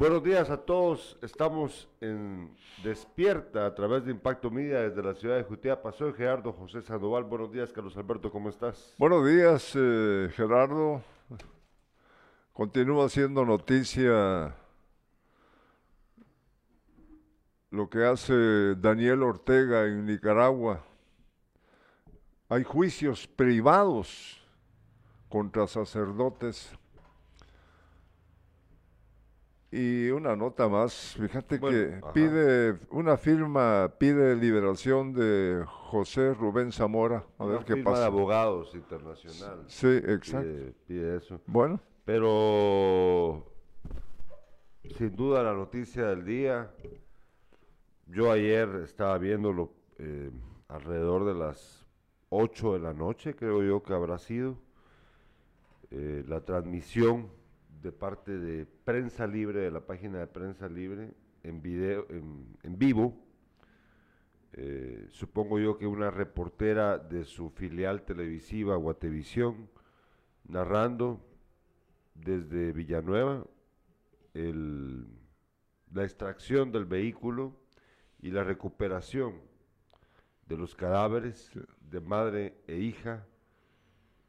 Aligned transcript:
Buenos 0.00 0.22
días 0.22 0.48
a 0.48 0.58
todos. 0.58 1.18
Estamos 1.22 1.88
en 2.00 2.56
Despierta 2.84 3.66
a 3.66 3.74
través 3.74 4.04
de 4.04 4.12
Impacto 4.12 4.48
Media 4.48 4.82
desde 4.82 5.02
la 5.02 5.12
ciudad 5.12 5.36
de 5.36 5.42
Jutiapa. 5.42 5.90
Soy 5.90 6.12
Gerardo 6.12 6.52
José 6.52 6.82
Sandoval. 6.82 7.24
Buenos 7.24 7.50
días, 7.50 7.72
Carlos 7.72 7.96
Alberto. 7.96 8.30
¿Cómo 8.30 8.48
estás? 8.48 8.94
Buenos 8.96 9.26
días, 9.26 9.72
eh, 9.74 10.30
Gerardo. 10.36 11.02
Continúa 12.52 13.08
siendo 13.08 13.44
noticia 13.44 14.54
lo 17.72 17.90
que 17.90 18.04
hace 18.04 18.76
Daniel 18.76 19.24
Ortega 19.24 19.86
en 19.86 20.06
Nicaragua. 20.06 20.84
Hay 22.48 22.62
juicios 22.62 23.26
privados 23.26 24.40
contra 25.28 25.66
sacerdotes 25.66 26.77
y 29.70 30.08
una 30.10 30.34
nota 30.34 30.66
más, 30.66 31.14
fíjate 31.20 31.60
que 31.60 32.00
pide 32.14 32.78
una 32.90 33.18
firma, 33.18 33.92
pide 33.98 34.34
liberación 34.34 35.12
de 35.12 35.62
José 35.66 36.32
Rubén 36.32 36.72
Zamora. 36.72 37.26
A 37.38 37.44
ver 37.44 37.64
qué 37.64 37.76
pasa. 37.76 38.00
de 38.00 38.06
abogados 38.06 38.74
internacional. 38.74 39.64
Sí, 39.66 39.88
exacto. 39.88 40.72
Pide, 40.86 41.16
eso. 41.18 41.40
Bueno. 41.46 41.80
Pero 42.06 43.44
sin 44.96 45.14
duda 45.14 45.42
la 45.42 45.52
noticia 45.52 46.06
del 46.06 46.24
día. 46.24 46.70
Yo 48.06 48.32
ayer 48.32 48.68
estaba 48.84 49.18
viéndolo 49.18 49.70
eh, 49.98 50.30
alrededor 50.68 51.26
de 51.26 51.34
las 51.34 51.86
8 52.30 52.74
de 52.74 52.78
la 52.78 52.94
noche, 52.94 53.34
creo 53.36 53.62
yo 53.62 53.82
que 53.82 53.92
habrá 53.92 54.18
sido, 54.18 54.56
eh, 55.90 56.24
la 56.26 56.40
transmisión 56.40 57.28
de 57.82 57.92
parte 57.92 58.38
de 58.38 58.66
Prensa 58.66 59.26
Libre, 59.26 59.60
de 59.60 59.70
la 59.70 59.80
página 59.80 60.18
de 60.18 60.26
Prensa 60.26 60.68
Libre, 60.68 61.14
en 61.42 61.62
video, 61.62 62.06
en, 62.10 62.78
vivo. 62.78 63.14
Eh, 64.52 65.06
supongo 65.10 65.58
yo 65.58 65.78
que 65.78 65.86
una 65.86 66.10
reportera 66.10 66.98
de 66.98 67.24
su 67.24 67.50
filial 67.50 68.02
televisiva, 68.02 68.76
Guatevisión, 68.76 69.68
narrando 70.48 71.20
desde 72.14 72.72
Villanueva 72.72 73.44
la 75.92 76.04
extracción 76.04 76.70
del 76.70 76.84
vehículo 76.84 77.56
y 78.20 78.30
la 78.30 78.44
recuperación 78.44 79.40
de 80.46 80.56
los 80.56 80.74
cadáveres 80.74 81.50
de 81.80 82.00
madre 82.00 82.62
e 82.66 82.76
hija 82.76 83.26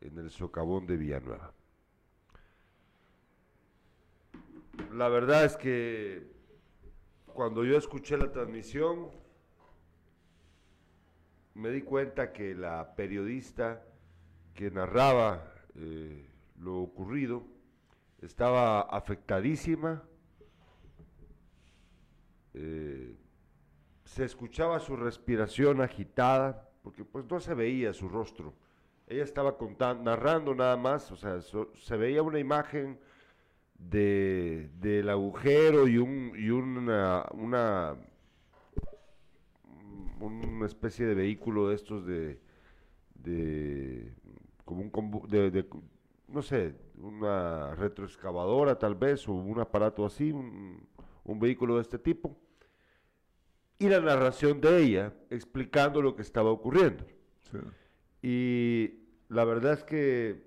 en 0.01 0.17
el 0.17 0.29
socavón 0.29 0.87
de 0.87 0.97
Villanueva. 0.97 1.53
La 4.93 5.09
verdad 5.09 5.45
es 5.45 5.57
que 5.57 6.27
cuando 7.33 7.63
yo 7.63 7.77
escuché 7.77 8.17
la 8.17 8.31
transmisión, 8.31 9.09
me 11.53 11.69
di 11.69 11.81
cuenta 11.81 12.31
que 12.31 12.55
la 12.55 12.95
periodista 12.95 13.83
que 14.53 14.71
narraba 14.71 15.53
eh, 15.75 16.29
lo 16.59 16.79
ocurrido 16.79 17.43
estaba 18.21 18.81
afectadísima, 18.81 20.03
eh, 22.53 23.15
se 24.03 24.25
escuchaba 24.25 24.79
su 24.79 24.95
respiración 24.95 25.81
agitada, 25.81 26.69
porque 26.81 27.05
pues 27.05 27.25
no 27.29 27.39
se 27.39 27.53
veía 27.53 27.93
su 27.93 28.09
rostro. 28.09 28.53
Ella 29.07 29.23
estaba 29.23 29.57
contando, 29.57 30.03
narrando 30.03 30.53
nada 30.55 30.77
más, 30.77 31.11
o 31.11 31.15
sea, 31.15 31.39
se 31.41 31.97
veía 31.97 32.21
una 32.21 32.39
imagen 32.39 32.99
de, 33.79 34.69
del 34.79 35.09
agujero 35.09 35.87
y, 35.87 35.97
un, 35.97 36.33
y 36.35 36.49
una, 36.49 37.25
una, 37.31 37.95
una 40.19 40.65
especie 40.65 41.05
de 41.05 41.15
vehículo 41.15 41.69
de 41.69 41.75
estos 41.75 42.05
de, 42.05 42.39
de 43.15 44.13
como 44.65 44.81
un 44.83 45.27
de, 45.29 45.65
no 46.27 46.41
sé, 46.41 46.75
una 46.97 47.73
retroexcavadora 47.75 48.77
tal 48.77 48.95
vez, 48.95 49.27
o 49.27 49.33
un 49.33 49.59
aparato 49.59 50.05
así, 50.05 50.31
un, 50.31 50.87
vehículo 51.25 51.75
de 51.75 51.81
este 51.81 51.99
tipo, 51.99 52.37
y 53.77 53.87
la 53.87 53.99
narración 53.99 54.59
de 54.59 54.83
ella 54.83 55.13
explicando 55.29 56.01
lo 56.01 56.15
que 56.15 56.21
estaba 56.21 56.51
ocurriendo. 56.51 57.05
Y 58.21 58.93
la 59.29 59.45
verdad 59.45 59.73
es 59.73 59.83
que 59.83 60.43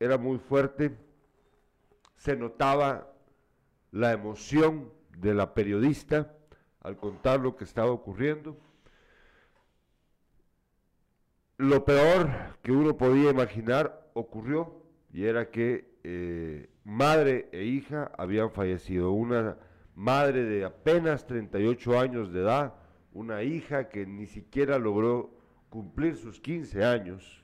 era 0.00 0.18
muy 0.18 0.38
fuerte 0.38 0.96
se 2.16 2.36
notaba 2.36 3.12
la 3.90 4.12
emoción 4.12 4.92
de 5.18 5.34
la 5.34 5.54
periodista 5.54 6.34
al 6.80 6.96
contar 6.96 7.40
lo 7.40 7.56
que 7.56 7.64
estaba 7.64 7.90
ocurriendo. 7.90 8.56
Lo 11.56 11.84
peor 11.84 12.30
que 12.62 12.72
uno 12.72 12.96
podía 12.96 13.30
imaginar 13.30 14.10
ocurrió 14.14 14.82
y 15.12 15.24
era 15.24 15.50
que 15.50 15.94
eh, 16.02 16.68
madre 16.84 17.48
e 17.52 17.64
hija 17.64 18.10
habían 18.18 18.50
fallecido. 18.50 19.12
Una 19.12 19.56
madre 19.94 20.44
de 20.44 20.64
apenas 20.64 21.26
38 21.26 21.98
años 21.98 22.32
de 22.32 22.40
edad, 22.40 22.74
una 23.12 23.42
hija 23.42 23.88
que 23.88 24.06
ni 24.06 24.26
siquiera 24.26 24.78
logró 24.78 25.30
cumplir 25.70 26.16
sus 26.16 26.40
15 26.40 26.84
años 26.84 27.43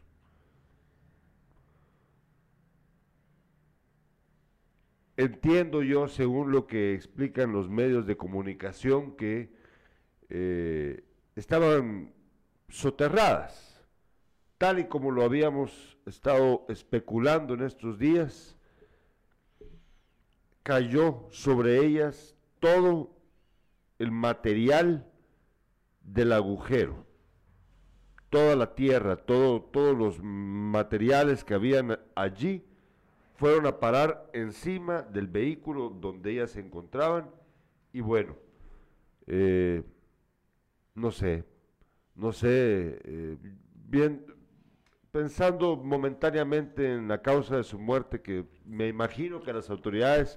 Entiendo 5.20 5.82
yo, 5.82 6.08
según 6.08 6.50
lo 6.50 6.66
que 6.66 6.94
explican 6.94 7.52
los 7.52 7.68
medios 7.68 8.06
de 8.06 8.16
comunicación, 8.16 9.18
que 9.18 9.52
eh, 10.30 11.04
estaban 11.36 12.14
soterradas, 12.70 13.84
tal 14.56 14.78
y 14.78 14.84
como 14.84 15.10
lo 15.10 15.22
habíamos 15.22 15.98
estado 16.06 16.64
especulando 16.70 17.52
en 17.52 17.64
estos 17.64 17.98
días, 17.98 18.56
cayó 20.62 21.26
sobre 21.28 21.84
ellas 21.84 22.34
todo 22.58 23.14
el 23.98 24.12
material 24.12 25.06
del 26.00 26.32
agujero, 26.32 27.04
toda 28.30 28.56
la 28.56 28.74
tierra, 28.74 29.16
todo, 29.16 29.60
todos 29.60 29.94
los 29.94 30.18
materiales 30.22 31.44
que 31.44 31.52
habían 31.52 32.00
allí 32.14 32.69
fueron 33.40 33.64
a 33.64 33.80
parar 33.80 34.28
encima 34.34 35.00
del 35.00 35.26
vehículo 35.26 35.88
donde 35.88 36.32
ellas 36.32 36.50
se 36.50 36.60
encontraban 36.60 37.30
y 37.90 38.02
bueno, 38.02 38.36
eh, 39.26 39.82
no 40.94 41.10
sé, 41.10 41.46
no 42.14 42.32
sé, 42.32 43.00
eh, 43.02 43.38
bien, 43.72 44.26
pensando 45.10 45.74
momentáneamente 45.74 46.92
en 46.92 47.08
la 47.08 47.22
causa 47.22 47.56
de 47.56 47.64
su 47.64 47.78
muerte, 47.78 48.20
que 48.20 48.44
me 48.66 48.88
imagino 48.88 49.40
que 49.40 49.54
las 49.54 49.70
autoridades 49.70 50.34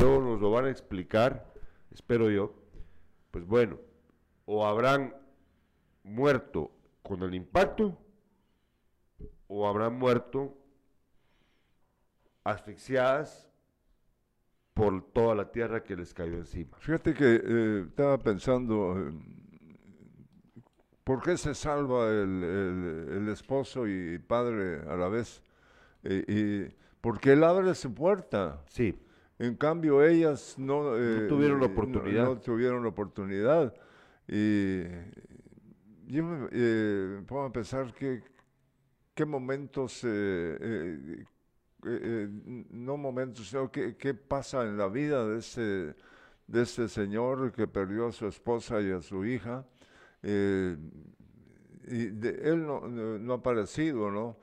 luego 0.00 0.20
nos 0.20 0.40
lo 0.40 0.52
van 0.52 0.66
a 0.66 0.70
explicar, 0.70 1.52
espero 1.90 2.30
yo, 2.30 2.54
pues 3.32 3.44
bueno, 3.44 3.80
o 4.44 4.64
habrán 4.64 5.12
muerto 6.04 6.70
con 7.02 7.20
el 7.24 7.34
impacto 7.34 7.98
o 9.48 9.66
habrán 9.66 9.98
muerto 9.98 10.56
asfixiadas 12.44 13.50
por 14.74 15.02
toda 15.12 15.34
la 15.34 15.50
tierra 15.50 15.82
que 15.82 15.96
les 15.96 16.12
cayó 16.12 16.34
encima. 16.34 16.76
Fíjate 16.78 17.14
que 17.14 17.40
eh, 17.42 17.84
estaba 17.88 18.18
pensando, 18.18 19.12
¿por 21.04 21.22
qué 21.22 21.36
se 21.36 21.54
salva 21.54 22.10
el, 22.10 23.28
esposo 23.32 23.86
y 23.86 24.18
padre 24.18 24.80
a 24.88 24.96
la 24.96 25.08
vez? 25.08 25.42
Eh, 26.02 26.24
y, 26.68 26.74
porque 27.00 27.32
él 27.32 27.44
abre 27.44 27.74
su 27.74 27.94
puerta. 27.94 28.62
Sí. 28.68 28.98
En 29.38 29.56
cambio, 29.56 30.02
ellas 30.02 30.56
no, 30.58 30.96
eh, 30.96 31.26
tuvieron 31.28 31.60
la 31.60 31.66
oportunidad. 31.66 32.24
No, 32.24 32.38
tuvieron 32.38 32.82
la 32.82 32.88
oportunidad. 32.88 33.74
Y 34.26 34.82
yo 36.06 36.24
me 36.24 37.22
pongo 37.22 37.44
a 37.44 37.52
pensar 37.52 37.92
que, 37.94 38.22
qué 39.14 39.24
momentos, 39.24 40.04
eh, 41.86 42.00
eh, 42.02 42.28
no 42.70 42.96
momentos, 42.96 43.48
sino 43.48 43.70
qué, 43.70 43.96
qué, 43.96 44.14
pasa 44.14 44.62
en 44.62 44.76
la 44.78 44.88
vida 44.88 45.26
de 45.26 45.38
ese, 45.38 45.94
de 46.46 46.62
ese 46.62 46.88
señor 46.88 47.52
que 47.52 47.66
perdió 47.66 48.08
a 48.08 48.12
su 48.12 48.26
esposa 48.26 48.80
y 48.80 48.90
a 48.90 49.02
su 49.02 49.24
hija. 49.24 49.66
Eh, 50.22 50.76
y 51.86 52.06
de, 52.06 52.50
él 52.50 52.66
no, 52.66 52.88
no, 52.88 53.32
ha 53.32 53.36
aparecido, 53.36 54.10
¿no? 54.10 54.38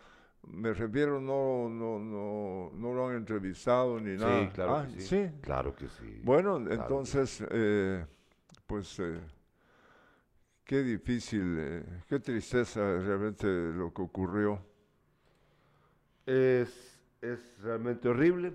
Me 0.48 0.74
refiero, 0.74 1.20
no, 1.20 1.70
no, 1.70 2.00
no, 2.00 2.72
no 2.76 2.94
lo 2.94 3.08
han 3.08 3.16
entrevistado 3.16 4.00
ni 4.00 4.18
nada. 4.18 4.44
Sí, 4.44 4.50
claro 4.54 4.76
ah, 4.76 4.88
que 4.88 5.02
sí. 5.02 5.30
Claro 5.42 5.76
que 5.76 5.88
sí. 5.88 6.22
Bueno, 6.24 6.58
entonces, 6.58 7.44
pues, 8.68 9.02
qué 10.64 10.84
difícil, 10.84 11.84
qué 12.08 12.20
tristeza 12.20 12.80
realmente 12.80 13.48
lo 13.48 13.94
que 13.94 14.02
ocurrió. 14.02 14.64
Es 16.26 17.01
es 17.22 17.40
realmente 17.62 18.10
horrible. 18.10 18.54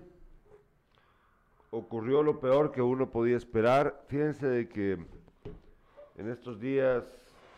ocurrió 1.70 2.22
lo 2.22 2.40
peor 2.40 2.72
que 2.72 2.82
uno 2.82 3.10
podía 3.10 3.36
esperar. 3.36 4.04
Fíjense 4.08 4.46
de 4.46 4.68
que 4.68 4.92
en 6.16 6.28
estos 6.30 6.58
días 6.58 7.04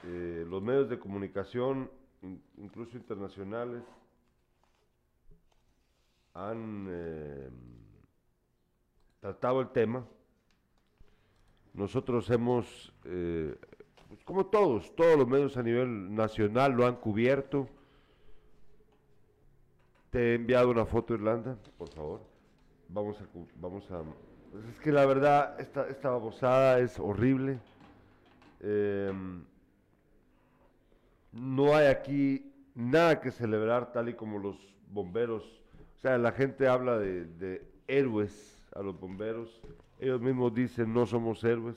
eh, 0.05 0.44
los 0.49 0.62
medios 0.62 0.88
de 0.88 0.99
comunicación, 0.99 1.90
incluso 2.56 2.96
internacionales, 2.96 3.82
han 6.34 6.87
eh, 6.90 7.50
tratado 9.20 9.61
el 9.61 9.69
tema. 9.70 10.06
Nosotros 11.75 12.28
hemos, 12.31 12.93
eh, 13.04 13.56
pues 14.08 14.25
como 14.25 14.46
todos, 14.46 14.94
todos 14.96 15.16
los 15.16 15.28
medios 15.28 15.56
a 15.56 15.62
nivel 15.62 16.14
nacional 16.14 16.72
lo 16.72 16.87
han 16.87 16.96
cubierto. 16.96 17.69
Te 20.10 20.32
he 20.32 20.34
enviado 20.34 20.70
una 20.70 20.87
foto, 20.87 21.14
Irlanda, 21.14 21.56
por 21.76 21.90
favor. 21.90 22.20
Vamos 22.88 23.20
a, 23.20 23.25
vamos 23.60 23.90
a. 23.90 24.02
Pues 24.52 24.64
es 24.64 24.81
que 24.81 24.90
la 24.90 25.05
verdad, 25.05 25.60
esta, 25.60 25.87
esta 25.88 26.08
babosada 26.10 26.78
es 26.78 26.99
horrible. 26.99 27.58
Em, 28.60 29.44
no 31.32 31.76
hay 31.76 31.87
aquí 31.87 32.50
nada 32.75 33.20
que 33.20 33.31
celebrar, 33.31 33.93
tal 33.93 34.08
y 34.08 34.14
como 34.14 34.38
los 34.38 34.56
bomberos. 34.90 35.44
O 35.99 36.00
sea, 36.00 36.16
la 36.16 36.32
gente 36.32 36.66
habla 36.66 36.99
de, 36.99 37.25
de 37.25 37.70
héroes 37.87 38.62
a 38.75 38.82
los 38.82 38.99
bomberos. 38.99 39.61
Ellos 39.99 40.20
mismos 40.20 40.54
dicen, 40.54 40.94
no 40.94 41.04
somos 41.04 41.44
héroes, 41.44 41.76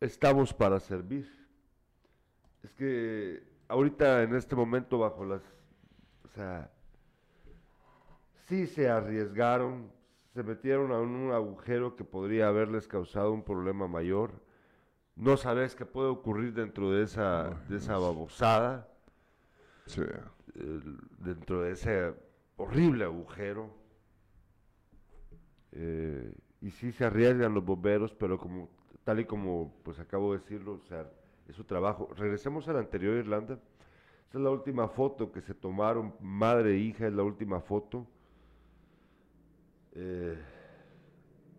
estamos 0.00 0.52
para 0.52 0.80
servir. 0.80 1.30
Es 2.62 2.72
que 2.72 3.42
ahorita 3.68 4.22
en 4.22 4.34
este 4.34 4.56
momento 4.56 4.98
bajo 4.98 5.24
las, 5.24 5.42
sea, 6.34 6.70
sí 8.48 8.66
se 8.66 8.88
arriesgaron, 8.88 9.90
se 10.34 10.42
metieron 10.42 10.92
a 10.92 10.98
un 10.98 11.32
agujero 11.32 11.96
que 11.96 12.04
podría 12.04 12.48
haberles 12.48 12.88
causado 12.88 13.32
un 13.32 13.42
problema 13.42 13.86
mayor. 13.86 14.32
No 15.14 15.36
sabes 15.36 15.74
qué 15.76 15.84
puede 15.84 16.08
ocurrir 16.08 16.54
dentro 16.54 16.90
de 16.90 17.04
esa, 17.04 17.50
de 17.68 17.76
esa 17.76 17.98
babosada, 17.98 18.88
dentro 21.18 21.62
de 21.62 21.72
ese 21.72 22.14
horrible 22.56 23.04
agujero. 23.04 23.70
Eh, 25.72 26.32
y 26.60 26.70
sí 26.70 26.92
se 26.92 27.04
arriesgan 27.04 27.54
los 27.54 27.64
bomberos, 27.64 28.14
pero 28.14 28.38
como 28.38 28.70
tal 29.04 29.20
y 29.20 29.24
como 29.24 29.74
pues 29.82 29.98
acabo 29.98 30.32
de 30.32 30.38
decirlo, 30.38 30.74
o 30.74 30.86
sea, 30.86 31.10
es 31.48 31.56
su 31.56 31.64
trabajo. 31.64 32.08
Regresemos 32.16 32.68
a 32.68 32.72
la 32.72 32.78
anterior 32.78 33.16
Irlanda. 33.16 33.58
Esta 34.32 34.38
es 34.38 34.44
la 34.44 34.50
última 34.50 34.88
foto 34.88 35.30
que 35.30 35.42
se 35.42 35.52
tomaron, 35.52 36.14
madre 36.18 36.72
e 36.72 36.78
hija, 36.78 37.06
es 37.06 37.12
la 37.12 37.22
última 37.22 37.60
foto. 37.60 38.06
Eh, 39.94 40.38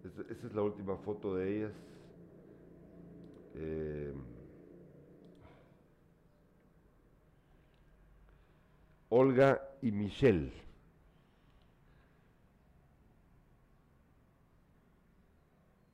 esa 0.04 0.48
es 0.48 0.54
la 0.56 0.64
última 0.64 0.98
foto 0.98 1.36
de 1.36 1.56
ellas. 1.56 1.72
Eh, 3.54 4.14
Olga 9.10 9.62
y 9.84 9.92
Michelle. 9.92 10.52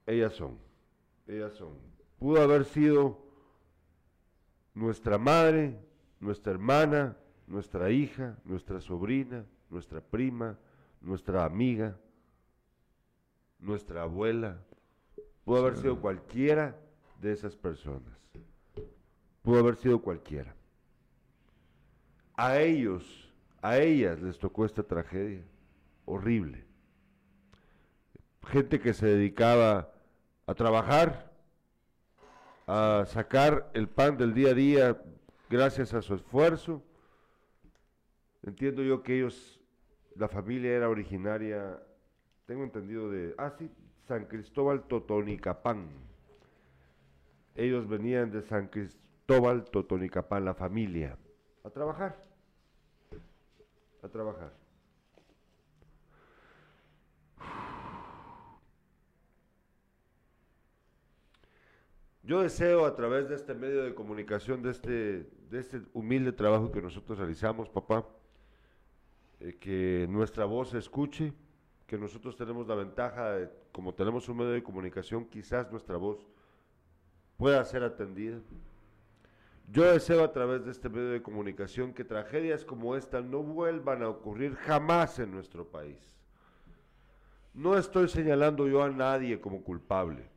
Ellas 0.08 0.34
son, 0.34 0.58
ellas 1.28 1.54
son. 1.56 1.74
Pudo 2.20 2.42
haber 2.42 2.64
sido 2.64 3.18
nuestra 4.74 5.18
madre, 5.18 5.89
nuestra 6.20 6.52
hermana, 6.52 7.18
nuestra 7.48 7.90
hija, 7.90 8.38
nuestra 8.44 8.82
sobrina, 8.82 9.46
nuestra 9.70 10.02
prima, 10.02 10.58
nuestra 11.02 11.46
amiga, 11.46 11.98
nuestra 13.60 14.04
abuela. 14.04 14.58
Pudo 15.44 15.60
haber 15.60 15.78
sido 15.78 16.00
cualquiera 16.00 16.76
de 17.22 17.34
esas 17.34 17.56
personas. 17.56 18.14
Pudo 19.42 19.60
haber 19.60 19.76
sido 19.76 20.02
cualquiera. 20.02 20.56
A 22.36 22.60
ellos, 22.60 23.34
a 23.62 23.78
ellas 23.78 24.22
les 24.22 24.38
tocó 24.38 24.66
esta 24.66 24.84
tragedia 24.84 25.44
horrible. 26.06 26.66
Gente 28.48 28.80
que 28.80 28.94
se 28.94 29.06
dedicaba 29.06 29.92
a 30.46 30.54
trabajar, 30.54 31.32
a 32.68 33.06
sacar 33.08 33.70
el 33.74 33.88
pan 33.88 34.18
del 34.18 34.34
día 34.34 34.50
a 34.50 34.54
día 34.54 35.02
gracias 35.50 35.94
a 35.94 36.02
su 36.02 36.14
esfuerzo. 36.16 36.84
Entiendo 38.44 38.84
yo 38.84 39.04
que 39.04 39.18
ellos, 39.18 39.60
la 40.16 40.30
familia 40.30 40.72
era 40.72 40.88
originaria, 40.88 41.82
tengo 42.46 42.64
entendido 42.64 43.10
de, 43.10 43.36
ah 43.38 43.52
sí, 43.58 43.70
San 44.08 44.26
Cristóbal 44.26 44.84
Totonicapán. 44.88 45.90
Ellos 47.56 47.88
venían 47.88 48.32
de 48.32 48.42
San 48.44 48.68
Cristóbal 48.68 49.66
Totonicapán, 49.66 50.46
la 50.46 50.54
familia, 50.54 51.18
a 51.64 51.70
trabajar, 51.70 52.24
a 54.02 54.08
trabajar. 54.08 54.54
Yo 62.24 62.44
deseo 62.44 62.86
a 62.86 62.96
través 62.96 63.28
de 63.28 63.36
este 63.36 63.56
medio 63.56 63.84
de 63.84 63.96
comunicación, 63.96 64.62
de 64.62 64.70
este, 64.70 65.39
de 65.50 65.60
este 65.60 65.82
humilde 65.94 66.32
trabajo 66.32 66.72
que 66.72 66.82
nosotros 66.82 67.18
realizamos, 67.18 67.70
papá, 67.70 68.06
eh, 69.40 69.58
que 69.60 70.08
nuestra 70.10 70.46
voz 70.46 70.70
se 70.70 70.78
escuche, 70.78 71.34
que 71.88 71.98
nosotros 71.98 72.36
tenemos 72.36 72.68
la 72.68 72.76
ventaja, 72.76 73.32
de, 73.32 73.50
como 73.72 73.94
tenemos 73.94 74.30
un 74.30 74.38
medio 74.38 74.52
de 74.52 74.64
comunicación, 74.64 75.26
quizás 75.26 75.72
nuestra 75.72 75.98
voz 75.98 76.28
pueda 77.38 77.64
ser 77.66 77.84
atendida. 77.84 78.38
Yo 79.72 79.84
deseo 79.84 80.24
a 80.24 80.32
través 80.32 80.66
de 80.66 80.72
este 80.72 80.90
medio 80.90 81.10
de 81.10 81.22
comunicación 81.22 81.94
que 81.94 82.04
tragedias 82.04 82.66
como 82.66 82.96
esta 82.96 83.22
no 83.22 83.42
vuelvan 83.44 84.04
a 84.04 84.10
ocurrir 84.10 84.56
jamás 84.56 85.20
en 85.20 85.32
nuestro 85.32 85.68
país. 85.68 85.98
No 87.54 87.78
estoy 87.78 88.08
señalando 88.08 88.68
yo 88.68 88.84
a 88.84 88.90
nadie 88.90 89.40
como 89.40 89.64
culpable. 89.64 90.28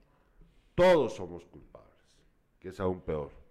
Todos 0.75 1.17
somos 1.17 1.45
culpables 1.45 1.83
que 2.61 2.69
es 2.69 2.79
aún 2.79 3.01
peor. 3.01 3.42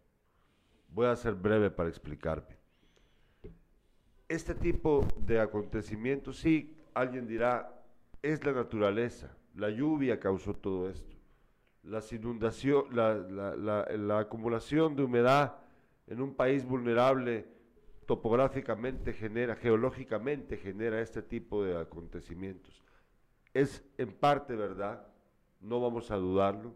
Voy 0.92 1.08
a 1.08 1.16
ser 1.16 1.34
breve 1.34 1.72
para 1.72 1.90
explicarme. 1.90 2.58
Este 4.28 4.54
tipo 4.54 5.06
de 5.18 5.40
acontecimientos, 5.40 6.38
sí, 6.38 6.78
alguien 6.94 7.28
dirá, 7.28 7.84
es 8.22 8.44
la 8.46 8.52
naturaleza, 8.52 9.36
la 9.56 9.70
lluvia 9.70 10.20
causó 10.20 10.54
todo 10.54 10.90
esto, 10.90 11.16
las 11.84 12.14
inundación, 12.14 12.86
la, 12.92 13.16
la 13.16 14.20
acumulación 14.20 14.96
de 14.96 15.04
humedad 15.04 15.58
en 16.08 16.22
un 16.22 16.36
país 16.36 16.66
vulnerable 16.66 17.48
topográficamente 18.06 19.14
genera, 19.14 19.56
geológicamente 19.56 20.58
genera 20.58 21.00
este 21.00 21.22
tipo 21.22 21.64
de 21.64 21.80
acontecimientos. 21.80 22.84
Es 23.54 23.86
en 23.98 24.12
parte 24.12 24.56
verdad, 24.56 25.08
no 25.62 25.80
vamos 25.80 26.12
a 26.12 26.18
dudarlo, 26.18 26.74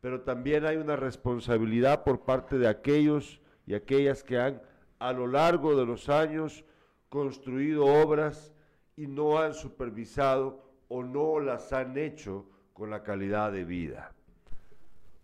pero 0.00 0.22
también 0.22 0.66
hay 0.66 0.76
una 0.76 0.96
responsabilidad 0.96 2.02
por 2.02 2.24
parte 2.24 2.58
de 2.58 2.66
aquellos 2.66 3.40
y 3.66 3.74
aquellas 3.74 4.22
que 4.22 4.38
han 4.38 4.62
a 4.98 5.12
lo 5.12 5.26
largo 5.26 5.76
de 5.76 5.84
los 5.84 6.08
años 6.08 6.64
construido 7.08 7.84
obras 7.84 8.52
y 8.96 9.06
no 9.06 9.38
han 9.38 9.54
supervisado 9.54 10.62
o 10.88 11.02
no 11.02 11.40
las 11.40 11.72
han 11.72 11.96
hecho 11.98 12.46
con 12.72 12.90
la 12.90 13.02
calidad 13.02 13.52
de 13.52 13.64
vida. 13.64 14.12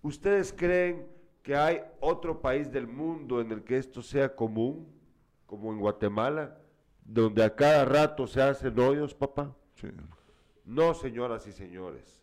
¿Ustedes 0.03 0.53
creen 0.53 1.07
que 1.43 1.57
hay 1.57 1.83
otro 2.01 2.41
país 2.41 2.71
del 2.71 2.87
mundo 2.87 3.41
en 3.41 3.51
el 3.53 3.63
que 3.65 3.77
esto 3.77 4.03
sea 4.03 4.35
común, 4.35 4.87
como 5.47 5.73
en 5.73 5.79
Guatemala, 5.79 6.59
donde 7.05 7.43
a 7.43 7.55
cada 7.55 7.85
rato 7.85 8.27
se 8.27 8.43
hacen 8.43 8.79
hoyos, 8.79 9.15
papá? 9.15 9.55
No, 10.65 10.95
señoras 10.95 11.47
y 11.47 11.53
señores 11.53 12.21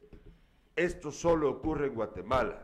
esto 0.77 1.11
solo 1.11 1.49
ocurre 1.49 1.87
en 1.87 1.95
Guatemala. 1.95 2.63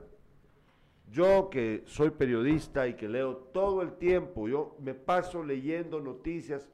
Yo 1.12 1.50
que 1.50 1.83
soy 1.86 2.10
periodista 2.10 2.88
y 2.88 2.95
que 2.95 3.07
leo 3.07 3.36
todo 3.38 3.81
el 3.81 3.93
tiempo, 3.98 4.48
yo 4.48 4.75
me 4.79 4.93
paso 4.93 5.43
leyendo 5.43 6.00
noticias 6.00 6.69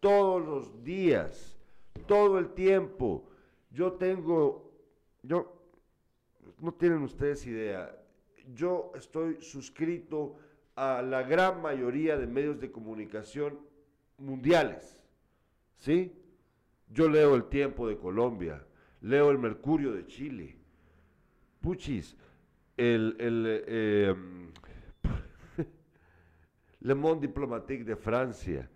todos 0.00 0.44
los 0.44 0.82
días, 0.82 1.58
todo 2.06 2.38
el 2.38 2.54
tiempo. 2.54 3.28
Yo 3.70 3.92
tengo, 3.92 4.72
yo, 5.22 5.54
no 6.60 6.72
tienen 6.72 7.02
ustedes 7.02 7.46
idea, 7.46 7.98
yo 8.54 8.92
estoy 8.94 9.40
suscrito 9.40 10.36
a 10.74 11.02
la 11.02 11.22
gran 11.22 11.60
mayoría 11.60 12.16
de 12.16 12.26
medios 12.26 12.58
de 12.60 12.70
comunicación 12.70 13.58
mundiales, 14.18 14.98
¿sí? 15.78 16.12
Yo 16.88 17.08
leo 17.08 17.34
El 17.34 17.44
Tiempo 17.44 17.88
de 17.88 17.96
Colombia, 17.96 18.64
leo 19.00 19.30
El 19.30 19.38
Mercurio 19.38 19.92
de 19.92 20.06
Chile, 20.06 20.56
puchis, 21.60 22.16
el, 22.76 23.16
el 23.18 23.64
eh, 23.66 24.14
Le 26.80 26.94
Monde 26.94 27.26
Diplomatique 27.26 27.84
de 27.84 27.96
Francia, 27.96 28.68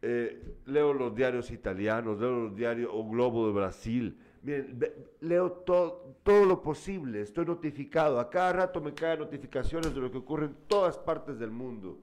eh, 0.00 0.58
leo 0.66 0.92
los 0.92 1.14
diarios 1.14 1.50
italianos, 1.50 2.18
leo 2.18 2.48
los 2.48 2.56
diarios 2.56 2.90
O 2.92 3.08
Globo 3.08 3.46
de 3.46 3.52
Brasil. 3.52 4.18
Miren, 4.42 4.76
leo 5.20 5.52
todo 5.52 6.44
lo 6.44 6.60
posible, 6.60 7.20
estoy 7.20 7.46
notificado. 7.46 8.18
A 8.18 8.28
cada 8.28 8.52
rato 8.52 8.80
me 8.80 8.92
caen 8.92 9.20
notificaciones 9.20 9.94
de 9.94 10.00
lo 10.00 10.10
que 10.10 10.18
ocurre 10.18 10.46
en 10.46 10.56
todas 10.66 10.98
partes 10.98 11.38
del 11.38 11.52
mundo. 11.52 12.00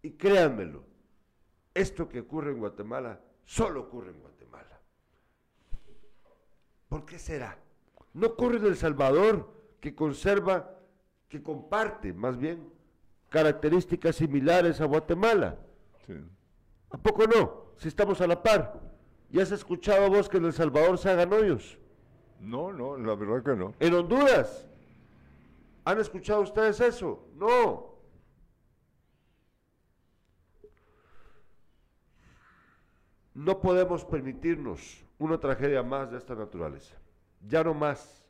Y 0.00 0.12
créanmelo, 0.12 0.84
esto 1.74 2.08
que 2.08 2.20
ocurre 2.20 2.52
en 2.52 2.58
Guatemala 2.58 3.20
solo 3.44 3.80
ocurre 3.80 4.10
en 4.10 4.20
Guatemala. 4.20 4.80
¿Por 6.88 7.04
qué 7.04 7.18
será? 7.18 7.58
No 8.14 8.28
ocurre 8.28 8.58
en 8.58 8.66
El 8.66 8.76
Salvador, 8.76 9.61
que 9.82 9.94
conserva, 9.96 10.78
que 11.28 11.42
comparte 11.42 12.12
más 12.12 12.38
bien 12.38 12.72
características 13.28 14.14
similares 14.14 14.80
a 14.80 14.84
Guatemala. 14.84 15.58
¿A 16.90 16.98
poco 16.98 17.26
no? 17.26 17.72
Si 17.76 17.88
estamos 17.88 18.20
a 18.20 18.28
la 18.28 18.40
par. 18.40 18.80
¿Ya 19.28 19.42
has 19.42 19.50
escuchado 19.50 20.08
vos 20.08 20.28
que 20.28 20.36
en 20.36 20.44
El 20.44 20.52
Salvador 20.52 20.98
se 20.98 21.10
hagan 21.10 21.32
hoyos? 21.32 21.78
No, 22.38 22.72
no, 22.72 22.96
la 22.96 23.16
verdad 23.16 23.42
que 23.42 23.58
no. 23.58 23.74
En 23.80 23.92
Honduras. 23.94 24.68
¿Han 25.84 25.98
escuchado 25.98 26.42
ustedes 26.42 26.80
eso? 26.80 27.26
No. 27.34 27.96
No 33.34 33.60
podemos 33.60 34.04
permitirnos 34.04 35.04
una 35.18 35.40
tragedia 35.40 35.82
más 35.82 36.12
de 36.12 36.18
esta 36.18 36.36
naturaleza. 36.36 36.94
Ya 37.48 37.64
no 37.64 37.74
más. 37.74 38.21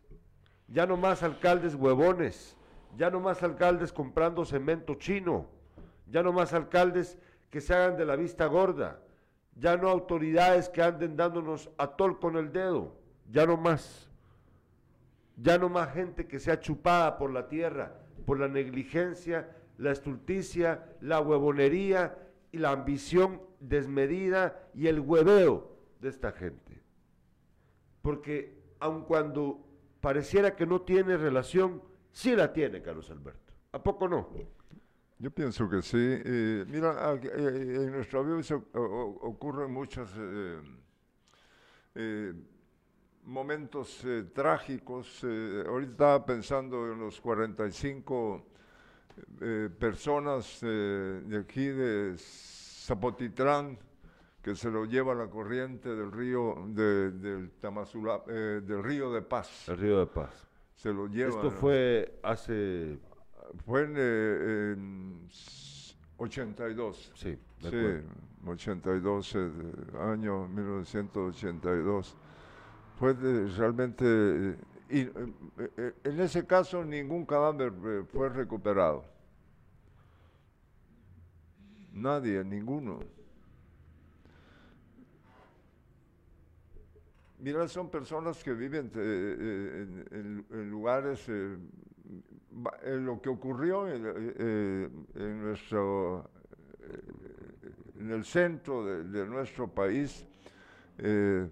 Ya 0.69 0.87
no 0.87 0.97
más 0.97 1.23
alcaldes 1.23 1.75
huevones. 1.75 2.57
Ya 2.97 3.11
no 3.11 3.21
más 3.21 3.43
alcaldes 3.43 3.93
comprando 3.93 4.45
cemento 4.45 4.95
chino. 4.95 5.47
Ya 6.07 6.23
no 6.23 6.33
más 6.33 6.53
alcaldes 6.53 7.19
que 7.51 7.61
se 7.61 7.75
hagan 7.75 7.97
de 7.97 8.05
la 8.05 8.17
vista 8.17 8.47
gorda. 8.47 9.01
Ya 9.57 9.77
no 9.77 9.89
autoridades 9.89 10.69
que 10.69 10.83
anden 10.83 11.17
dándonos 11.17 11.71
a 11.79 11.89
tol 11.89 12.19
con 12.19 12.37
el 12.37 12.53
dedo. 12.53 12.97
Ya 13.31 13.47
no 13.47 13.57
más. 13.57 14.11
Ya 15.37 15.59
no 15.59 15.69
más 15.69 15.93
gente 15.93 16.27
que 16.27 16.39
sea 16.39 16.61
chupada 16.61 17.19
por 17.19 17.31
la 17.31 17.49
tierra, 17.49 17.95
por 18.27 18.39
la 18.39 18.49
negligencia, 18.49 19.49
la 19.79 19.91
estulticia, 19.91 20.85
la 21.01 21.21
huevonería 21.21 22.17
y 22.53 22.59
la 22.59 22.71
ambición 22.71 23.41
desmedida 23.61 24.69
y 24.75 24.89
el 24.89 25.01
hueveo 25.01 25.77
de 26.01 26.09
esta 26.09 26.33
gente. 26.33 26.83
Porque 28.03 28.59
aun 28.81 29.03
cuando 29.05 29.65
pareciera 30.03 30.55
que 30.55 30.67
no 30.67 30.83
tiene 30.83 31.17
relación, 31.17 31.81
sí 32.11 32.37
la 32.37 32.53
tiene 32.53 32.83
Carlos 32.83 33.09
Alberto. 33.11 33.55
¿A 33.71 33.83
poco 33.83 34.09
no? 34.09 34.29
Yo 35.19 35.31
pienso 35.31 35.71
que 35.71 35.81
sí. 35.81 35.97
Eh, 35.97 36.65
mira, 36.67 37.15
eh, 37.15 37.85
en 37.85 37.93
nuestra 37.93 38.21
vida 38.23 38.57
ocurren 38.75 39.73
muchas 39.73 40.11
eh, 41.95 42.35
momentos 43.23 44.05
trágicos. 44.35 45.23
ahorita 45.23 45.93
estaba 45.93 46.27
pensando 46.27 46.93
en 46.93 46.99
los 46.99 47.21
45 47.21 48.45
personas 49.79 50.61
de 50.61 51.39
aquí 51.41 51.67
de 51.67 52.17
Zapotitlán 52.19 53.79
que 54.43 54.57
se 54.57 54.71
lo 54.71 54.85
lleva 54.85 55.15
la 55.15 55.29
corriente 55.29 55.95
del 55.95 56.11
río 56.11 56.65
del 56.69 57.53
Tamazula, 57.61 58.23
del 58.27 58.83
río 58.83 59.13
de 59.13 59.23
Paz. 59.23 59.69
El 59.69 59.79
río 59.79 60.01
de 60.01 60.07
Paz. 60.07 60.49
Se 60.75 60.93
lo 60.93 61.07
lleva. 61.07 61.31
Esto 61.31 61.51
fue 61.51 62.19
hace 62.23 62.99
fue 63.65 63.83
en, 63.83 65.29
82. 66.17 67.13
Sí, 67.15 67.39
sí 67.61 67.69
82, 68.47 69.35
eh, 69.37 69.51
año 70.01 70.49
1982. 70.49 72.17
Fue 72.99 73.15
realmente... 73.15 74.05
Eh, 74.05 74.57
y, 74.91 75.01
eh, 75.01 75.95
en 76.05 76.21
ese 76.21 76.47
caso 76.47 76.85
ningún 76.85 77.25
cadáver 77.25 77.73
fue 78.13 78.29
recuperado. 78.29 79.05
Nadie, 81.93 82.45
ninguno. 82.45 83.01
Mira, 87.43 87.67
son 87.67 87.91
personas 87.91 88.41
que 88.45 88.53
viven 88.55 88.93
en, 88.95 90.71
lugares 90.71 91.27
lo 91.27 93.21
que 93.21 93.29
ocurrió 93.29 93.89
en, 93.89 94.05
eh, 94.07 94.89
nuestro 95.17 96.31
en 97.99 98.11
el 98.13 98.25
centro 98.25 98.85
de, 98.85 99.27
nuestro 99.27 99.67
país 99.67 100.25
eh, 100.99 101.51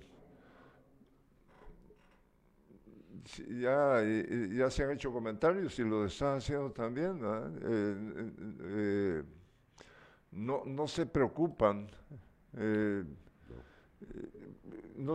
ya, 3.48 4.00
ya 4.48 4.70
se 4.70 4.84
han 4.84 4.92
hecho 4.92 5.12
comentarios 5.12 5.76
y 5.80 5.82
lo 5.82 6.04
están 6.04 6.36
haciendo 6.36 6.70
también 6.70 7.20
eh, 7.64 9.24
no, 10.30 10.62
no 10.66 10.86
se 10.86 11.06
preocupan 11.06 11.88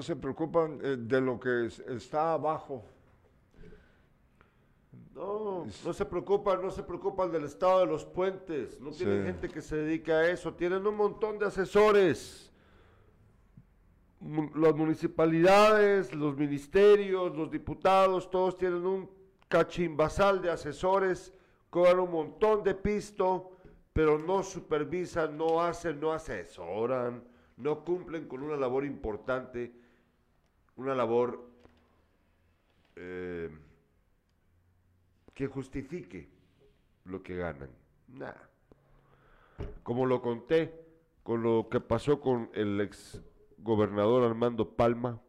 se 0.02 0.16
preocupan 0.16 1.08
de 1.08 1.22
lo 1.22 1.40
que 1.40 1.68
está 1.88 2.34
abajo. 2.34 2.84
No, 5.14 5.66
no 5.86 5.94
se 5.94 6.06
preocupan, 6.06 6.62
no 6.62 6.70
se 6.70 6.84
preocupan 6.84 7.32
del 7.32 7.46
estado 7.46 7.80
de 7.80 7.86
los 7.86 8.04
puentes, 8.04 8.82
no 8.82 8.92
tienen 8.92 9.26
gente 9.26 9.48
que 9.48 9.62
se 9.62 9.78
dedique 9.78 10.12
a 10.12 10.30
eso, 10.30 10.54
tienen 10.54 10.86
un 10.86 10.96
montón 10.96 11.40
de 11.40 11.46
asesores. 11.46 12.52
Las 14.56 14.76
municipalidades, 14.76 16.14
los 16.14 16.36
ministerios, 16.36 17.36
los 17.36 17.50
diputados, 17.50 18.30
todos 18.30 18.58
tienen 18.58 18.86
un 18.86 19.10
cachimbasal 19.48 20.42
de 20.42 20.52
asesores, 20.52 21.34
cobran 21.70 22.00
un 22.00 22.12
montón 22.12 22.64
de 22.64 22.76
pisto, 22.76 23.52
pero 23.94 24.20
no 24.20 24.44
supervisan, 24.44 25.38
no 25.38 25.62
hacen, 25.62 26.00
no 26.00 26.12
asesoran, 26.12 27.24
no 27.58 27.84
cumplen 27.84 28.28
con 28.28 28.44
una 28.44 28.58
labor 28.58 28.86
importante, 28.86 29.74
una 30.76 30.94
labor 30.94 31.50
eh, 32.96 33.50
que 35.34 35.48
justifique 35.48 36.30
lo 37.06 37.22
que 37.24 37.36
ganan. 37.36 37.70
Nada. 38.08 38.50
Como 39.84 40.06
lo 40.06 40.22
conté 40.22 40.86
con 41.24 41.44
lo 41.44 41.70
que 41.70 41.80
pasó 41.80 42.20
con 42.22 42.50
el 42.54 42.80
ex 42.82 43.22
gobernador 43.58 44.24
Armando 44.24 44.76
Palma, 44.76 45.22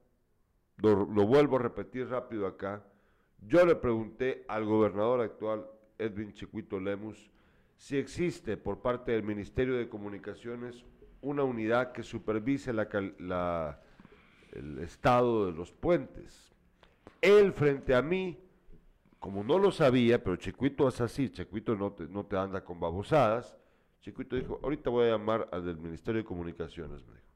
lo, 0.79 1.07
vuelvo 1.07 1.57
a 1.57 1.61
repetir 1.61 2.09
rápido 2.09 2.47
acá. 2.47 2.85
Yo 3.47 3.65
le 3.65 3.77
pregunté 3.77 4.45
al 4.49 4.65
gobernador 4.65 5.21
actual, 5.21 5.67
Edwin 5.99 6.33
Chiquito 6.33 6.79
Lemus, 6.81 7.31
si 7.77 7.97
existe 7.97 8.57
por 8.57 8.81
parte 8.81 9.13
del 9.13 9.23
Ministerio 9.23 9.77
de 9.77 9.89
Comunicaciones 9.89 10.85
una 11.29 11.43
unidad 11.45 11.93
que 11.93 12.03
supervise 12.03 12.73
la, 12.73 13.81
el 14.53 14.79
estado 14.79 15.47
de 15.47 15.53
los 15.53 15.73
puentes. 15.73 16.55
Él 17.21 17.53
frente 17.53 17.95
a 17.95 18.03
mí 18.03 18.39
como 19.19 19.43
no 19.43 19.59
lo 19.59 19.73
sabía, 19.73 20.23
pero 20.23 20.37
Chiquito 20.37 20.87
es 20.87 21.01
así, 21.01 21.31
Chiquito 21.31 21.75
no 21.75 21.93
te, 21.93 22.07
no 22.07 22.25
te 22.25 22.37
anda 22.37 22.63
con 22.63 22.79
babosadas, 22.79 23.57
Chiquito 24.01 24.37
dijo, 24.37 24.61
ahorita 24.63 24.89
voy 24.89 25.07
a 25.07 25.11
llamar 25.11 25.49
al 25.51 25.65
del 25.65 25.79
Ministerio 25.79 26.21
de 26.21 26.25
Comunicaciones, 26.25 27.05
me 27.05 27.15
dijo. 27.15 27.27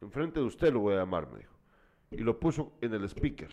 Enfrente 0.00 0.40
de 0.40 0.46
usted 0.46 0.72
lo 0.72 0.80
voy 0.80 0.94
a 0.94 0.98
llamar, 0.98 1.30
me 1.30 1.38
dijo. 1.38 1.54
Y 2.10 2.16
lo 2.18 2.40
puso 2.40 2.72
en 2.80 2.94
el 2.94 3.04
speaker 3.04 3.50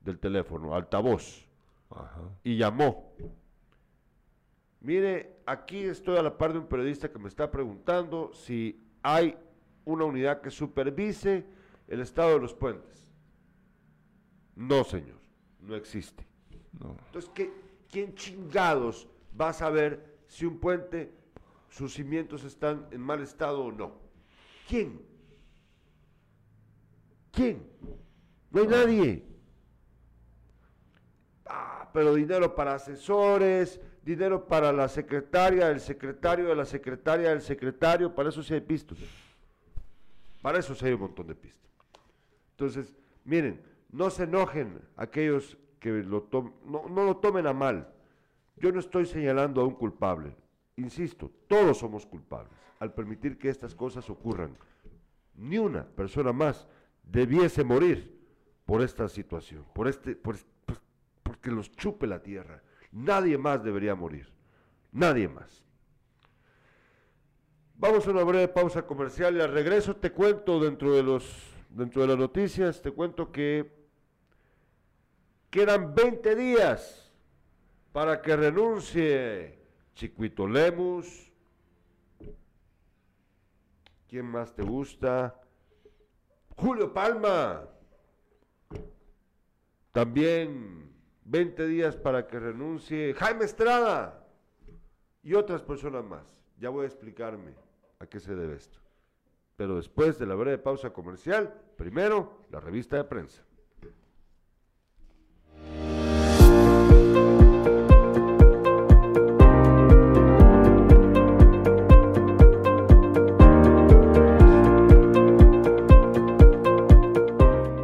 del 0.00 0.18
teléfono, 0.18 0.74
altavoz. 0.74 1.46
Y 2.42 2.56
llamó. 2.56 3.12
Mire, 4.80 5.42
aquí 5.44 5.84
estoy 5.84 6.16
a 6.16 6.22
la 6.22 6.36
par 6.36 6.52
de 6.52 6.58
un 6.58 6.66
periodista 6.66 7.10
que 7.10 7.18
me 7.18 7.28
está 7.28 7.50
preguntando 7.50 8.32
si 8.32 8.82
hay 9.02 9.36
una 9.84 10.04
unidad 10.04 10.40
que 10.40 10.50
supervise 10.50 11.44
el 11.86 12.00
estado 12.00 12.34
de 12.34 12.40
los 12.40 12.54
puentes. 12.54 13.10
No, 14.56 14.84
señor, 14.84 15.18
no 15.60 15.74
existe. 15.74 16.26
Entonces, 16.72 17.30
¿qué, 17.34 17.52
¿quién 17.90 18.14
chingados 18.14 19.06
va 19.38 19.50
a 19.50 19.52
saber 19.52 20.18
si 20.26 20.46
un 20.46 20.58
puente, 20.58 21.12
sus 21.68 21.94
cimientos 21.94 22.44
están 22.44 22.86
en 22.90 23.00
mal 23.00 23.20
estado 23.20 23.64
o 23.64 23.72
no? 23.72 23.92
¿Quién? 24.66 25.02
¿Quién? 27.32 27.68
No 28.50 28.62
hay 28.62 28.66
nadie. 28.66 29.24
Ah, 31.46 31.90
pero 31.92 32.14
dinero 32.14 32.54
para 32.54 32.74
asesores, 32.74 33.80
dinero 34.10 34.46
para 34.46 34.72
la 34.72 34.88
secretaria, 34.88 35.70
el 35.70 35.80
secretario 35.80 36.48
de 36.48 36.56
la 36.56 36.64
secretaria, 36.64 37.30
del 37.30 37.40
secretario, 37.40 38.14
para 38.14 38.28
eso 38.28 38.42
sí 38.42 38.54
hay 38.54 38.60
pistos. 38.60 38.98
Para 40.42 40.58
eso 40.58 40.74
sí 40.74 40.86
hay 40.86 40.94
un 40.94 41.00
montón 41.00 41.26
de 41.28 41.34
pistas. 41.34 41.70
Entonces, 42.52 42.94
miren, 43.24 43.62
no 43.90 44.10
se 44.10 44.24
enojen 44.24 44.80
aquellos 44.96 45.56
que 45.78 45.90
lo 45.90 46.28
no, 46.64 46.88
no 46.88 47.04
lo 47.04 47.16
tomen 47.18 47.46
a 47.46 47.52
mal. 47.52 47.88
Yo 48.56 48.72
no 48.72 48.80
estoy 48.80 49.06
señalando 49.06 49.60
a 49.60 49.66
un 49.66 49.74
culpable. 49.74 50.34
Insisto, 50.76 51.30
todos 51.46 51.78
somos 51.78 52.04
culpables 52.04 52.52
al 52.80 52.92
permitir 52.92 53.38
que 53.38 53.48
estas 53.48 53.74
cosas 53.74 54.08
ocurran. 54.10 54.56
ni 55.36 55.58
una 55.58 55.84
persona 55.84 56.32
más 56.32 56.68
debiese 57.02 57.64
morir 57.64 58.18
por 58.66 58.82
esta 58.82 59.08
situación, 59.08 59.64
por 59.72 59.88
este, 59.88 60.14
por, 60.16 60.36
porque 61.22 61.50
los 61.50 61.70
chupe 61.72 62.06
la 62.06 62.22
tierra. 62.22 62.62
Nadie 62.92 63.38
más 63.38 63.62
debería 63.62 63.94
morir, 63.94 64.28
nadie 64.92 65.28
más. 65.28 65.64
Vamos 67.76 68.06
a 68.06 68.10
una 68.10 68.24
breve 68.24 68.48
pausa 68.48 68.86
comercial 68.86 69.36
y 69.36 69.40
al 69.40 69.52
regreso 69.52 69.96
te 69.96 70.12
cuento 70.12 70.60
dentro 70.60 70.92
de 70.92 71.02
los 71.02 71.50
dentro 71.70 72.02
de 72.02 72.08
las 72.08 72.18
noticias, 72.18 72.82
te 72.82 72.90
cuento 72.90 73.30
que 73.30 73.70
quedan 75.50 75.94
20 75.94 76.34
días 76.34 77.12
para 77.92 78.20
que 78.20 78.36
renuncie 78.36 79.58
Chiquito 79.94 80.46
Lemus. 80.46 81.30
¿Quién 84.08 84.26
más 84.26 84.54
te 84.54 84.62
gusta? 84.62 85.40
Julio 86.56 86.92
Palma. 86.92 87.68
También 89.92 90.89
20 91.30 91.64
días 91.68 91.96
para 91.96 92.26
que 92.26 92.40
renuncie 92.40 93.14
Jaime 93.14 93.44
Estrada 93.44 94.26
y 95.22 95.34
otras 95.34 95.62
personas 95.62 96.04
más. 96.04 96.26
Ya 96.58 96.70
voy 96.70 96.84
a 96.84 96.88
explicarme 96.88 97.54
a 98.00 98.06
qué 98.06 98.18
se 98.18 98.34
debe 98.34 98.56
esto. 98.56 98.80
Pero 99.54 99.76
después 99.76 100.18
de 100.18 100.26
la 100.26 100.34
breve 100.34 100.58
pausa 100.58 100.90
comercial, 100.90 101.54
primero 101.76 102.46
la 102.50 102.58
revista 102.58 102.96
de 102.96 103.04
prensa. 103.04 103.44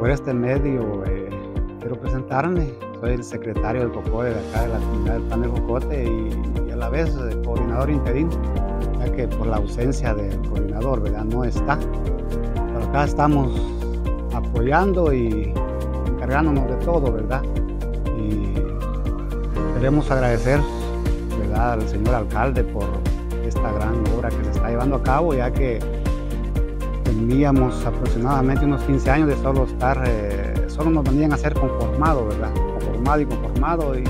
Por 0.01 0.11
este 0.11 0.35
medio 0.35 1.05
eh, 1.05 1.31
quiero 1.79 2.01
presentarme. 2.01 2.86
Soy 3.01 3.13
el 3.13 3.25
secretario 3.25 3.83
del 3.83 3.93
COCODE 3.93 4.35
de 4.35 4.49
acá 4.49 4.63
de 4.63 4.69
la 4.69 4.79
comunidad 4.79 5.15
del 5.15 5.23
Pan 5.25 5.43
de 5.43 5.49
Jocote 5.49 6.05
y, 6.05 6.69
y 6.69 6.71
a 6.71 6.77
la 6.77 6.89
vez 6.89 7.09
eh, 7.09 7.43
coordinador 7.45 7.91
interino 7.91 8.31
que 9.17 9.27
por 9.27 9.47
la 9.47 9.57
ausencia 9.57 10.15
del 10.15 10.39
coordinador, 10.49 11.03
¿verdad? 11.03 11.25
No 11.25 11.45
está. 11.45 11.79
Pero 12.55 12.85
acá 12.89 13.05
estamos 13.05 13.51
apoyando 14.35 15.13
y 15.13 15.55
encargándonos 16.07 16.69
de 16.69 16.77
todo, 16.85 17.13
¿verdad? 17.13 17.43
Y 18.19 18.55
queremos 19.75 20.11
agradecer, 20.11 20.61
¿verdad? 21.39 21.73
Al 21.73 21.89
señor 21.89 22.15
alcalde 22.15 22.63
por 22.65 22.85
esta 23.47 23.73
gran 23.73 23.95
obra 24.17 24.29
que 24.29 24.45
se 24.45 24.51
está 24.51 24.69
llevando 24.69 24.97
a 24.97 25.03
cabo, 25.03 25.35
ya 25.35 25.51
que 25.51 25.79
teníamos 27.05 27.87
aproximadamente 27.87 28.67
unos 28.67 28.83
15 28.83 29.11
años 29.11 29.29
de 29.29 29.37
solo 29.37 29.65
estar, 29.65 30.03
eh, 30.07 30.67
solo 30.69 30.91
nos 30.91 31.05
venían 31.05 31.33
a 31.33 31.39
ser 31.39 31.55
conformado, 31.55 32.27
¿verdad? 32.27 32.51
Y 33.07 33.25
conformado 33.25 33.97
y 33.97 34.05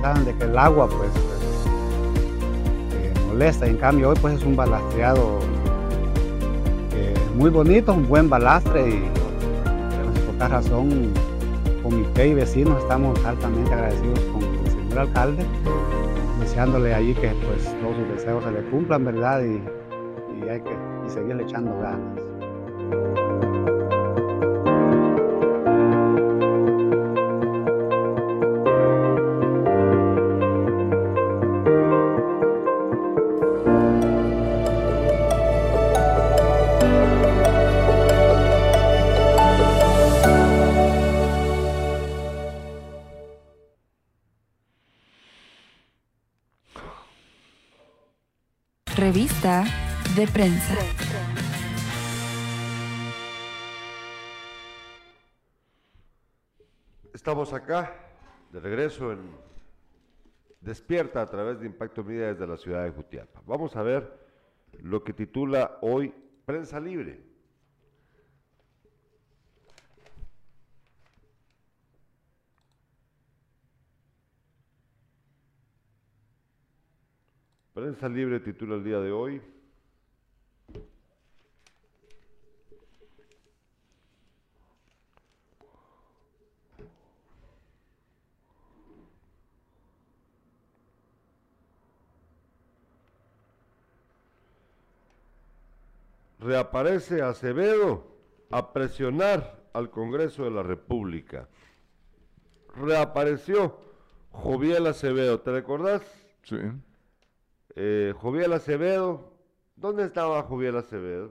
saben 0.00 0.24
de 0.24 0.34
que 0.34 0.44
el 0.44 0.58
agua, 0.58 0.88
pues, 0.88 1.10
y 3.38 3.68
en 3.68 3.76
cambio 3.76 4.08
hoy 4.08 4.16
pues 4.22 4.38
es 4.38 4.44
un 4.44 4.56
balastreado 4.56 5.38
eh, 6.94 7.14
muy 7.34 7.50
bonito, 7.50 7.92
un 7.92 8.08
buen 8.08 8.30
balastre 8.30 8.88
y 8.88 9.00
por 10.24 10.32
esta 10.32 10.48
razón 10.48 11.12
comité 11.82 12.28
y 12.28 12.34
vecinos 12.34 12.82
estamos 12.82 13.22
altamente 13.26 13.74
agradecidos 13.74 14.20
con 14.32 14.42
el 14.42 14.70
señor 14.70 14.98
alcalde, 15.00 15.44
deseándole 16.40 16.94
allí 16.94 17.12
que 17.12 17.28
pues 17.28 17.64
todos 17.82 17.96
sus 17.96 18.08
deseos 18.16 18.42
se 18.42 18.52
le 18.52 18.62
cumplan, 18.70 19.04
¿verdad? 19.04 19.42
Y, 19.42 19.62
y 20.40 20.48
hay 20.48 20.60
que 20.62 20.72
y 21.06 21.10
seguirle 21.10 21.42
echando 21.42 21.78
ganas. 21.78 23.25
De 49.42 50.26
prensa. 50.32 50.74
Estamos 57.12 57.52
acá, 57.52 57.94
de 58.50 58.60
regreso 58.60 59.12
en 59.12 59.18
Despierta 60.62 61.20
a 61.20 61.26
través 61.26 61.60
de 61.60 61.66
Impacto 61.66 62.02
Media 62.02 62.28
desde 62.28 62.46
la 62.46 62.56
ciudad 62.56 62.84
de 62.84 62.90
Jutiapa. 62.92 63.42
Vamos 63.44 63.76
a 63.76 63.82
ver 63.82 64.10
lo 64.80 65.04
que 65.04 65.12
titula 65.12 65.76
hoy 65.82 66.14
Prensa 66.46 66.80
Libre. 66.80 67.25
Prensa 77.76 78.08
Libre 78.08 78.40
titula 78.40 78.76
el 78.76 78.84
día 78.84 78.98
de 79.00 79.12
hoy. 79.12 79.42
Reaparece 96.40 97.20
Acevedo 97.20 98.06
a 98.50 98.72
presionar 98.72 99.68
al 99.74 99.90
Congreso 99.90 100.44
de 100.44 100.50
la 100.50 100.62
República. 100.62 101.46
Reapareció 102.74 103.78
Joviel 104.30 104.86
Acevedo, 104.86 105.40
¿te 105.40 105.52
recordás? 105.52 106.00
Sí. 106.42 106.56
Eh, 107.78 108.14
Joviel 108.18 108.54
Acevedo, 108.54 109.34
¿dónde 109.76 110.04
estaba 110.04 110.42
Joviel 110.42 110.76
Acevedo? 110.76 111.30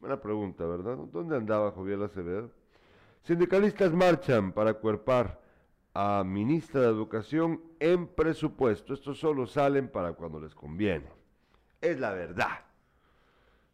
Buena 0.00 0.20
pregunta, 0.20 0.66
¿verdad? 0.66 0.96
¿Dónde 1.12 1.36
andaba 1.36 1.70
Joviel 1.70 2.02
Acevedo? 2.02 2.50
Sindicalistas 3.22 3.92
marchan 3.92 4.50
para 4.50 4.74
cuerpar 4.74 5.40
a 5.94 6.24
ministra 6.26 6.80
de 6.80 6.88
Educación 6.88 7.62
en 7.78 8.08
presupuesto. 8.08 8.92
Estos 8.92 9.20
solo 9.20 9.46
salen 9.46 9.88
para 9.88 10.14
cuando 10.14 10.40
les 10.40 10.52
conviene. 10.52 11.06
Es 11.80 12.00
la 12.00 12.12
verdad. 12.12 12.64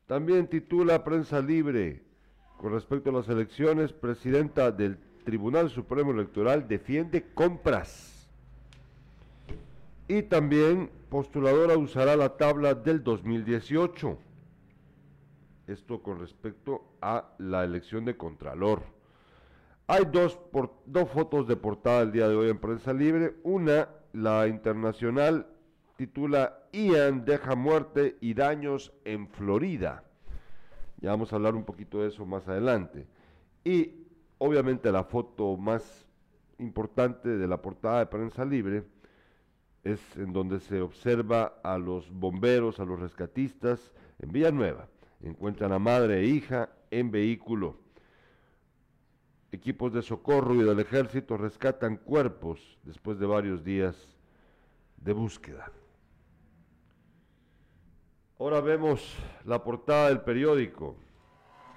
También 0.07 0.47
titula 0.47 1.03
Prensa 1.03 1.41
Libre 1.41 2.03
con 2.59 2.73
respecto 2.73 3.09
a 3.09 3.15
las 3.15 3.29
elecciones, 3.31 3.95
presidenta 3.95 4.71
del 4.73 4.99
Tribunal 5.25 5.71
Supremo 5.71 6.11
Electoral 6.11 6.69
defiende 6.69 7.25
compras. 7.33 8.29
Y 10.09 10.23
también 10.23 10.91
postuladora 11.09 11.77
usará 11.77 12.17
la 12.17 12.37
tabla 12.37 12.75
del 12.75 13.03
2018. 13.03 14.19
Esto 15.67 16.03
con 16.03 16.19
respecto 16.19 16.97
a 17.01 17.35
la 17.39 17.65
elección 17.65 18.05
de 18.05 18.17
Contralor. 18.17 18.83
Hay 19.87 20.05
dos, 20.13 20.39
dos 20.87 21.09
fotos 21.11 21.47
de 21.49 21.57
portada 21.57 22.03
el 22.03 22.13
día 22.13 22.29
de 22.29 22.37
hoy 22.37 22.51
en 22.51 22.59
Prensa 22.59 22.93
Libre. 22.93 23.37
Una, 23.43 23.89
la 24.13 24.47
internacional, 24.49 25.47
titula 25.97 26.59
Ian 26.73 27.25
deja 27.25 27.55
muerte 27.55 28.17
y 28.21 28.35
daños 28.35 28.93
en 29.05 29.29
Florida. 29.29 30.05
Ya 31.01 31.11
vamos 31.11 31.33
a 31.33 31.37
hablar 31.37 31.55
un 31.55 31.65
poquito 31.65 32.03
de 32.03 32.09
eso 32.09 32.27
más 32.27 32.47
adelante. 32.49 33.07
Y 33.65 33.95
obviamente 34.39 34.93
la 34.93 35.05
foto 35.05 35.57
más 35.57 36.07
importante 36.59 37.29
de 37.29 37.47
la 37.47 37.63
portada 37.63 38.01
de 38.01 38.07
Prensa 38.07 38.45
Libre 38.45 38.85
es 39.85 40.01
en 40.17 40.33
donde 40.33 40.61
se 40.61 40.81
observa 40.81 41.61
a 41.63 41.79
los 41.79 42.11
bomberos, 42.11 42.81
a 42.81 42.85
los 42.85 43.01
rescatistas 43.01 43.93
en 44.19 44.33
Villanueva. 44.33 44.89
Encuentran 45.23 45.73
a 45.73 45.79
madre 45.79 46.21
e 46.21 46.27
hija 46.27 46.71
en 46.91 47.11
vehículo. 47.11 47.77
Equipos 49.51 49.93
de 49.93 50.03
socorro 50.03 50.55
y 50.55 50.63
del 50.63 50.79
ejército 50.81 51.37
rescatan 51.37 51.97
cuerpos 51.97 52.79
después 52.83 53.19
de 53.19 53.27
varios 53.27 53.65
días 53.65 53.97
de 54.99 55.13
búsqueda. 55.13 55.73
Ahora 58.39 58.61
vemos 58.61 59.17
la 59.45 59.65
portada 59.65 60.09
del 60.09 60.21
periódico. 60.21 60.97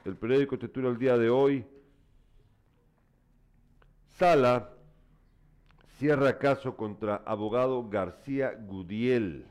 El 0.06 0.16
periódico 0.18 0.60
titula 0.60 0.90
el 0.90 0.98
día 0.98 1.18
de 1.18 1.30
hoy, 1.30 1.66
Sala 4.18 4.70
cierra 6.02 6.40
caso 6.40 6.76
contra 6.76 7.18
abogado 7.28 7.88
García 7.88 8.58
Gudiel. 8.60 9.46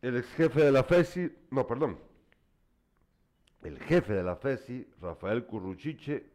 El 0.00 0.16
ex 0.16 0.26
jefe 0.34 0.64
de 0.64 0.72
la 0.72 0.82
FESI, 0.82 1.30
no, 1.52 1.64
perdón, 1.64 2.00
el 3.62 3.78
jefe 3.78 4.14
de 4.14 4.24
la 4.24 4.34
FESI, 4.34 4.88
Rafael 5.00 5.46
Curruchiche, 5.46 6.26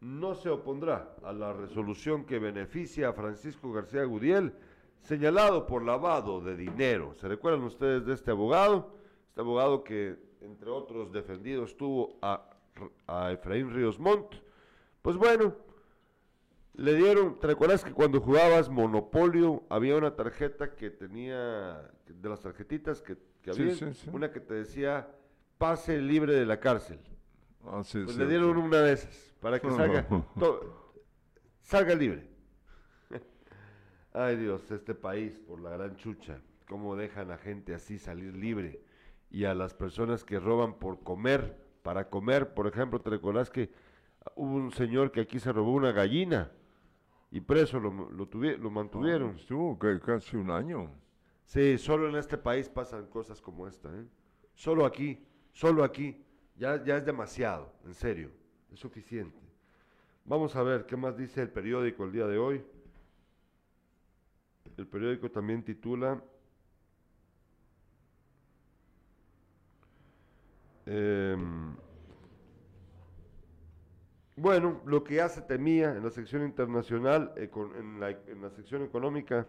no 0.00 0.34
se 0.34 0.48
opondrá 0.48 1.14
a 1.22 1.30
la 1.34 1.52
resolución 1.52 2.24
que 2.24 2.38
beneficia 2.38 3.10
a 3.10 3.12
Francisco 3.12 3.70
García 3.70 4.04
Gudiel, 4.04 4.54
señalado 5.00 5.66
por 5.66 5.82
lavado 5.82 6.40
de 6.40 6.56
dinero. 6.56 7.12
¿Se 7.16 7.28
recuerdan 7.28 7.64
ustedes 7.64 8.06
de 8.06 8.14
este 8.14 8.30
abogado? 8.30 8.94
Este 9.28 9.42
abogado 9.42 9.84
que, 9.84 10.16
entre 10.40 10.70
otros 10.70 11.12
defendidos, 11.12 11.76
tuvo 11.76 12.16
a, 12.22 12.48
a 13.06 13.30
Efraín 13.30 13.74
Ríos 13.74 13.98
Montt. 13.98 14.36
Pues 15.02 15.18
bueno, 15.18 15.54
le 16.76 16.94
dieron, 16.94 17.38
¿te 17.38 17.46
recuerdas 17.46 17.84
que 17.84 17.92
cuando 17.92 18.20
jugabas 18.20 18.68
Monopolio 18.68 19.62
había 19.68 19.96
una 19.96 20.16
tarjeta 20.16 20.74
que 20.74 20.90
tenía, 20.90 21.90
de 22.06 22.28
las 22.28 22.40
tarjetitas 22.40 23.00
que, 23.00 23.16
había, 23.48 23.74
una 24.12 24.32
que 24.32 24.40
te 24.40 24.54
decía 24.54 25.08
pase 25.56 26.00
libre 26.00 26.34
de 26.34 26.44
la 26.44 26.58
cárcel? 26.58 26.98
Ah, 27.64 27.82
pues 27.92 28.16
le 28.16 28.26
dieron 28.26 28.56
una 28.56 28.80
de 28.80 28.92
esas 28.92 29.34
para 29.40 29.60
que 29.60 29.70
salga, 29.70 30.06
salga 31.62 31.94
libre. 31.94 32.28
Ay 34.12 34.36
Dios, 34.36 34.70
este 34.70 34.94
país 34.94 35.40
por 35.40 35.60
la 35.60 35.70
gran 35.70 35.96
chucha, 35.96 36.40
cómo 36.68 36.96
dejan 36.96 37.30
a 37.30 37.38
gente 37.38 37.74
así 37.74 37.98
salir 37.98 38.34
libre 38.34 38.80
y 39.30 39.44
a 39.44 39.54
las 39.54 39.74
personas 39.74 40.24
que 40.24 40.38
roban 40.38 40.74
por 40.74 41.02
comer, 41.02 41.56
para 41.82 42.08
comer, 42.08 42.54
por 42.54 42.66
ejemplo, 42.66 43.00
te 43.00 43.10
recordás 43.10 43.50
que 43.50 43.70
hubo 44.36 44.54
un 44.54 44.72
señor 44.72 45.10
que 45.12 45.20
aquí 45.20 45.38
se 45.38 45.52
robó 45.52 45.72
una 45.72 45.92
gallina 45.92 46.50
y 47.34 47.40
preso 47.40 47.80
lo, 47.80 47.90
lo, 47.90 48.28
lo 48.30 48.70
mantuvieron. 48.70 49.30
Ah, 49.30 49.36
estuvo 49.36 49.76
casi 49.76 50.36
un 50.36 50.52
año. 50.52 50.88
Sí, 51.44 51.76
solo 51.78 52.08
en 52.08 52.14
este 52.14 52.38
país 52.38 52.68
pasan 52.68 53.08
cosas 53.08 53.42
como 53.42 53.66
esta, 53.66 53.88
¿eh? 53.92 54.06
Solo 54.54 54.86
aquí, 54.86 55.18
solo 55.50 55.82
aquí, 55.82 56.24
ya, 56.56 56.82
ya 56.84 56.96
es 56.96 57.04
demasiado, 57.04 57.72
en 57.84 57.92
serio 57.92 58.30
es 58.72 58.78
suficiente. 58.78 59.36
Vamos 60.24 60.54
a 60.54 60.62
ver 60.62 60.86
qué 60.86 60.96
más 60.96 61.16
dice 61.16 61.42
el 61.42 61.50
periódico 61.50 62.04
el 62.04 62.12
día 62.12 62.28
de 62.28 62.38
hoy. 62.38 62.64
El 64.76 64.86
periódico 64.86 65.28
también 65.28 65.64
titula 65.64 66.22
em, 70.86 71.74
bueno, 74.36 74.80
lo 74.84 75.04
que 75.04 75.16
ya 75.16 75.28
se 75.28 75.42
temía 75.42 75.94
en 75.96 76.02
la 76.02 76.10
sección 76.10 76.42
internacional, 76.42 77.32
eh, 77.36 77.50
en, 77.78 78.00
la, 78.00 78.50
sección 78.50 78.82
económica, 78.82 79.46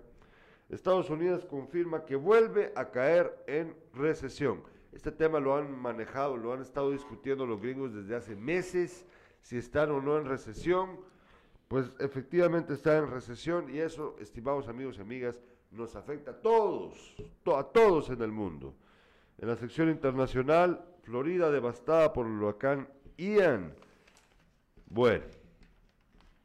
Estados 0.70 1.10
Unidos 1.10 1.46
confirma 1.46 2.06
que 2.06 2.16
vuelve 2.16 2.72
a 2.76 2.92
caer 2.92 3.44
en 3.48 3.76
recesión. 3.94 4.64
Este 4.92 5.12
tema 5.12 5.40
lo 5.40 5.56
han 5.56 5.72
manejado, 5.80 6.38
lo 6.38 6.54
han 6.54 6.62
estado 6.62 6.92
discutiendo 6.92 7.46
los 7.46 7.62
gringos 7.62 7.94
desde 7.94 8.16
hace 8.16 8.36
meses 8.36 9.06
si 9.42 9.58
están 9.58 9.92
o 9.92 10.02
no 10.02 10.18
en 10.18 10.26
recesión, 10.26 11.00
pues 11.68 11.92
efectivamente 12.00 12.74
está 12.74 12.98
en 12.98 13.12
recesión 13.12 13.70
y 13.74 13.80
eso, 13.80 14.16
estimados 14.20 14.68
amigos 14.68 14.98
y 14.98 15.02
amigas, 15.02 15.40
nos 15.70 15.96
afecta 15.96 16.32
a 16.32 16.42
todos, 16.42 17.16
a 17.46 17.64
todos 17.64 18.10
en 18.10 18.22
el 18.22 18.32
mundo. 18.32 18.74
En 19.38 19.48
la 19.48 19.56
sección 19.56 19.90
internacional, 19.90 20.84
Florida 21.04 21.52
devastada 21.52 22.14
por 22.14 22.26
el 22.26 22.34
huracán 22.34 22.88
Ian. 23.18 23.76
Bueno, 24.96 25.26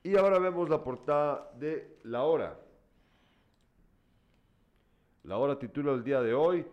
y 0.02 0.16
ahora 0.16 0.40
vemos 0.40 0.68
la 0.68 0.82
portada 0.82 1.52
de 1.56 1.98
La 2.02 2.24
Hora. 2.24 2.58
La 5.22 5.38
Hora 5.38 5.56
titula 5.56 5.92
el 5.92 6.02
día 6.02 6.20
de 6.20 6.34
hoy, 6.34 6.66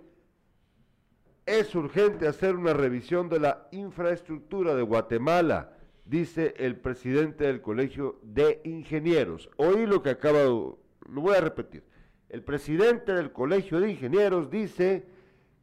es 1.45 1.75
urgente 1.75 2.27
hacer 2.27 2.55
una 2.55 2.73
revisión 2.73 3.29
de 3.29 3.41
la 3.41 3.67
infraestructura 3.69 4.73
de 4.73 4.81
Guatemala 4.81 5.77
dice 6.03 6.55
el 6.57 6.77
presidente 6.77 7.43
del 7.45 7.61
Colegio 7.61 8.17
de 8.23 8.59
Ingenieros. 8.63 9.47
Oí 9.57 9.85
lo 9.85 10.01
que 10.01 10.09
acaba 10.09 10.39
de, 10.39 10.45
lo 10.47 11.21
voy 11.21 11.35
a 11.35 11.41
repetir. 11.41 11.83
El 12.29 12.41
presidente 12.41 13.13
del 13.13 13.31
Colegio 13.31 13.79
de 13.79 13.91
Ingenieros 13.91 14.49
dice 14.49 15.05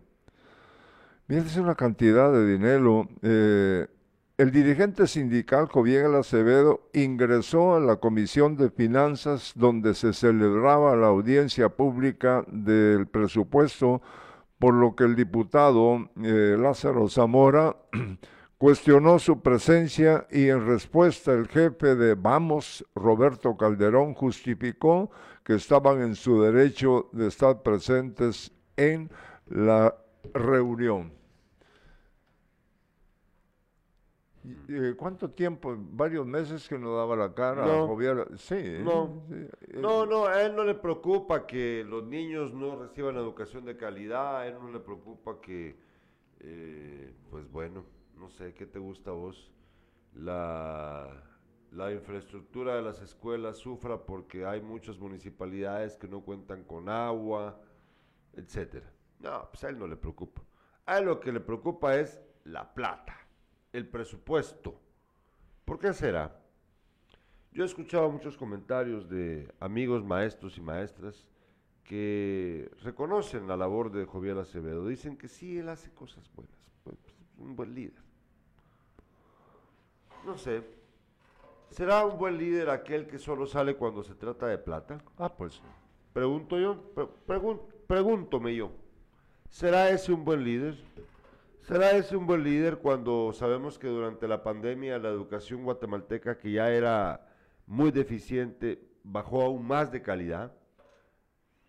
Miren, 1.28 1.46
es 1.46 1.58
una 1.58 1.76
cantidad 1.76 2.34
de 2.34 2.52
dinero. 2.52 3.08
Eh, 3.22 3.86
el 4.40 4.52
dirigente 4.52 5.06
sindical 5.06 5.68
Joviel 5.68 6.16
Acevedo 6.16 6.88
ingresó 6.94 7.76
a 7.76 7.82
la 7.82 7.98
Comisión 7.98 8.56
de 8.56 8.70
Finanzas 8.70 9.52
donde 9.54 9.94
se 9.94 10.14
celebraba 10.14 10.96
la 10.96 11.08
audiencia 11.08 11.68
pública 11.68 12.46
del 12.48 13.06
presupuesto, 13.08 14.02
por 14.58 14.76
lo 14.76 14.96
que 14.96 15.04
el 15.04 15.18
diputado 15.18 16.10
eh, 16.24 16.56
Lázaro 16.58 17.10
Zamora 17.10 17.76
cuestionó 18.58 19.20
su 19.20 19.42
presencia 19.42 20.26
y 20.32 20.48
en 20.48 20.66
respuesta 20.66 21.34
el 21.34 21.50
jefe 21.50 21.96
de 21.96 22.16
Vamos, 22.16 22.86
Roberto 22.96 23.58
Calderón, 23.58 24.14
justificó 24.14 25.12
que 25.44 25.56
estaban 25.56 26.02
en 26.02 26.16
su 26.16 26.42
derecho 26.42 27.10
de 27.12 27.28
estar 27.28 27.62
presentes 27.62 28.54
en 28.78 29.12
la 29.48 29.94
reunión. 30.34 31.19
Eh, 34.68 34.96
¿Cuánto 34.98 35.30
tiempo? 35.32 35.76
¿Varios 35.78 36.26
meses 36.26 36.68
que 36.68 36.78
no 36.78 36.96
daba 36.96 37.16
la 37.16 37.34
cara? 37.34 37.66
No. 37.66 37.88
Sí. 38.38 38.78
No. 38.82 39.24
Sí, 39.28 39.36
eh, 39.36 39.78
No, 39.80 40.06
no, 40.06 40.26
a 40.26 40.42
él 40.44 40.56
no 40.56 40.64
le 40.64 40.76
preocupa 40.76 41.46
que 41.46 41.84
los 41.88 42.06
niños 42.06 42.54
no 42.54 42.76
reciban 42.76 43.16
educación 43.18 43.66
de 43.66 43.78
calidad, 43.78 44.38
a 44.38 44.48
él 44.48 44.56
no 44.62 44.72
le 44.72 44.80
preocupa 44.80 45.40
que, 45.42 45.78
eh, 46.40 47.14
pues 47.30 47.50
bueno, 47.52 47.86
no 48.18 48.30
sé, 48.30 48.54
¿qué 48.54 48.66
te 48.66 48.80
gusta 48.80 49.12
a 49.12 49.14
vos? 49.14 49.52
La, 50.16 51.24
la 51.72 51.92
infraestructura 51.92 52.76
de 52.76 52.82
las 52.82 53.02
escuelas 53.02 53.58
sufra 53.58 54.06
porque 54.06 54.46
hay 54.46 54.62
muchas 54.62 54.98
municipalidades 55.00 55.98
que 55.98 56.08
no 56.08 56.22
cuentan 56.22 56.64
con 56.64 56.90
agua, 56.90 57.60
etcétera. 58.34 58.92
No, 59.20 59.50
pues 59.52 59.64
a 59.64 59.70
él 59.70 59.78
no 59.78 59.88
le 59.88 59.96
preocupa. 59.98 60.42
A 60.86 60.98
él 60.98 61.06
lo 61.06 61.20
que 61.20 61.32
le 61.32 61.40
preocupa 61.40 61.98
es 61.98 62.20
la 62.46 62.74
plata, 62.74 63.16
el 63.74 63.88
presupuesto. 63.88 64.80
¿Por 65.66 65.80
qué 65.80 65.94
será? 65.94 66.36
Yo 67.52 67.64
he 67.64 67.66
escuchado 67.66 68.10
muchos 68.10 68.38
comentarios 68.38 69.10
de 69.10 69.52
amigos 69.60 70.04
maestros 70.04 70.58
y 70.58 70.62
maestras 70.62 71.26
que 71.84 72.70
reconocen 72.84 73.48
la 73.48 73.58
labor 73.58 73.92
de 73.92 74.06
Joviel 74.06 74.40
Acevedo. 74.40 74.88
Dicen 74.88 75.18
que 75.18 75.28
sí, 75.28 75.58
él 75.58 75.70
hace 75.70 75.92
cosas 75.92 76.30
buenas. 76.36 76.56
Pues, 76.84 76.98
un 77.40 77.56
buen 77.56 77.74
líder. 77.74 78.02
No 80.26 80.38
sé. 80.38 80.64
¿Será 81.72 82.06
un 82.06 82.18
buen 82.18 82.38
líder 82.38 82.70
aquel 82.70 83.08
que 83.08 83.18
solo 83.20 83.46
sale 83.46 83.76
cuando 83.76 84.04
se 84.04 84.16
trata 84.16 84.48
de 84.48 84.58
plata? 84.58 85.02
Ah, 85.18 85.30
pues. 85.36 85.62
Pregunto 86.14 86.60
yo, 86.60 86.82
pre- 86.94 87.08
pregun- 87.28 87.62
pregúntome 87.88 88.56
yo. 88.56 88.72
¿Será 89.50 89.90
ese 89.90 90.12
un 90.12 90.26
buen 90.26 90.44
líder? 90.44 90.76
¿Será 91.62 91.92
ese 91.92 92.18
un 92.18 92.26
buen 92.26 92.44
líder 92.44 92.78
cuando 92.78 93.32
sabemos 93.32 93.78
que 93.78 93.88
durante 93.88 94.28
la 94.28 94.42
pandemia 94.42 94.98
la 94.98 95.10
educación 95.10 95.64
guatemalteca, 95.64 96.38
que 96.38 96.52
ya 96.54 96.72
era 96.72 97.28
muy 97.68 97.92
deficiente, 97.92 98.82
bajó 99.04 99.44
aún 99.44 99.68
más 99.68 99.92
de 99.92 100.02
calidad? 100.02 100.52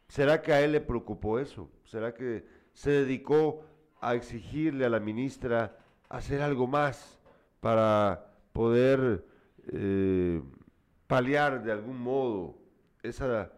¿Será 0.09 0.40
que 0.40 0.53
a 0.53 0.62
él 0.62 0.72
le 0.72 0.81
preocupó 0.81 1.38
eso? 1.38 1.70
¿Será 1.85 2.14
que 2.14 2.46
se 2.72 2.90
dedicó 2.90 3.62
a 4.00 4.14
exigirle 4.14 4.87
a 4.87 4.88
la 4.88 5.00
ministra 5.00 5.76
hacer 6.09 6.40
algo 6.40 6.66
más 6.66 7.20
para 7.61 8.33
poder 8.53 9.24
eh, 9.72 10.42
paliar 11.07 11.62
de 11.62 11.72
algún 11.72 12.00
modo 12.00 12.57
esa, 13.03 13.53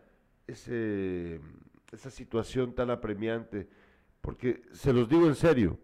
esa 0.47 2.11
situación 2.11 2.75
tan 2.75 2.91
apremiante? 2.91 3.69
Porque 4.21 4.63
se 4.73 4.93
los 4.93 5.09
digo 5.09 5.27
en 5.27 5.37
serio, 5.37 5.79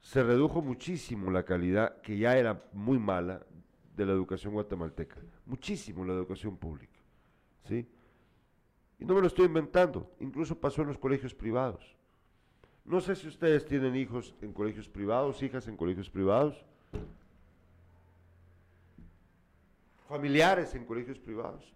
se 0.00 0.22
redujo 0.22 0.62
muchísimo 0.62 1.30
la 1.30 1.44
calidad, 1.44 2.00
que 2.00 2.18
ya 2.18 2.36
era 2.36 2.62
muy 2.72 2.98
mala, 2.98 3.42
de 3.96 4.06
la 4.06 4.12
educación 4.12 4.54
guatemalteca. 4.54 5.16
Muchísimo 5.44 6.04
la 6.04 6.14
educación 6.14 6.56
pública. 6.56 6.98
¿Sí? 7.68 7.86
Y 8.98 9.04
no 9.04 9.14
me 9.14 9.20
lo 9.20 9.26
estoy 9.26 9.46
inventando, 9.46 10.10
incluso 10.20 10.58
pasó 10.58 10.82
en 10.82 10.88
los 10.88 10.98
colegios 10.98 11.34
privados. 11.34 11.96
No 12.84 13.00
sé 13.00 13.14
si 13.14 13.28
ustedes 13.28 13.64
tienen 13.64 13.94
hijos 13.94 14.34
en 14.40 14.52
colegios 14.52 14.88
privados, 14.88 15.42
hijas 15.42 15.68
en 15.68 15.76
colegios 15.76 16.10
privados, 16.10 16.64
familiares 20.08 20.74
en 20.74 20.84
colegios 20.84 21.18
privados. 21.18 21.72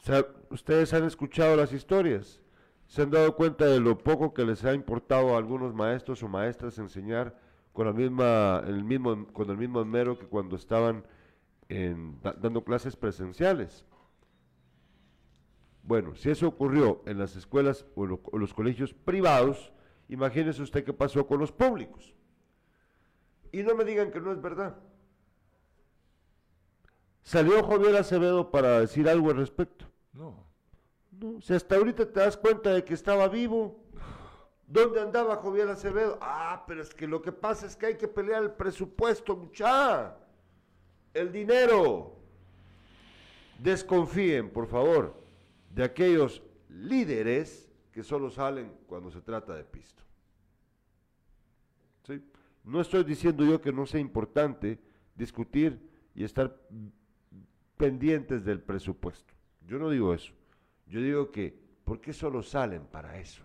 O 0.00 0.04
sea, 0.04 0.26
ustedes 0.50 0.94
han 0.94 1.04
escuchado 1.04 1.56
las 1.56 1.72
historias, 1.72 2.40
se 2.88 3.02
han 3.02 3.10
dado 3.10 3.36
cuenta 3.36 3.66
de 3.66 3.80
lo 3.80 3.98
poco 3.98 4.32
que 4.32 4.44
les 4.44 4.64
ha 4.64 4.72
importado 4.72 5.34
a 5.34 5.38
algunos 5.38 5.74
maestros 5.74 6.22
o 6.22 6.28
maestras 6.28 6.78
enseñar 6.78 7.38
con 7.74 7.86
la 7.86 7.92
misma, 7.92 8.62
el 8.66 8.82
mismo, 8.82 9.26
con 9.28 9.50
el 9.50 9.58
mismo 9.58 9.80
esmero 9.80 10.18
que 10.18 10.26
cuando 10.26 10.56
estaban 10.56 11.04
dando 12.40 12.64
clases 12.64 12.96
presenciales. 12.96 13.84
Bueno, 15.82 16.14
si 16.16 16.30
eso 16.30 16.48
ocurrió 16.48 17.02
en 17.04 17.18
las 17.18 17.36
escuelas 17.36 17.84
o, 17.94 18.04
o 18.04 18.38
los 18.38 18.54
colegios 18.54 18.94
privados, 18.94 19.70
imagínese 20.08 20.62
usted 20.62 20.82
qué 20.82 20.94
pasó 20.94 21.26
con 21.26 21.40
los 21.40 21.52
públicos. 21.52 22.14
Y 23.52 23.62
no 23.62 23.74
me 23.74 23.84
digan 23.84 24.10
que 24.10 24.20
no 24.20 24.32
es 24.32 24.40
verdad. 24.40 24.76
Salió 27.22 27.62
Javier 27.66 27.96
Acevedo 27.96 28.50
para 28.50 28.80
decir 28.80 29.08
algo 29.10 29.30
al 29.30 29.36
respecto. 29.36 29.84
No. 30.14 30.47
Si 31.40 31.54
hasta 31.54 31.76
ahorita 31.76 32.06
te 32.06 32.20
das 32.20 32.36
cuenta 32.36 32.72
de 32.72 32.84
que 32.84 32.94
estaba 32.94 33.28
vivo. 33.28 33.82
¿Dónde 34.66 35.00
andaba 35.00 35.40
Javier 35.42 35.68
Acevedo? 35.68 36.18
Ah, 36.20 36.64
pero 36.66 36.82
es 36.82 36.94
que 36.94 37.06
lo 37.06 37.22
que 37.22 37.32
pasa 37.32 37.66
es 37.66 37.74
que 37.74 37.86
hay 37.86 37.96
que 37.96 38.06
pelear 38.06 38.42
el 38.42 38.50
presupuesto, 38.50 39.34
mucha. 39.34 40.16
El 41.14 41.32
dinero. 41.32 42.16
Desconfíen, 43.58 44.50
por 44.50 44.66
favor, 44.66 45.14
de 45.74 45.84
aquellos 45.84 46.42
líderes 46.68 47.68
que 47.90 48.04
solo 48.04 48.30
salen 48.30 48.72
cuando 48.86 49.10
se 49.10 49.20
trata 49.20 49.54
de 49.54 49.64
pisto. 49.64 50.02
¿Sí? 52.06 52.22
No 52.62 52.80
estoy 52.80 53.04
diciendo 53.04 53.44
yo 53.44 53.60
que 53.60 53.72
no 53.72 53.86
sea 53.86 54.00
importante 54.00 54.78
discutir 55.14 55.80
y 56.14 56.24
estar 56.24 56.60
pendientes 57.76 58.44
del 58.44 58.60
presupuesto. 58.60 59.34
Yo 59.66 59.78
no 59.78 59.90
digo 59.90 60.12
eso. 60.12 60.37
Yo 60.88 61.00
digo 61.00 61.30
que, 61.30 61.54
¿por 61.84 62.00
qué 62.00 62.12
solo 62.12 62.42
salen 62.42 62.84
para 62.86 63.18
eso? 63.18 63.42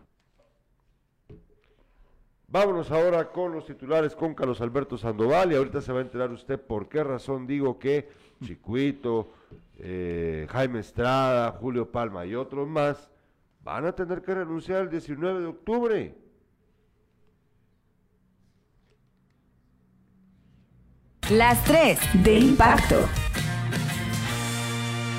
Vámonos 2.48 2.92
ahora 2.92 3.32
con 3.32 3.52
los 3.52 3.66
titulares 3.66 4.16
con 4.16 4.36
Carlos 4.36 4.62
Alberto 4.62 4.98
Sandoval 4.98 5.52
y 5.52 5.56
ahorita 5.56 5.82
se 5.82 5.92
va 5.92 6.00
a 6.00 6.04
enterar 6.04 6.32
usted 6.32 6.60
por 6.60 6.88
qué 6.88 7.04
razón 7.04 7.48
digo 7.48 7.80
que 7.80 8.10
Chicuito, 8.44 9.34
eh, 9.80 10.46
Jaime 10.52 10.80
Estrada, 10.80 11.52
Julio 11.54 11.92
Palma 11.92 12.26
y 12.26 12.36
otros 12.36 12.68
más 12.68 13.10
van 13.64 13.86
a 13.86 13.94
tener 13.94 14.22
que 14.22 14.36
renunciar 14.36 14.84
el 14.84 14.90
19 14.90 15.40
de 15.40 15.48
octubre. 15.48 16.16
Las 21.32 21.64
3 21.64 22.24
de 22.24 22.38
impacto. 22.38 23.23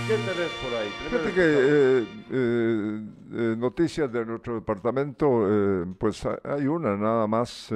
¿Qué 0.07 0.17
tenés 0.17 0.51
por 0.63 0.75
ahí? 0.75 0.89
Fíjate 1.09 1.33
que 1.33 1.41
eh, 1.43 2.07
eh, 2.31 3.07
eh, 3.33 3.55
noticias 3.57 4.13
de 4.13 4.27
nuestro 4.27 4.55
departamento, 4.57 5.47
eh, 5.49 5.87
pues 5.99 6.25
ha- 6.27 6.39
hay 6.45 6.67
una 6.67 6.97
nada 6.97 7.27
más. 7.27 7.73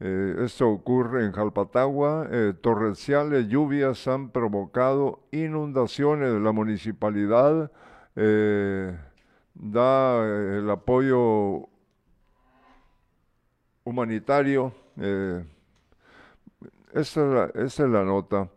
esto 0.00 0.68
ocurre 0.68 1.24
en 1.24 1.32
Jalpatagua. 1.32 2.28
torrenciales 2.60 3.48
lluvias 3.48 4.06
han 4.08 4.30
provocado 4.30 5.20
inundaciones 5.32 6.32
de 6.32 6.40
la 6.40 6.52
municipalidad. 6.52 7.70
da 9.54 10.24
el 10.58 10.70
apoyo 10.70 11.68
humanitario. 13.84 14.72
esa 16.92 17.02
es 17.02 17.16
la- 17.16 17.50
esa 17.64 17.84
es 17.84 17.90
la 17.90 18.04
nota. 18.04 18.48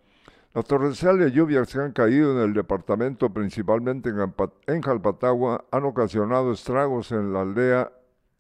Las 0.53 0.65
torrenciales 0.65 1.31
lluvias 1.31 1.71
que 1.71 1.79
han 1.79 1.93
caído 1.93 2.33
en 2.33 2.49
el 2.49 2.53
departamento, 2.53 3.29
principalmente 3.29 4.09
en, 4.09 4.81
Jalpatagua, 4.81 5.63
han 5.71 5.85
ocasionado 5.85 6.51
estragos 6.51 7.13
en 7.13 7.31
la 7.31 7.41
aldea 7.41 7.93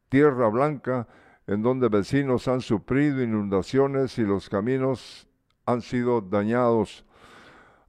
Tierra 0.09 0.49
Blanca, 0.49 1.07
en 1.47 1.61
donde 1.61 1.87
vecinos 1.87 2.49
han 2.49 2.59
sufrido 2.59 3.23
inundaciones 3.23 4.17
y 4.17 4.23
los 4.23 4.49
caminos 4.49 5.25
han 5.65 5.81
sido 5.81 6.19
dañados. 6.19 7.05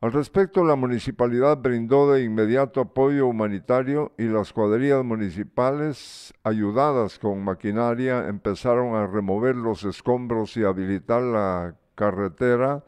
Al 0.00 0.12
respecto, 0.12 0.64
la 0.64 0.76
municipalidad 0.76 1.58
brindó 1.58 2.12
de 2.12 2.22
inmediato 2.22 2.80
apoyo 2.80 3.26
humanitario 3.26 4.12
y 4.18 4.26
las 4.26 4.52
cuadrillas 4.52 5.04
municipales, 5.04 6.32
ayudadas 6.44 7.18
con 7.18 7.42
maquinaria, 7.42 8.28
empezaron 8.28 8.94
a 8.94 9.08
remover 9.08 9.56
los 9.56 9.82
escombros 9.82 10.56
y 10.56 10.62
habilitar 10.62 11.22
la 11.22 11.74
carretera 11.96 12.84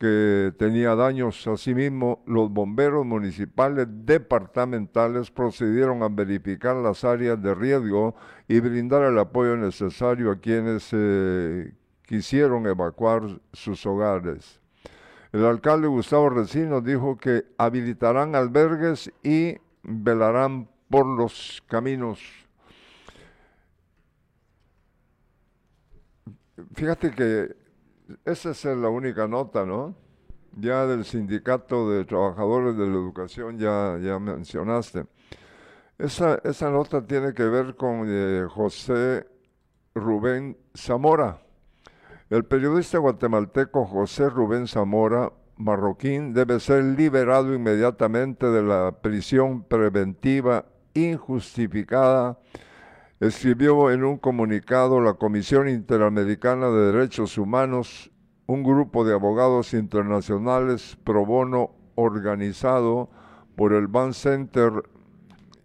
que 0.00 0.54
tenía 0.56 0.94
daños. 0.94 1.46
Asimismo, 1.46 2.22
los 2.24 2.50
bomberos 2.50 3.04
municipales 3.04 3.86
departamentales 3.86 5.30
procedieron 5.30 6.02
a 6.02 6.08
verificar 6.08 6.74
las 6.76 7.04
áreas 7.04 7.42
de 7.42 7.54
riesgo 7.54 8.14
y 8.48 8.60
brindar 8.60 9.02
el 9.02 9.18
apoyo 9.18 9.58
necesario 9.58 10.30
a 10.30 10.40
quienes 10.40 10.88
eh, 10.92 11.74
quisieron 12.06 12.66
evacuar 12.66 13.24
sus 13.52 13.84
hogares. 13.84 14.58
El 15.32 15.44
alcalde 15.44 15.86
Gustavo 15.86 16.30
Recinos 16.30 16.82
dijo 16.82 17.18
que 17.18 17.44
habilitarán 17.58 18.34
albergues 18.34 19.12
y 19.22 19.58
velarán 19.82 20.66
por 20.88 21.04
los 21.04 21.62
caminos. 21.68 22.20
Fíjate 26.74 27.10
que 27.10 27.60
esa 28.24 28.50
es 28.50 28.64
la 28.64 28.88
única 28.88 29.26
nota, 29.26 29.64
¿no? 29.64 29.94
Ya 30.56 30.86
del 30.86 31.04
sindicato 31.04 31.90
de 31.90 32.04
trabajadores 32.04 32.76
de 32.76 32.86
la 32.86 32.94
educación 32.94 33.58
ya, 33.58 33.98
ya 34.02 34.18
mencionaste. 34.18 35.06
Esa, 35.98 36.40
esa 36.44 36.70
nota 36.70 37.06
tiene 37.06 37.34
que 37.34 37.44
ver 37.44 37.76
con 37.76 38.04
eh, 38.08 38.46
José 38.48 39.26
Rubén 39.94 40.56
Zamora. 40.74 41.40
El 42.30 42.44
periodista 42.44 42.98
guatemalteco 42.98 43.84
José 43.84 44.30
Rubén 44.30 44.66
Zamora 44.66 45.32
Marroquín 45.56 46.32
debe 46.32 46.58
ser 46.58 46.82
liberado 46.84 47.52
inmediatamente 47.54 48.46
de 48.46 48.62
la 48.62 48.92
prisión 49.02 49.62
preventiva 49.62 50.64
injustificada, 50.94 52.38
escribió 53.20 53.90
en 53.90 54.02
un 54.02 54.16
comunicado 54.16 54.98
la 55.00 55.14
Comisión 55.14 55.68
Interamericana 55.68 56.70
de 56.70 56.92
Derechos 56.92 57.36
Humanos, 57.36 58.10
un 58.46 58.62
grupo 58.64 59.04
de 59.04 59.12
abogados 59.12 59.74
internacionales 59.74 60.96
pro 61.04 61.26
bono 61.26 61.72
organizado 61.96 63.10
por 63.56 63.74
el 63.74 63.88
Ban 63.88 64.14
Center 64.14 64.72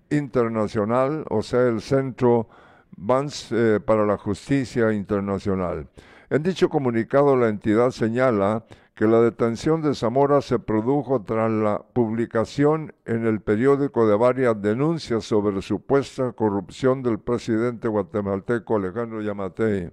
Internacional, 0.09 1.23
o 1.29 1.41
sea, 1.41 1.61
el 1.61 1.81
Centro 1.81 2.49
Bans 2.97 3.51
eh, 3.51 3.79
para 3.83 4.05
la 4.05 4.17
Justicia 4.17 4.91
Internacional. 4.91 5.87
En 6.29 6.43
dicho 6.43 6.69
comunicado, 6.69 7.37
la 7.37 7.47
entidad 7.47 7.91
señala 7.91 8.65
que 8.95 9.07
la 9.07 9.19
detención 9.19 9.81
de 9.81 9.93
Zamora 9.93 10.41
se 10.41 10.57
produjo 10.57 11.21
tras 11.21 11.51
la 11.51 11.83
publicación 11.91 12.93
en 13.05 13.27
el 13.27 13.41
periódico 13.41 14.07
de 14.07 14.15
varias 14.15 14.61
denuncias 14.61 15.25
sobre 15.25 15.61
supuesta 15.61 16.31
corrupción 16.31 17.03
del 17.03 17.19
presidente 17.19 17.89
guatemalteco 17.89 18.77
Alejandro 18.77 19.21
Yamatei. 19.21 19.91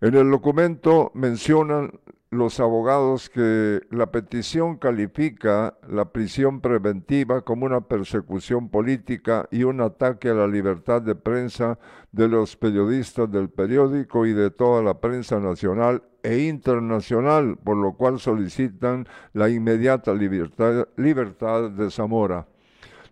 En 0.00 0.14
el 0.14 0.30
documento 0.30 1.10
mencionan 1.14 1.92
los 2.30 2.58
abogados 2.58 3.28
que 3.28 3.82
la 3.90 4.10
petición 4.10 4.76
califica 4.76 5.76
la 5.86 6.06
prisión 6.06 6.60
preventiva 6.60 7.42
como 7.42 7.66
una 7.66 7.82
persecución 7.82 8.70
política 8.70 9.46
y 9.50 9.64
un 9.64 9.80
ataque 9.80 10.30
a 10.30 10.34
la 10.34 10.46
libertad 10.46 11.02
de 11.02 11.14
prensa 11.14 11.78
de 12.16 12.28
los 12.28 12.56
periodistas 12.56 13.30
del 13.30 13.50
periódico 13.50 14.24
y 14.24 14.32
de 14.32 14.50
toda 14.50 14.82
la 14.82 14.98
prensa 15.00 15.38
nacional 15.38 16.02
e 16.22 16.38
internacional, 16.38 17.58
por 17.62 17.76
lo 17.76 17.92
cual 17.92 18.18
solicitan 18.18 19.06
la 19.34 19.50
inmediata 19.50 20.14
libertad, 20.14 21.70
de 21.70 21.90
Zamora. 21.90 22.46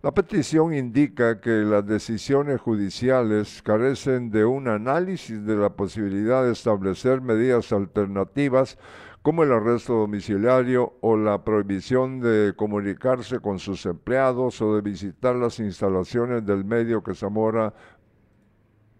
La 0.02 0.12
petición 0.12 0.72
indica 0.72 1.38
que 1.38 1.50
las 1.50 1.86
decisiones 1.86 2.62
judiciales 2.62 3.60
carecen 3.62 4.30
de 4.30 4.46
un 4.46 4.68
análisis 4.68 5.44
de 5.44 5.56
la 5.56 5.68
posibilidad 5.68 6.42
de 6.42 6.52
establecer 6.52 7.20
medidas 7.20 7.72
alternativas 7.72 8.78
como 9.24 9.42
el 9.42 9.52
arresto 9.52 9.94
domiciliario 9.94 10.98
o 11.00 11.16
la 11.16 11.44
prohibición 11.44 12.20
de 12.20 12.52
comunicarse 12.54 13.40
con 13.40 13.58
sus 13.58 13.86
empleados 13.86 14.60
o 14.60 14.74
de 14.74 14.82
visitar 14.82 15.34
las 15.34 15.60
instalaciones 15.60 16.44
del 16.44 16.66
medio 16.66 17.02
que 17.02 17.14
Zamora 17.14 17.72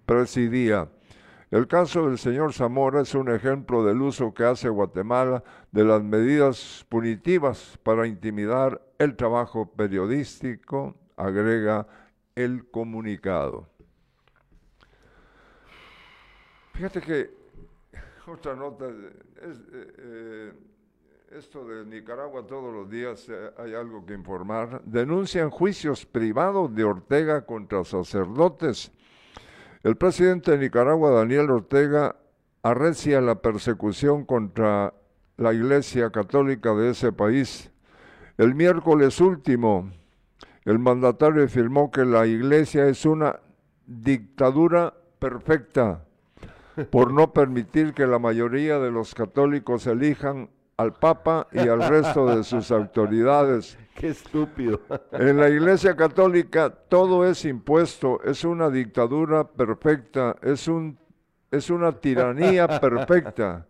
presidía. 0.06 0.88
El 1.50 1.68
caso 1.68 2.08
del 2.08 2.18
señor 2.18 2.52
Zamora 2.52 3.02
es 3.02 3.14
un 3.14 3.30
ejemplo 3.30 3.84
del 3.84 4.02
uso 4.02 4.34
que 4.34 4.44
hace 4.44 4.68
Guatemala 4.68 5.44
de 5.70 5.84
las 5.84 6.02
medidas 6.02 6.84
punitivas 6.88 7.78
para 7.82 8.06
intimidar 8.06 8.82
el 8.98 9.14
trabajo 9.14 9.70
periodístico, 9.70 10.96
agrega 11.16 11.86
el 12.34 12.68
comunicado. 12.70 13.68
Fíjate 16.72 17.00
que 17.00 17.30
otra 18.26 18.56
nota, 18.56 18.88
es, 18.88 19.58
eh, 19.72 19.92
eh, 19.98 20.52
esto 21.32 21.66
de 21.66 21.84
Nicaragua 21.84 22.46
todos 22.46 22.72
los 22.72 22.90
días 22.90 23.28
eh, 23.28 23.50
hay 23.58 23.74
algo 23.74 24.04
que 24.04 24.14
informar. 24.14 24.82
Denuncian 24.84 25.50
juicios 25.50 26.06
privados 26.06 26.74
de 26.74 26.84
Ortega 26.84 27.44
contra 27.44 27.84
sacerdotes. 27.84 28.90
El 29.84 29.96
presidente 29.96 30.52
de 30.52 30.56
Nicaragua, 30.56 31.10
Daniel 31.10 31.50
Ortega, 31.50 32.16
arrecia 32.62 33.20
la 33.20 33.42
persecución 33.42 34.24
contra 34.24 34.94
la 35.36 35.52
Iglesia 35.52 36.08
Católica 36.08 36.72
de 36.72 36.92
ese 36.92 37.12
país. 37.12 37.70
El 38.38 38.54
miércoles 38.54 39.20
último, 39.20 39.90
el 40.64 40.78
mandatario 40.78 41.44
afirmó 41.44 41.90
que 41.90 42.06
la 42.06 42.26
Iglesia 42.26 42.88
es 42.88 43.04
una 43.04 43.40
dictadura 43.86 44.94
perfecta 45.18 46.06
por 46.90 47.12
no 47.12 47.34
permitir 47.34 47.92
que 47.92 48.06
la 48.06 48.18
mayoría 48.18 48.78
de 48.78 48.90
los 48.90 49.14
católicos 49.14 49.86
elijan 49.86 50.48
al 50.76 50.92
Papa 50.94 51.46
y 51.52 51.60
al 51.60 51.86
resto 51.86 52.26
de 52.26 52.44
sus 52.44 52.70
autoridades. 52.70 53.78
Qué 53.94 54.08
estúpido. 54.08 54.80
En 55.12 55.38
la 55.38 55.48
Iglesia 55.48 55.94
Católica 55.94 56.70
todo 56.70 57.24
es 57.28 57.44
impuesto, 57.44 58.20
es 58.24 58.44
una 58.44 58.68
dictadura 58.70 59.46
perfecta, 59.46 60.36
es, 60.42 60.66
un, 60.66 60.98
es 61.50 61.70
una 61.70 61.92
tiranía 61.92 62.80
perfecta. 62.80 63.66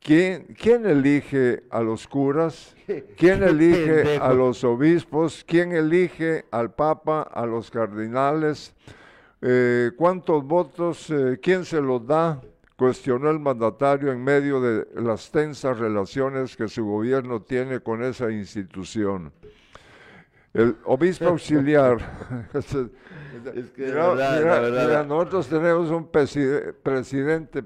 ¿Quién, 0.00 0.54
¿Quién, 0.58 0.86
elige 0.86 1.64
a 1.68 1.80
los 1.80 2.06
curas? 2.06 2.76
¿Quién 3.16 3.42
elige 3.42 4.18
a 4.18 4.32
los 4.32 4.62
obispos? 4.62 5.44
¿Quién 5.44 5.72
elige 5.72 6.44
al 6.52 6.72
Papa, 6.72 7.22
a 7.22 7.44
los 7.44 7.70
cardinales? 7.70 8.72
Eh, 9.42 9.90
¿Cuántos 9.96 10.44
votos? 10.44 11.10
Eh, 11.10 11.38
¿Quién 11.42 11.64
se 11.64 11.80
los 11.80 12.06
da? 12.06 12.40
Cuestionó 12.76 13.30
el 13.30 13.38
mandatario 13.38 14.12
en 14.12 14.22
medio 14.22 14.60
de 14.60 14.86
las 15.00 15.30
tensas 15.30 15.78
relaciones 15.78 16.56
que 16.56 16.68
su 16.68 16.84
gobierno 16.84 17.40
tiene 17.40 17.80
con 17.80 18.02
esa 18.02 18.30
institución. 18.30 19.32
El 20.52 20.76
obispo 20.84 21.28
auxiliar. 21.28 21.98
es 22.54 23.70
que 23.70 23.92
nosotros 25.06 25.48
tenemos 25.48 25.90
un 25.90 26.08
presidente. 26.08 27.62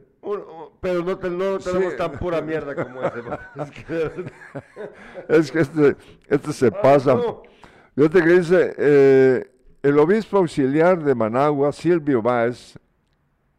pero 0.81 1.05
no, 1.05 1.19
tenemos 1.59 1.97
tan 1.97 2.13
pura 2.13 2.41
mierda 2.41 2.75
como 2.75 3.03
ese. 3.03 3.21
es 3.63 3.71
que, 3.71 4.31
es 5.29 5.53
que 5.53 5.61
este, 5.61 5.97
este 6.29 6.53
se 6.53 6.71
pasa. 6.71 7.17
Fíjate 7.95 8.23
que 8.23 8.31
dice. 8.39 8.75
Eh, 8.77 9.51
el 9.83 9.99
obispo 9.99 10.39
auxiliar 10.39 11.03
de 11.03 11.15
Managua, 11.15 11.73
Silvio 11.73 12.21
Báez, 12.21 12.79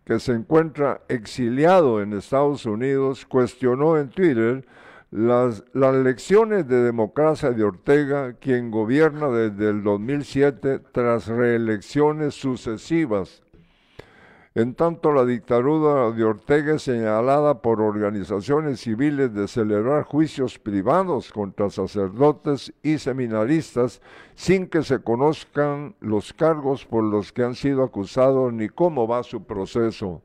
que 0.03 0.19
se 0.19 0.33
encuentra 0.33 1.01
exiliado 1.07 2.01
en 2.01 2.13
Estados 2.13 2.65
Unidos, 2.65 3.25
cuestionó 3.25 3.97
en 3.97 4.09
Twitter 4.09 4.65
las, 5.11 5.63
las 5.73 5.95
lecciones 5.95 6.67
de 6.67 6.81
democracia 6.83 7.51
de 7.51 7.63
Ortega, 7.63 8.33
quien 8.33 8.71
gobierna 8.71 9.27
desde 9.29 9.69
el 9.69 9.83
2007 9.83 10.79
tras 10.91 11.27
reelecciones 11.27 12.33
sucesivas 12.35 13.43
en 14.53 14.75
tanto, 14.75 15.13
la 15.13 15.23
dictadura 15.23 16.11
de 16.11 16.25
Ortega 16.25 16.75
es 16.75 16.81
señalada 16.81 17.61
por 17.61 17.79
organizaciones 17.79 18.81
civiles 18.81 19.33
de 19.33 19.47
celebrar 19.47 20.03
juicios 20.03 20.59
privados 20.59 21.31
contra 21.31 21.69
sacerdotes 21.69 22.73
y 22.83 22.97
seminaristas 22.97 24.01
sin 24.35 24.67
que 24.67 24.83
se 24.83 24.99
conozcan 24.99 25.95
los 26.01 26.33
cargos 26.33 26.85
por 26.85 27.05
los 27.05 27.31
que 27.31 27.43
han 27.43 27.55
sido 27.55 27.81
acusados 27.81 28.51
ni 28.51 28.67
cómo 28.67 29.07
va 29.07 29.23
su 29.23 29.45
proceso. 29.45 30.21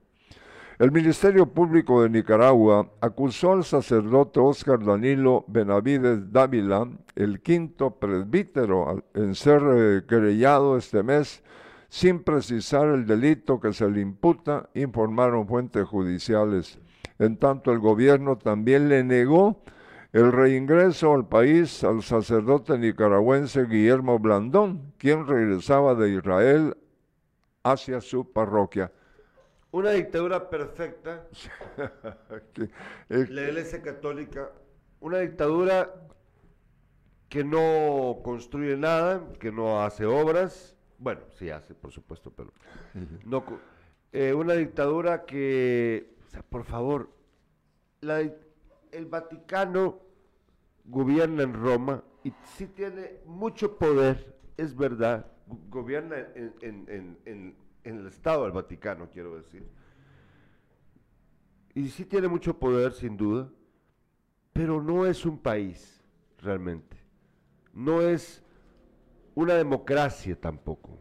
El 0.80 0.90
Ministerio 0.90 1.46
Público 1.46 2.02
de 2.02 2.10
Nicaragua 2.10 2.90
acusó 3.00 3.52
al 3.52 3.64
sacerdote 3.64 4.40
Óscar 4.40 4.84
Danilo 4.84 5.44
Benavides 5.46 6.32
Dávila, 6.32 6.88
el 7.14 7.40
quinto 7.40 7.92
presbítero, 7.92 9.04
en 9.14 9.36
ser 9.36 9.62
eh, 9.64 10.02
querellado 10.06 10.76
este 10.76 11.04
mes 11.04 11.44
sin 11.96 12.22
precisar 12.22 12.88
el 12.88 13.06
delito 13.06 13.58
que 13.58 13.72
se 13.72 13.88
le 13.88 14.02
imputa, 14.02 14.68
informaron 14.74 15.48
fuentes 15.48 15.88
judiciales. 15.88 16.78
En 17.18 17.38
tanto, 17.38 17.72
el 17.72 17.78
gobierno 17.78 18.36
también 18.36 18.90
le 18.90 19.02
negó 19.02 19.62
el 20.12 20.30
reingreso 20.30 21.14
al 21.14 21.26
país 21.26 21.82
al 21.84 22.02
sacerdote 22.02 22.76
nicaragüense 22.76 23.64
Guillermo 23.64 24.18
Blandón, 24.18 24.92
quien 24.98 25.26
regresaba 25.26 25.94
de 25.94 26.10
Israel 26.10 26.76
hacia 27.62 28.02
su 28.02 28.30
parroquia. 28.30 28.92
Una 29.70 29.92
dictadura 29.92 30.50
perfecta, 30.50 31.26
la 33.08 33.42
Iglesia 33.42 33.80
Católica, 33.80 34.50
una 35.00 35.20
dictadura 35.20 35.94
que 37.30 37.42
no 37.42 38.18
construye 38.22 38.76
nada, 38.76 39.22
que 39.40 39.50
no 39.50 39.82
hace 39.82 40.04
obras, 40.04 40.75
bueno, 40.98 41.22
sí 41.38 41.50
hace, 41.50 41.74
por 41.74 41.92
supuesto, 41.92 42.30
pero 42.30 42.52
no, 43.24 43.44
eh, 44.12 44.32
una 44.32 44.54
dictadura 44.54 45.24
que, 45.24 46.14
o 46.26 46.30
sea, 46.30 46.42
por 46.42 46.64
favor, 46.64 47.10
el 48.00 49.06
Vaticano 49.06 50.00
gobierna 50.84 51.42
en 51.42 51.54
Roma 51.54 52.02
y 52.24 52.32
sí 52.56 52.66
tiene 52.66 53.20
mucho 53.26 53.76
poder, 53.78 54.38
es 54.56 54.74
verdad, 54.76 55.26
gobierna 55.68 56.16
en, 56.34 57.56
en 57.86 57.98
el 57.98 58.06
Estado 58.08 58.42
del 58.44 58.52
Vaticano, 58.52 59.08
quiero 59.10 59.36
decir. 59.36 59.64
Y 61.74 61.88
sí 61.88 62.04
tiene 62.04 62.26
mucho 62.26 62.58
poder, 62.58 62.92
sin 62.92 63.16
duda, 63.16 63.48
pero 64.52 64.82
no 64.82 65.06
es 65.06 65.24
un 65.24 65.38
país, 65.38 66.02
realmente. 66.38 66.96
No 67.72 68.00
es 68.00 68.42
una 69.36 69.54
democracia 69.54 70.34
tampoco. 70.40 70.98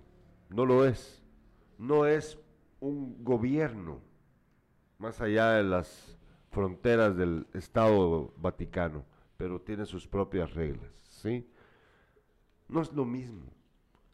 no 0.49 0.65
lo 0.65 0.85
es. 0.85 1.23
No 1.79 2.05
es 2.05 2.37
un 2.79 3.23
gobierno 3.23 4.01
más 4.99 5.19
allá 5.19 5.53
de 5.53 5.63
las 5.63 6.17
fronteras 6.51 7.17
del 7.17 7.47
Estado 7.53 8.33
Vaticano, 8.37 9.03
pero 9.37 9.59
tiene 9.59 9.85
sus 9.85 10.07
propias 10.07 10.53
reglas, 10.53 10.91
¿sí? 11.09 11.49
No 12.67 12.81
es 12.81 12.93
lo 12.93 13.05
mismo. 13.05 13.51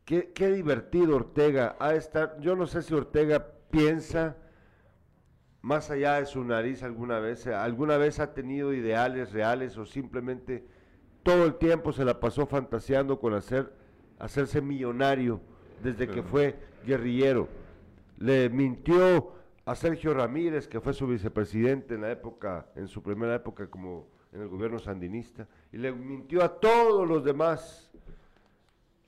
Qué, 0.05 0.31
qué 0.33 0.51
divertido 0.51 1.15
Ortega 1.15 1.75
ha 1.79 1.93
estar. 1.93 2.39
Yo 2.39 2.55
no 2.55 2.65
sé 2.65 2.81
si 2.81 2.93
Ortega 2.93 3.45
piensa 3.69 4.37
más 5.61 5.91
allá 5.91 6.19
de 6.19 6.25
su 6.25 6.43
nariz 6.43 6.83
alguna 6.83 7.19
vez, 7.19 7.45
alguna 7.47 7.97
vez 7.97 8.19
ha 8.19 8.33
tenido 8.33 8.73
ideales 8.73 9.31
reales 9.31 9.77
o 9.77 9.85
simplemente 9.85 10.65
todo 11.23 11.45
el 11.45 11.55
tiempo 11.55 11.91
se 11.91 12.03
la 12.03 12.19
pasó 12.19 12.47
fantaseando 12.47 13.19
con 13.19 13.35
hacer, 13.35 13.80
hacerse 14.21 14.61
millonario 14.61 15.41
desde 15.83 16.07
que 16.07 16.21
fue 16.21 16.55
guerrillero. 16.85 17.47
Le 18.19 18.49
mintió 18.49 19.33
a 19.65 19.75
Sergio 19.75 20.13
Ramírez, 20.13 20.67
que 20.67 20.79
fue 20.79 20.93
su 20.93 21.07
vicepresidente 21.07 21.95
en 21.95 22.01
la 22.01 22.11
época, 22.11 22.67
en 22.75 22.87
su 22.87 23.01
primera 23.01 23.35
época 23.35 23.67
como 23.67 24.07
en 24.31 24.41
el 24.41 24.47
gobierno 24.47 24.79
sandinista, 24.79 25.47
y 25.71 25.77
le 25.77 25.91
mintió 25.91 26.43
a 26.43 26.59
todos 26.59 27.07
los 27.07 27.23
demás. 27.23 27.91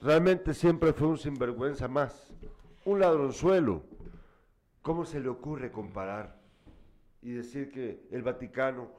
Realmente 0.02 0.54
siempre 0.54 0.94
fue 0.94 1.08
un 1.08 1.18
sinvergüenza 1.18 1.88
más, 1.88 2.34
un 2.84 3.00
ladronzuelo. 3.00 3.84
¿Cómo 4.82 5.06
se 5.06 5.20
le 5.20 5.30
ocurre 5.30 5.72
comparar 5.72 6.42
y 7.22 7.32
decir 7.32 7.72
que 7.72 8.08
el 8.12 8.24
Vaticano 8.24 8.90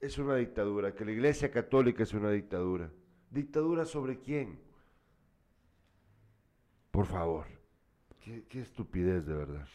es 0.00 0.18
una 0.18 0.34
dictadura, 0.36 0.94
que 0.94 1.04
la 1.04 1.12
Iglesia 1.12 1.50
Católica 1.50 2.02
es 2.02 2.14
una 2.14 2.30
dictadura? 2.30 2.90
¿Dictadura 3.30 3.84
sobre 3.84 4.18
quién? 4.18 4.67
Por 6.98 7.06
favor, 7.06 7.46
qué, 8.20 8.42
qué 8.48 8.60
estupidez 8.60 9.24
de 9.24 9.32
verdad. 9.32 9.68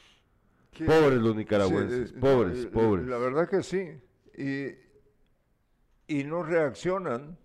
Que- 0.71 0.84
Pobres 0.84 1.21
los 1.21 1.34
nicaragüenses, 1.34 2.09
Sí, 2.09 2.15
eh, 2.17 2.19
pobres, 2.19 2.65
eh, 2.65 2.67
pobres. 2.67 3.07
La 3.07 3.17
verdad 3.17 3.47
que 3.47 3.63
sí. 3.63 3.97
Y, 4.38 4.76
y 6.05 6.26
no 6.26 6.43
reaccionan. 6.43 7.38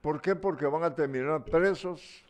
¿Por 0.00 0.20
qué? 0.20 0.36
Porque 0.36 0.66
van 0.66 0.84
a 0.84 0.94
terminar 0.94 1.44
presos. 1.44 2.24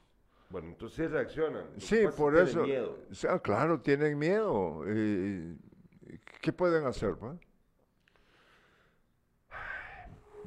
Bueno, 0.48 0.68
entonces 0.68 0.96
sí 0.96 1.06
reaccionan. 1.06 1.66
Sí, 1.76 1.98
por 2.16 2.34
eso. 2.34 2.62
miedo. 2.62 2.98
O 3.10 3.14
sea, 3.14 3.40
claro, 3.40 3.78
tienen 3.82 4.18
miedo. 4.18 4.82
Y- 4.90 5.58
¿Qué 6.40 6.50
pueden 6.50 6.86
hacer? 6.86 7.14
pues? 7.16 7.38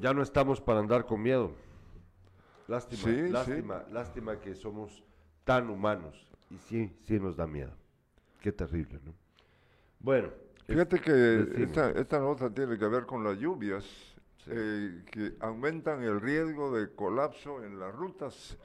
Ya 0.00 0.12
no 0.12 0.20
estamos 0.22 0.60
para 0.60 0.80
andar 0.80 1.06
con 1.06 1.22
miedo. 1.22 1.52
Lástima, 2.66 3.02
Sí, 3.04 3.26
sí. 3.26 3.28
lástima, 3.28 3.84
lástima 3.92 4.40
que 4.40 4.56
somos 4.56 5.04
tan 5.44 5.70
humanos. 5.70 6.26
Y 6.50 6.58
sí, 6.58 6.92
sí 7.06 7.18
nos 7.20 7.36
da 7.36 7.46
miedo. 7.46 7.72
Qué 8.40 8.52
terrible, 8.52 9.00
¿no? 9.04 9.14
Bueno. 10.00 10.28
es- 10.58 10.66
Fíjate 10.66 11.00
que 11.00 11.12
decime. 11.12 11.64
esta, 11.64 11.90
esta 11.90 12.18
nota 12.18 12.50
tiene 12.52 12.78
que 12.78 12.86
ver 12.88 13.06
con 13.06 13.22
las 13.24 13.36
lluvias 13.38 13.84
eh, 14.46 15.04
que 15.10 15.36
aumentan 15.40 16.02
el 16.02 16.20
riesgo 16.20 16.72
de 16.76 16.92
colapso 16.94 17.62
en 17.64 17.78
las 17.78 17.94
rutas 17.94 18.56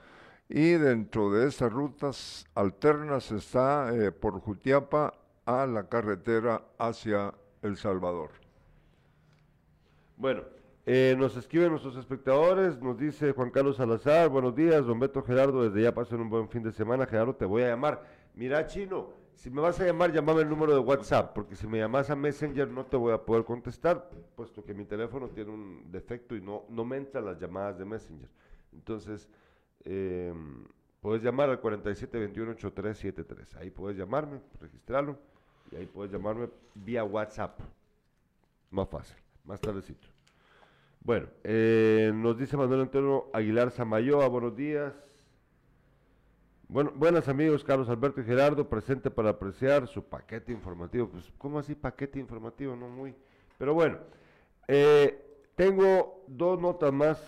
y 0.48 0.72
dentro 0.72 1.32
de 1.32 1.48
estas 1.48 1.72
rutas 1.74 2.46
alternas 2.56 3.32
está 3.32 3.94
eh, 3.96 4.12
por 4.12 4.40
Jutiapa 4.40 5.14
a 5.46 5.66
la 5.66 5.88
carretera 5.90 6.62
hacia 6.78 7.34
El 7.62 7.78
Salvador. 7.78 8.30
Bueno, 10.18 10.44
eh, 10.88 11.16
nos 11.18 11.36
escriben 11.36 11.72
nuestros 11.72 11.98
espectadores, 11.98 12.80
nos 12.80 12.96
dice 12.98 13.32
Juan 13.32 13.50
Carlos 13.50 13.78
Salazar, 13.78 14.30
buenos 14.30 14.56
días, 14.56 14.86
don 14.86 15.00
Beto 15.00 15.24
Gerardo, 15.24 15.64
desde 15.64 15.82
ya 15.82 15.96
pasen 15.96 16.22
un 16.22 16.30
buen 16.30 16.48
fin 16.48 16.62
de 16.62 16.72
semana, 16.72 17.08
Gerardo, 17.08 17.36
te 17.36 17.46
voy 17.46 17.64
a 17.64 17.70
llamar. 17.70 18.04
Mira, 18.36 18.68
Chino, 18.68 19.10
si 19.34 19.50
me 19.50 19.62
vas 19.62 19.80
a 19.80 19.86
llamar, 19.86 20.12
llámame 20.14 20.42
el 20.42 20.50
número 20.50 20.74
de 20.74 20.80
WhatsApp, 20.80 21.34
porque 21.34 21.56
si 21.56 21.66
me 21.66 21.80
llamas 21.80 22.12
a 22.12 22.16
Messenger 22.16 22.68
no 22.68 22.86
te 22.86 22.98
voy 22.98 23.14
a 23.14 23.18
poder 23.18 23.46
contestar, 23.46 24.12
puesto 24.36 24.64
que 24.64 24.76
mi 24.76 24.86
teléfono 24.86 25.30
tiene 25.30 25.50
un 25.50 25.92
defecto 25.92 26.36
y 26.36 26.42
no, 26.42 26.66
no 26.70 26.86
me 26.86 26.98
entran 26.98 27.26
las 27.26 27.40
llamadas 27.40 27.80
de 27.80 27.86
Messenger. 27.86 28.30
Entonces, 28.72 29.28
eh, 29.86 30.32
puedes 31.02 31.24
llamar 31.24 31.50
al 31.50 31.60
4721-8373, 31.62 33.56
ahí 33.58 33.72
puedes 33.72 33.98
llamarme, 33.98 34.40
registrarlo, 34.62 35.18
y 35.72 35.78
ahí 35.78 35.88
puedes 35.88 36.12
llamarme 36.12 36.48
vía 36.76 37.04
WhatsApp. 37.04 37.60
Más 38.70 38.88
fácil, 38.88 39.18
más 39.46 39.60
tardecito. 39.60 40.15
Bueno, 41.06 41.28
eh, 41.44 42.12
nos 42.16 42.36
dice 42.36 42.58
Manuel 42.58 42.82
Antonio 42.82 43.30
Aguilar 43.32 43.70
Samayoa, 43.70 44.28
buenos 44.28 44.56
días. 44.56 44.92
Bueno, 46.68 46.94
buenas 46.96 47.30
amigos, 47.30 47.64
Carlos 47.64 47.90
Alberto 47.90 48.22
y 48.22 48.24
Gerardo, 48.24 48.68
presente 48.68 49.12
para 49.12 49.30
apreciar 49.30 49.88
su 49.88 50.04
paquete 50.04 50.52
informativo. 50.52 51.08
Pues, 51.10 51.32
¿cómo 51.38 51.60
así 51.60 51.76
paquete 51.76 52.18
informativo? 52.18 52.76
No 52.76 52.90
muy. 52.90 53.14
Pero 53.60 53.76
bueno, 53.76 54.00
eh, 54.68 55.44
tengo 55.54 56.24
dos 56.28 56.60
notas 56.60 56.92
más. 56.92 57.22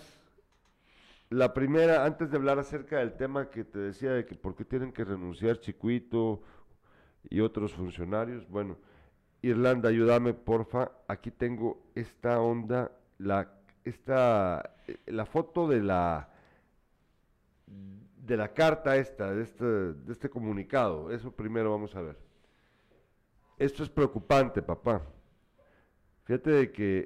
La 1.30 1.54
primera, 1.54 2.04
antes 2.04 2.32
de 2.32 2.36
hablar 2.36 2.58
acerca 2.58 2.98
del 2.98 3.12
tema 3.12 3.48
que 3.48 3.62
te 3.62 3.78
decía 3.78 4.10
de 4.10 4.26
que 4.26 4.34
por 4.34 4.56
qué 4.56 4.64
tienen 4.64 4.90
que 4.90 5.04
renunciar 5.04 5.60
Chicuito 5.60 6.42
y 7.30 7.38
otros 7.38 7.74
funcionarios. 7.74 8.48
Bueno, 8.48 8.76
Irlanda, 9.40 9.88
ayúdame, 9.88 10.34
porfa. 10.34 10.90
Aquí 11.06 11.30
tengo 11.30 11.80
esta 11.94 12.40
onda, 12.40 12.90
la, 13.18 13.57
esta, 13.88 14.74
eh, 14.86 14.98
la 15.06 15.26
foto 15.26 15.66
de 15.66 15.82
la, 15.82 16.28
de 17.66 18.36
la 18.36 18.52
carta 18.52 18.96
esta, 18.96 19.32
de 19.32 19.42
este, 19.42 19.64
de 19.64 20.12
este 20.12 20.28
comunicado. 20.28 21.10
Eso 21.10 21.32
primero 21.32 21.70
vamos 21.70 21.94
a 21.94 22.02
ver. 22.02 22.18
Esto 23.58 23.82
es 23.82 23.88
preocupante, 23.88 24.62
papá. 24.62 25.02
Fíjate 26.24 26.50
de 26.50 26.72
que, 26.72 26.98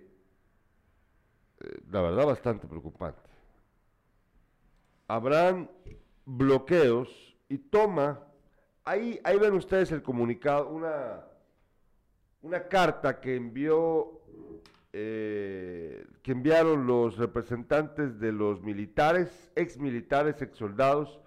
eh, 1.61 1.81
la 1.91 2.03
verdad, 2.03 2.27
bastante 2.27 2.67
preocupante. 2.67 3.31
Habrán 5.07 5.71
bloqueos 6.25 7.37
y 7.49 7.59
toma, 7.59 8.27
ahí, 8.85 9.21
ahí 9.25 9.39
ven 9.39 9.55
ustedes 9.55 9.93
el 9.93 10.03
comunicado, 10.03 10.69
una, 10.69 11.25
una 12.43 12.67
carta 12.69 13.21
que 13.21 13.37
envió 13.37 14.23
eh, 14.93 16.07
que 16.23 16.33
enviaron 16.33 16.87
los 16.87 17.17
representantes 17.17 18.21
de 18.21 18.33
los 18.33 18.63
militares, 18.63 19.51
ex 19.57 19.79
militares, 19.79 20.43
ex 20.43 20.57
soldados, 20.57 21.21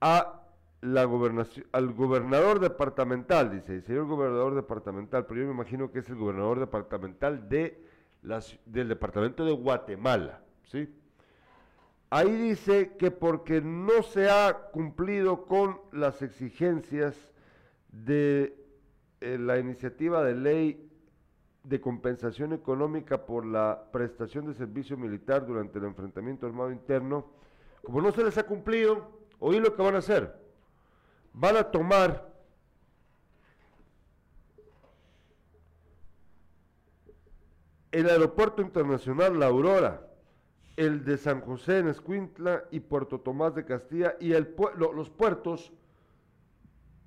a 0.00 0.42
la 0.80 1.04
gobernación, 1.04 1.66
al 1.72 1.92
gobernador 1.92 2.60
departamental, 2.60 3.50
dice, 3.50 3.74
el 3.74 3.82
señor 3.82 4.06
gobernador 4.06 4.54
departamental, 4.54 5.26
pero 5.26 5.40
yo 5.40 5.46
me 5.46 5.52
imagino 5.52 5.90
que 5.90 5.98
es 5.98 6.08
el 6.08 6.16
gobernador 6.16 6.60
departamental 6.60 7.48
de 7.48 7.82
la 8.22 8.40
del 8.64 8.88
departamento 8.88 9.44
de 9.44 9.52
Guatemala, 9.52 10.40
¿sí? 10.64 10.88
Ahí 12.10 12.30
dice 12.30 12.96
que 12.96 13.10
porque 13.10 13.60
no 13.60 14.02
se 14.02 14.30
ha 14.30 14.70
cumplido 14.72 15.46
con 15.46 15.80
las 15.92 16.22
exigencias 16.22 17.34
de 17.90 18.56
eh, 19.20 19.36
la 19.38 19.58
iniciativa 19.58 20.22
de 20.22 20.34
ley 20.34 20.87
de 21.64 21.80
compensación 21.80 22.52
económica 22.52 23.26
por 23.26 23.44
la 23.44 23.88
prestación 23.92 24.46
de 24.46 24.54
servicio 24.54 24.96
militar 24.96 25.46
durante 25.46 25.78
el 25.78 25.84
enfrentamiento 25.84 26.46
armado 26.46 26.72
interno, 26.72 27.26
como 27.82 28.00
no 28.00 28.12
se 28.12 28.24
les 28.24 28.38
ha 28.38 28.44
cumplido, 28.44 29.10
oí 29.38 29.60
lo 29.60 29.74
que 29.74 29.82
van 29.82 29.94
a 29.94 29.98
hacer. 29.98 30.34
Van 31.32 31.56
a 31.56 31.64
tomar 31.64 32.28
el 37.92 38.08
aeropuerto 38.08 38.62
internacional 38.62 39.38
La 39.38 39.46
Aurora, 39.46 40.08
el 40.76 41.04
de 41.04 41.18
San 41.18 41.40
José 41.40 41.78
en 41.78 41.88
Escuintla 41.88 42.64
y 42.70 42.80
Puerto 42.80 43.20
Tomás 43.20 43.54
de 43.54 43.64
Castilla 43.64 44.14
y 44.20 44.32
el 44.32 44.54
los 44.78 45.10
puertos, 45.10 45.72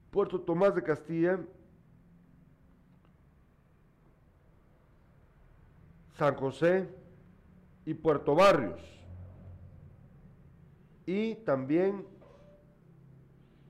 Puerto 0.10 0.42
Tomás 0.42 0.76
de 0.76 0.84
Castilla, 0.84 1.40
San 6.22 6.36
José 6.36 6.88
y 7.84 7.96
Puerto 7.96 8.36
Barrios. 8.36 8.80
Y 11.08 11.34
también 11.38 12.06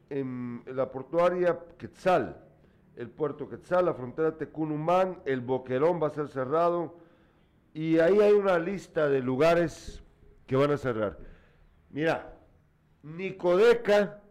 en 0.09 0.61
la 0.65 0.91
portuaria 0.91 1.57
Quetzal, 1.77 2.43
el 2.97 3.09
puerto 3.09 3.47
Quetzal, 3.47 3.85
la 3.85 3.93
frontera 3.93 4.37
Tecunumán, 4.37 5.21
el 5.23 5.39
Boquerón 5.39 6.03
va 6.03 6.07
a 6.07 6.09
ser 6.09 6.27
cerrado 6.27 6.97
y 7.73 7.99
ahí 7.99 8.19
hay 8.19 8.33
una 8.33 8.59
lista 8.59 9.07
de 9.07 9.21
lugares 9.21 10.03
que 10.45 10.57
van 10.57 10.71
a 10.71 10.77
cerrar. 10.77 11.19
Mira, 11.89 12.37
ni 13.01 13.37
Codeca, 13.37 14.21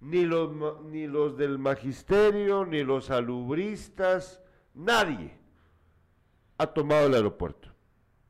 ni 0.00 0.24
los, 0.24 0.80
ni 0.84 1.06
los 1.06 1.36
del 1.36 1.58
magisterio, 1.58 2.64
ni 2.64 2.82
los 2.84 3.04
salubristas, 3.04 4.40
nadie 4.72 5.44
ha 6.58 6.66
tomado 6.66 7.06
el 7.06 7.14
aeropuerto, 7.14 7.68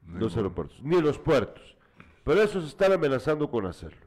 los 0.06 0.36
aeropuertos, 0.36 0.82
ni 0.82 1.00
los 1.00 1.18
puertos. 1.18 1.76
Pero 2.24 2.42
esos 2.42 2.64
están 2.66 2.92
amenazando 2.92 3.48
con 3.50 3.66
hacerlo. 3.66 4.04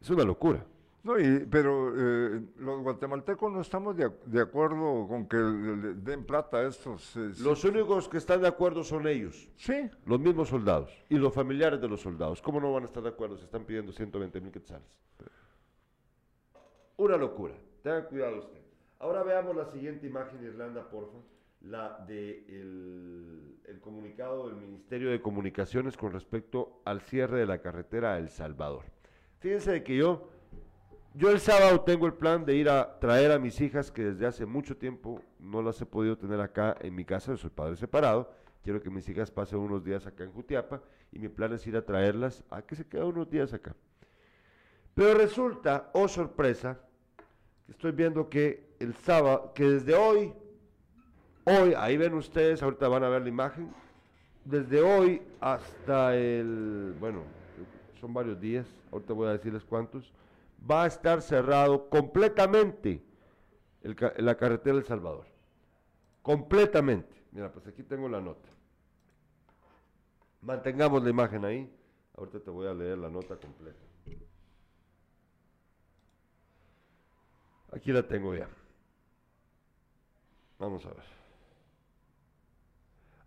Es 0.00 0.10
una 0.10 0.24
locura. 0.24 0.64
No, 1.02 1.18
y, 1.20 1.46
pero 1.48 1.92
eh, 1.96 2.42
los 2.56 2.82
guatemaltecos 2.82 3.52
no 3.52 3.60
estamos 3.60 3.96
de, 3.96 4.06
ac- 4.08 4.24
de 4.24 4.40
acuerdo 4.42 5.06
con 5.08 5.26
que 5.28 5.36
le- 5.36 5.76
le 5.76 5.94
den 5.94 6.24
plata 6.26 6.56
a 6.58 6.66
estos. 6.66 7.16
eh, 7.16 7.30
Los 7.42 7.64
únicos 7.64 8.08
que 8.08 8.18
están 8.18 8.40
de 8.42 8.48
acuerdo 8.48 8.82
son 8.82 9.06
ellos, 9.06 9.48
sí, 9.56 9.88
los 10.04 10.18
mismos 10.18 10.48
soldados 10.48 10.90
y 11.08 11.14
los 11.16 11.32
familiares 11.32 11.80
de 11.80 11.86
los 11.88 12.00
soldados. 12.00 12.42
¿Cómo 12.42 12.60
no 12.60 12.72
van 12.72 12.82
a 12.82 12.86
estar 12.86 13.04
de 13.04 13.10
acuerdo 13.10 13.36
si 13.38 13.44
están 13.44 13.64
pidiendo 13.64 13.92
120 13.92 14.40
mil 14.40 14.50
quetzales? 14.50 14.88
Una 16.96 17.16
locura. 17.16 17.54
Tenga 17.82 18.04
cuidado 18.08 18.38
usted. 18.38 18.60
Ahora 18.98 19.22
veamos 19.22 19.54
la 19.54 19.66
siguiente 19.66 20.06
imagen, 20.08 20.42
Irlanda, 20.42 20.88
porfa. 20.90 21.18
La 21.68 21.98
de 22.06 22.44
el, 22.48 23.80
comunicado 23.80 24.48
del 24.48 24.56
Ministerio 24.56 25.10
de 25.10 25.20
Comunicaciones 25.20 25.96
con 25.96 26.12
respecto 26.12 26.80
al 26.84 27.00
cierre 27.00 27.40
de 27.40 27.46
la 27.46 27.60
carretera 27.60 28.14
a 28.14 28.18
El 28.18 28.28
Salvador. 28.28 28.84
Fíjense 29.40 29.82
que 29.82 29.96
yo, 29.96 30.28
yo 31.14 31.30
el 31.30 31.40
sábado 31.40 31.80
tengo 31.80 32.06
el 32.06 32.14
plan 32.14 32.44
de 32.44 32.54
ir 32.54 32.68
a 32.68 32.98
traer 33.00 33.32
a 33.32 33.38
mis 33.38 33.60
hijas 33.60 33.90
que 33.90 34.04
desde 34.04 34.26
hace 34.26 34.46
mucho 34.46 34.76
tiempo 34.76 35.20
no 35.40 35.60
las 35.60 35.80
he 35.80 35.86
podido 35.86 36.16
tener 36.16 36.40
acá 36.40 36.76
en 36.80 36.94
mi 36.94 37.04
casa, 37.04 37.32
yo 37.32 37.36
soy 37.36 37.50
padre 37.50 37.76
separado. 37.76 38.32
Quiero 38.62 38.80
que 38.80 38.90
mis 38.90 39.08
hijas 39.08 39.30
pasen 39.30 39.58
unos 39.58 39.84
días 39.84 40.06
acá 40.06 40.24
en 40.24 40.32
Jutiapa 40.32 40.82
y 41.12 41.18
mi 41.18 41.28
plan 41.28 41.52
es 41.52 41.66
ir 41.66 41.76
a 41.76 41.84
traerlas 41.84 42.44
a 42.50 42.62
que 42.62 42.76
se 42.76 42.86
queden 42.86 43.06
unos 43.06 43.28
días 43.28 43.52
acá. 43.52 43.74
Pero 44.94 45.14
resulta, 45.14 45.90
oh 45.94 46.06
sorpresa, 46.06 46.80
que 47.64 47.72
estoy 47.72 47.92
viendo 47.92 48.28
que 48.28 48.76
el 48.78 48.94
sábado, 48.94 49.52
que 49.54 49.64
desde 49.64 49.94
hoy, 49.94 50.32
hoy, 51.46 51.74
ahí 51.76 51.96
ven 51.96 52.14
ustedes, 52.14 52.62
ahorita 52.62 52.88
van 52.88 53.04
a 53.04 53.08
ver 53.08 53.22
la 53.22 53.28
imagen, 53.28 53.72
desde 54.44 54.82
hoy 54.82 55.22
hasta 55.40 56.14
el, 56.14 56.94
bueno, 57.00 57.22
son 58.00 58.12
varios 58.12 58.40
días, 58.40 58.66
ahorita 58.92 59.12
voy 59.12 59.28
a 59.28 59.32
decirles 59.32 59.64
cuántos, 59.64 60.12
va 60.68 60.84
a 60.84 60.86
estar 60.86 61.22
cerrado 61.22 61.88
completamente 61.88 63.02
el 63.82 63.96
la 64.18 64.36
carretera 64.36 64.76
del 64.76 64.84
Salvador. 64.84 65.26
Completamente. 66.22 67.22
Mira, 67.30 67.52
pues 67.52 67.66
aquí 67.68 67.84
tengo 67.84 68.08
la 68.08 68.20
nota. 68.20 68.48
Mantengamos 70.40 71.02
la 71.04 71.10
imagen 71.10 71.44
ahí. 71.44 71.72
Ahorita 72.16 72.40
te 72.40 72.50
voy 72.50 72.66
a 72.66 72.74
leer 72.74 72.98
la 72.98 73.08
nota 73.08 73.36
completa. 73.36 73.78
Aquí 77.72 77.92
la 77.92 78.02
tengo 78.02 78.34
ya. 78.34 78.48
Vamos 80.58 80.84
a 80.86 80.88
ver. 80.88 81.15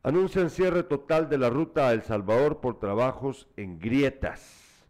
Anuncian 0.01 0.49
cierre 0.49 0.83
total 0.83 1.27
de 1.27 1.37
la 1.37 1.49
ruta 1.49 1.89
a 1.89 1.93
El 1.93 2.03
Salvador 2.03 2.61
por 2.61 2.79
trabajos 2.79 3.47
en 3.57 3.79
grietas. 3.79 4.87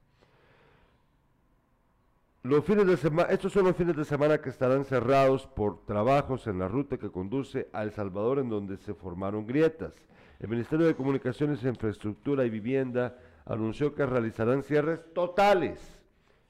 Los 2.43 2.63
fines 2.63 2.85
de 2.85 2.93
estos 3.33 3.51
son 3.51 3.65
los 3.65 3.75
fines 3.75 3.97
de 3.97 4.05
semana 4.05 4.39
que 4.39 4.49
estarán 4.49 4.85
cerrados 4.85 5.45
por 5.47 5.85
trabajos 5.85 6.47
en 6.47 6.59
la 6.59 6.67
ruta 6.67 6.97
que 6.97 7.11
conduce 7.11 7.69
a 7.73 7.83
El 7.83 7.91
Salvador 7.91 8.39
en 8.39 8.49
donde 8.49 8.77
se 8.77 8.93
formaron 8.93 9.45
grietas. 9.45 9.93
El 10.39 10.47
Ministerio 10.47 10.85
de 10.87 10.95
Comunicaciones, 10.95 11.63
Infraestructura 11.63 12.45
y 12.45 12.49
Vivienda 12.49 13.17
anunció 13.45 13.93
que 13.93 14.05
realizarán 14.05 14.63
cierres 14.63 15.01
totales 15.13 15.99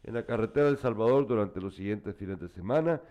en 0.03 0.13
la 0.13 0.25
carretera 0.25 0.65
de 0.65 0.73
El 0.73 0.77
Salvador 0.77 1.25
durante 1.25 1.59
los 1.59 1.75
siguientes 1.75 2.15
fines 2.15 2.39
de 2.39 2.49
semana. 2.49 3.01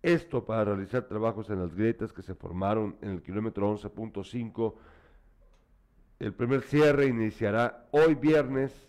Esto 0.00 0.44
para 0.44 0.64
realizar 0.64 1.08
trabajos 1.08 1.50
en 1.50 1.58
las 1.60 1.74
grietas 1.74 2.12
que 2.12 2.22
se 2.22 2.36
formaron 2.36 2.96
en 3.00 3.10
el 3.10 3.22
kilómetro 3.22 3.74
11.5. 3.74 4.74
El 6.18 6.32
primer 6.32 6.62
cierre 6.62 7.06
iniciará 7.06 7.86
hoy 7.92 8.14
viernes 8.14 8.88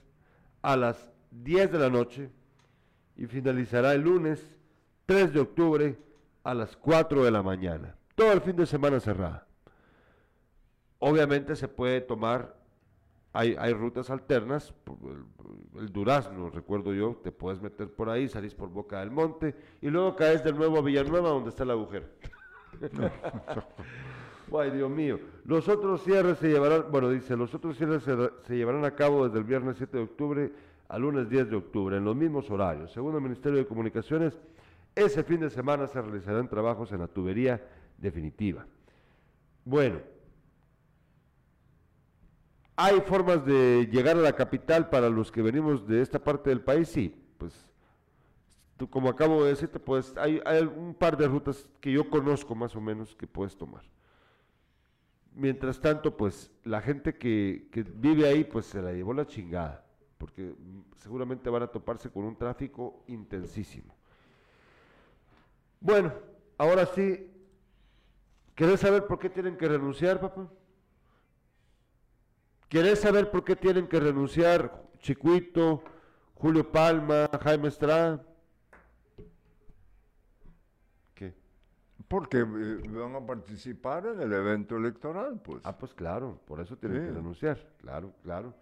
a 0.61 0.75
las 0.75 1.11
10 1.31 1.71
de 1.71 1.79
la 1.79 1.89
noche 1.89 2.29
y 3.15 3.27
finalizará 3.27 3.93
el 3.93 4.01
lunes 4.01 4.57
3 5.05 5.33
de 5.33 5.39
octubre 5.39 5.97
a 6.43 6.53
las 6.53 6.75
4 6.75 7.23
de 7.23 7.31
la 7.31 7.43
mañana. 7.43 7.95
Todo 8.15 8.31
el 8.31 8.41
fin 8.41 8.55
de 8.55 8.65
semana 8.65 8.99
cerrada. 8.99 9.45
Obviamente 10.97 11.55
se 11.55 11.67
puede 11.67 12.01
tomar, 12.01 12.57
hay, 13.31 13.73
rutas 13.73 14.09
alternas, 14.09 14.73
el, 15.03 15.81
el 15.81 15.93
Durazno, 15.93 16.49
recuerdo 16.49 16.93
yo, 16.93 17.21
te 17.23 17.31
puedes 17.31 17.61
meter 17.61 17.93
por 17.93 18.09
ahí, 18.09 18.27
salís 18.27 18.55
por 18.55 18.69
Boca 18.69 18.99
del 18.99 19.11
Monte 19.11 19.55
y 19.81 19.89
luego 19.89 20.15
caes 20.15 20.43
de 20.43 20.51
nuevo 20.51 20.79
a 20.79 20.81
Villanueva 20.81 21.29
donde 21.29 21.51
está 21.51 21.63
el 21.63 21.71
agujero. 21.71 22.07
Ay, 24.57 24.71
Dios 24.71 24.89
mío. 24.89 25.19
Los 25.45 25.67
otros 25.67 26.03
cierres 26.03 26.37
se 26.37 26.49
llevarán, 26.49 26.85
bueno, 26.91 27.09
dice, 27.09 27.35
los 27.35 27.53
otros 27.53 27.77
cierres 27.77 28.03
se, 28.03 28.55
llevarán 28.55 28.85
a 28.85 28.95
cabo 28.95 29.25
desde 29.25 29.39
el 29.39 29.43
viernes 29.43 29.77
7 29.77 29.97
de 29.97 30.03
octubre 30.03 30.51
al 30.87 31.01
lunes 31.01 31.29
10 31.29 31.51
de 31.51 31.55
octubre, 31.55 31.97
en 31.97 32.03
los 32.03 32.15
mismos 32.15 32.49
horarios. 32.49 32.91
Según 32.91 33.13
el 33.15 33.21
Ministerio 33.21 33.59
de 33.59 33.67
Comunicaciones, 33.67 34.39
ese 34.95 35.23
fin 35.23 35.39
de 35.39 35.49
semana 35.49 35.87
se 35.87 36.01
realizarán 36.01 36.49
trabajos 36.49 36.91
en 36.91 36.99
la 36.99 37.07
tubería 37.07 37.63
definitiva. 37.97 38.65
Bueno, 39.65 39.99
¿hay 42.75 42.99
formas 43.01 43.45
de 43.45 43.87
llegar 43.91 44.17
a 44.17 44.21
la 44.21 44.33
capital 44.33 44.89
para 44.89 45.09
los 45.09 45.31
que 45.31 45.43
venimos 45.43 45.85
de 45.87 46.01
esta 46.01 46.17
parte 46.23 46.49
del 46.49 46.61
país? 46.61 46.87
Sí, 46.89 47.15
pues 47.37 47.69
como 48.89 49.09
acabo 49.09 49.43
de 49.43 49.49
decirte, 49.49 49.79
pues 49.79 50.15
hay 50.17 50.41
un 50.75 50.95
par 50.95 51.17
de 51.17 51.27
rutas 51.27 51.67
que 51.81 51.91
yo 51.91 52.09
conozco 52.09 52.55
más 52.55 52.75
o 52.75 52.81
menos 52.81 53.15
que 53.15 53.27
puedes 53.27 53.55
tomar. 53.57 53.83
Mientras 55.39 55.79
tanto, 55.79 56.17
pues 56.17 56.51
la 56.65 56.81
gente 56.81 57.17
que, 57.17 57.69
vive 57.95 58.27
ahí, 58.27 58.43
pues 58.43 58.65
se 58.65 58.81
la 58.81 58.91
llevó 58.91 59.13
la 59.13 59.25
chingada, 59.25 59.85
porque 60.17 60.53
seguramente 60.97 61.49
van 61.49 61.63
a 61.63 61.67
toparse 61.67 62.09
con 62.09 62.25
un 62.25 62.35
tráfico 62.35 63.05
intensísimo. 63.07 63.95
Bueno, 65.79 66.11
ahora 66.57 66.85
sí, 66.87 67.31
¿querés 68.53 68.81
saber 68.81 69.07
por 69.07 69.17
qué 69.17 69.29
tienen 69.29 69.55
que 69.55 69.69
renunciar, 69.69 70.19
papá? 70.19 70.51
¿Querés 72.67 72.99
saber 72.99 73.31
por 73.31 73.45
qué 73.45 73.55
tienen 73.55 73.87
que 73.87 74.01
renunciar 74.01 74.89
Chicuito, 74.99 75.85
Julio 76.35 76.69
Palma, 76.69 77.29
Jaime 77.41 77.69
Estrada? 77.69 78.28
Porque 82.09 82.39
eh, 82.39 82.43
van 82.89 83.15
a 83.15 83.25
participar 83.25 84.05
en 84.07 84.19
el 84.21 84.33
evento 84.33 84.75
electoral, 84.75 85.39
pues. 85.41 85.61
Ah, 85.63 85.77
pues 85.77 85.93
claro, 85.93 86.39
por 86.45 86.59
eso 86.59 86.75
tienen 86.75 86.99
que 87.01 87.07
Sí. 87.07 87.13
renunciar, 87.13 87.57
claro, 87.79 88.11
claro. 88.23 88.53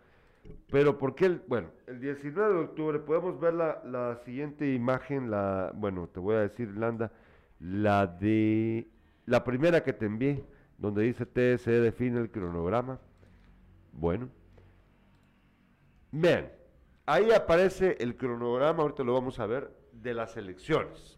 Pero 0.70 0.98
¿por 0.98 1.16
qué? 1.16 1.26
El, 1.26 1.42
bueno, 1.48 1.70
el 1.88 2.00
19 2.00 2.54
de 2.54 2.60
octubre 2.62 3.00
podemos 3.00 3.40
ver 3.40 3.54
la, 3.54 3.82
la 3.86 4.18
siguiente 4.24 4.72
imagen, 4.74 5.32
la, 5.32 5.72
bueno, 5.76 6.08
te 6.08 6.20
voy 6.20 6.36
a 6.36 6.40
decir, 6.42 6.78
Landa, 6.78 7.12
la 7.60 8.06
de, 8.06 8.88
la 9.26 9.44
primera 9.44 9.84
que 9.84 9.94
te 9.94 10.06
envié, 10.06 10.46
donde 10.78 11.04
dice 11.04 11.26
TSE 11.26 11.72
define 11.82 12.20
el 12.20 12.30
cronograma. 12.30 13.00
Bueno. 13.94 14.30
Vean, 16.12 16.50
ahí 17.06 17.32
aparece 17.32 17.98
el 18.00 18.16
cronograma, 18.16 18.84
ahorita 18.84 19.04
lo 19.04 19.14
vamos 19.14 19.40
a 19.40 19.46
ver, 19.46 19.72
de 19.92 20.14
las 20.14 20.38
elecciones, 20.38 21.17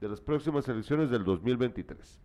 de 0.00 0.08
las 0.08 0.20
próximas 0.20 0.66
elecciones 0.68 1.10
del 1.10 1.24
2023. 1.24 2.20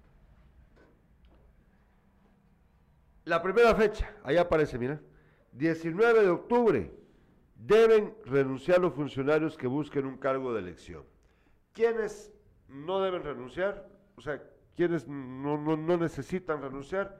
La 3.25 3.41
primera 3.41 3.75
fecha, 3.75 4.15
ahí 4.23 4.37
aparece, 4.37 4.77
mira, 4.77 5.01
19 5.51 6.21
de 6.21 6.29
octubre, 6.29 6.91
deben 7.55 8.15
renunciar 8.25 8.79
los 8.79 8.93
funcionarios 8.93 9.57
que 9.57 9.67
busquen 9.67 10.05
un 10.05 10.17
cargo 10.17 10.53
de 10.53 10.59
elección. 10.59 11.03
¿Quiénes 11.73 12.31
no 12.67 13.01
deben 13.01 13.23
renunciar? 13.23 13.89
O 14.15 14.21
sea, 14.21 14.41
¿quiénes 14.75 15.07
no, 15.07 15.57
no, 15.57 15.75
no 15.75 15.97
necesitan 15.97 16.61
renunciar? 16.61 17.19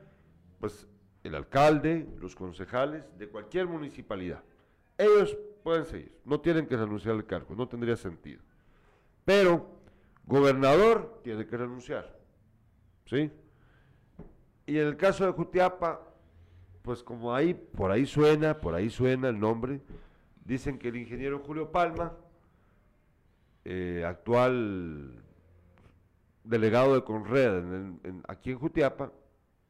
Pues 0.60 0.88
el 1.24 1.36
alcalde, 1.36 2.08
los 2.20 2.36
concejales 2.36 3.04
de 3.18 3.28
cualquier 3.28 3.68
municipalidad. 3.68 4.44
Ellos 4.98 5.36
pueden 5.64 5.86
seguir, 5.86 6.16
no 6.24 6.40
tienen 6.40 6.68
que 6.68 6.78
renunciar 6.78 7.16
al 7.16 7.26
cargo, 7.26 7.56
no 7.56 7.68
tendría 7.68 7.98
sentido. 7.98 8.44
Pero 9.26 9.75
gobernador 10.26 11.20
tiene 11.24 11.46
que 11.46 11.58
renunciar. 11.58 12.16
¿Sí? 13.06 13.32
Y 14.66 14.80
en 14.80 14.88
el 14.88 14.98
caso 14.98 15.26
de 15.26 15.32
Jutiapa, 15.32 16.02
pues 16.82 17.04
como 17.04 17.34
ahí, 17.34 17.54
por 17.54 17.92
ahí 17.92 18.06
suena, 18.06 18.60
por 18.60 18.74
ahí 18.76 18.90
suena 18.90 19.30
el 19.30 19.40
nombre, 19.40 19.82
dicen 20.44 20.78
que 20.80 20.88
el 20.90 20.96
ingeniero 20.98 21.40
Julio 21.40 21.72
Palma, 21.72 22.14
eh, 23.64 24.04
actual 24.06 25.24
delegado 26.44 26.94
de 26.96 27.04
Conred 27.04 27.58
en 27.58 28.00
en- 28.04 28.24
aquí 28.28 28.52
en 28.52 28.60
Jutiapa, 28.60 29.12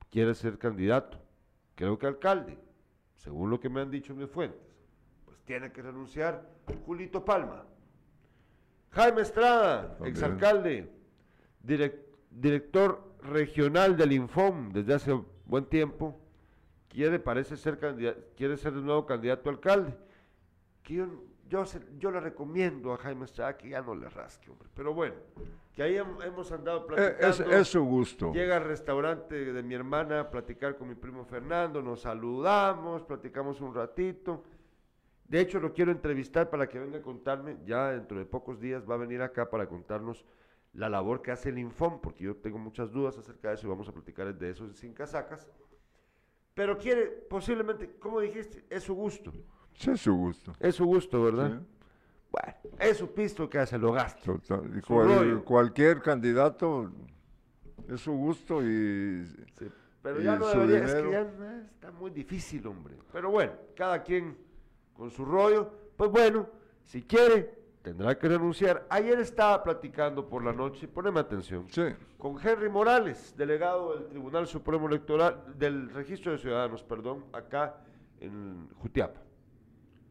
quiere 0.10 0.34
ser 0.36 0.58
candidato, 0.58 1.18
creo 1.76 1.98
que 1.98 2.08
alcalde, 2.08 2.58
según 3.16 3.50
lo 3.50 3.60
que 3.60 3.70
me 3.70 3.82
han 3.82 3.92
dicho 3.92 4.14
mis 4.16 4.30
fuentes. 4.30 4.62
Pues 5.26 5.38
tiene 5.46 5.72
que 5.72 5.82
renunciar 5.82 6.50
Julito 6.86 7.24
Palma. 7.24 7.66
Jaime 8.96 9.22
Estrada, 9.22 9.90
También. 9.98 10.08
exalcalde, 10.16 10.90
direc- 11.66 12.00
director 12.32 13.04
regional 13.24 13.98
del 13.98 14.14
Infom 14.14 14.72
desde 14.72 14.94
hace 14.94 15.22
buen 15.46 15.66
tiempo, 15.66 16.18
quiere, 16.88 17.20
parece 17.20 17.58
ser 17.58 17.78
quiere 18.38 18.56
ser 18.58 18.74
de 18.74 18.82
nuevo 18.82 19.06
candidato 19.06 19.50
a 19.50 19.54
alcalde. 19.54 19.94
Que 20.84 20.96
yo 20.96 21.08
yo, 21.48 21.64
se- 21.66 21.80
yo 22.00 22.10
le 22.10 22.20
recomiendo 22.20 22.92
a 22.94 22.98
Jaime 22.98 23.26
Estrada 23.26 23.56
que 23.56 23.70
ya 23.70 23.82
no 23.82 23.94
le 23.94 24.10
rasque, 24.10 24.50
hombre. 24.50 24.68
Pero 24.74 24.94
bueno, 24.96 25.14
que 25.76 25.84
ahí 25.84 25.94
hem- 25.96 26.24
hemos 26.26 26.52
andado 26.52 26.80
Eh, 26.80 26.86
platicando. 26.88 27.28
Es, 27.28 27.40
es 27.62 27.68
su 27.68 27.84
gusto. 27.84 28.34
Llega 28.34 28.58
al 28.58 28.64
restaurante 28.64 29.54
de 29.54 29.62
mi 29.62 29.76
hermana 29.76 30.22
a 30.22 30.32
platicar 30.32 30.76
con 30.76 30.88
mi 30.88 30.96
primo 30.96 31.24
Fernando, 31.26 31.84
nos 31.84 32.02
saludamos, 32.02 33.04
platicamos 33.04 33.62
un 33.62 33.76
ratito. 33.76 34.44
De 35.28 35.40
hecho, 35.40 35.60
lo 35.60 35.74
quiero 35.74 35.92
entrevistar 35.92 36.50
para 36.50 36.68
que 36.70 36.80
venga 36.80 37.00
a 37.00 37.02
contarme, 37.02 37.58
ya 37.66 37.92
dentro 37.92 38.18
de 38.20 38.26
pocos 38.26 38.60
días 38.60 38.88
va 38.90 38.94
a 38.96 38.98
venir 38.98 39.22
acá 39.22 39.50
para 39.50 39.68
contarnos 39.68 40.24
la 40.74 40.88
labor 40.90 41.22
que 41.22 41.32
hace 41.32 41.50
el 41.50 41.58
Infom, 41.58 42.00
porque 42.02 42.26
yo 42.26 42.36
tengo 42.36 42.58
muchas 42.60 42.92
dudas 42.92 43.18
acerca 43.18 43.50
de 43.50 43.56
eso 43.56 43.66
y 43.66 43.70
vamos 43.70 43.88
a 43.88 43.92
platicar 43.92 44.34
de 44.38 44.50
eso 44.50 44.72
sin 44.74 44.94
casacas. 44.94 45.48
Pero 46.54 46.78
quiere, 46.78 47.06
posiblemente, 47.30 47.96
como 47.98 48.20
dijiste, 48.22 48.66
es 48.70 48.84
su 48.84 48.94
gusto. 48.94 49.32
Sí, 49.74 49.92
es 49.92 50.02
su 50.02 50.16
gusto. 50.16 50.54
Es 50.60 50.76
su 50.76 50.86
gusto, 50.86 51.24
¿verdad? 51.24 51.60
Sí, 51.60 51.66
Bueno, 52.32 52.58
es 52.80 52.98
su 52.98 53.14
pisto 53.14 53.50
que 53.50 53.58
hace, 53.60 53.78
lo 53.78 53.92
gasta. 53.94 54.22
cual- 54.88 55.44
cualquier 55.44 56.02
candidato 56.02 56.92
es 57.90 58.02
su 58.02 58.12
gusto 58.14 58.62
y 58.62 59.26
Sí, 59.58 59.68
pero 60.02 60.22
Y 60.22 60.24
ya 60.26 60.36
no 60.38 60.48
debería, 60.48 60.84
es 60.86 60.94
que 60.96 61.12
ya 61.12 61.22
está 61.72 61.92
muy 61.92 62.12
difícil, 62.12 62.66
hombre. 62.68 62.96
Pero 63.12 63.32
bueno, 63.32 63.54
cada 63.76 64.04
quien 64.04 64.38
con 64.96 65.12
su 65.12 65.26
rollo. 65.26 65.72
Pues 65.96 66.10
bueno, 66.10 66.48
si 66.84 67.04
quiere, 67.04 67.54
tendrá 67.82 68.18
que 68.18 68.28
renunciar. 68.28 68.86
Ayer 68.90 69.20
estaba 69.20 69.64
platicando 69.64 70.28
por 70.28 70.44
la 70.44 70.54
noche, 70.54 70.88
poneme 70.88 71.20
atención, 71.20 71.68
sí. 71.70 71.84
con 72.18 72.38
Henry 72.42 72.70
Morales, 72.70 73.34
delegado 73.38 73.96
del 73.96 74.08
Tribunal 74.08 74.48
Supremo 74.48 74.88
Electoral, 74.88 75.54
del 75.58 75.90
Registro 75.90 76.32
de 76.32 76.38
Ciudadanos, 76.40 76.84
perdón, 76.84 77.26
acá 77.32 77.78
en 78.20 78.70
Jutiapa. 78.82 79.22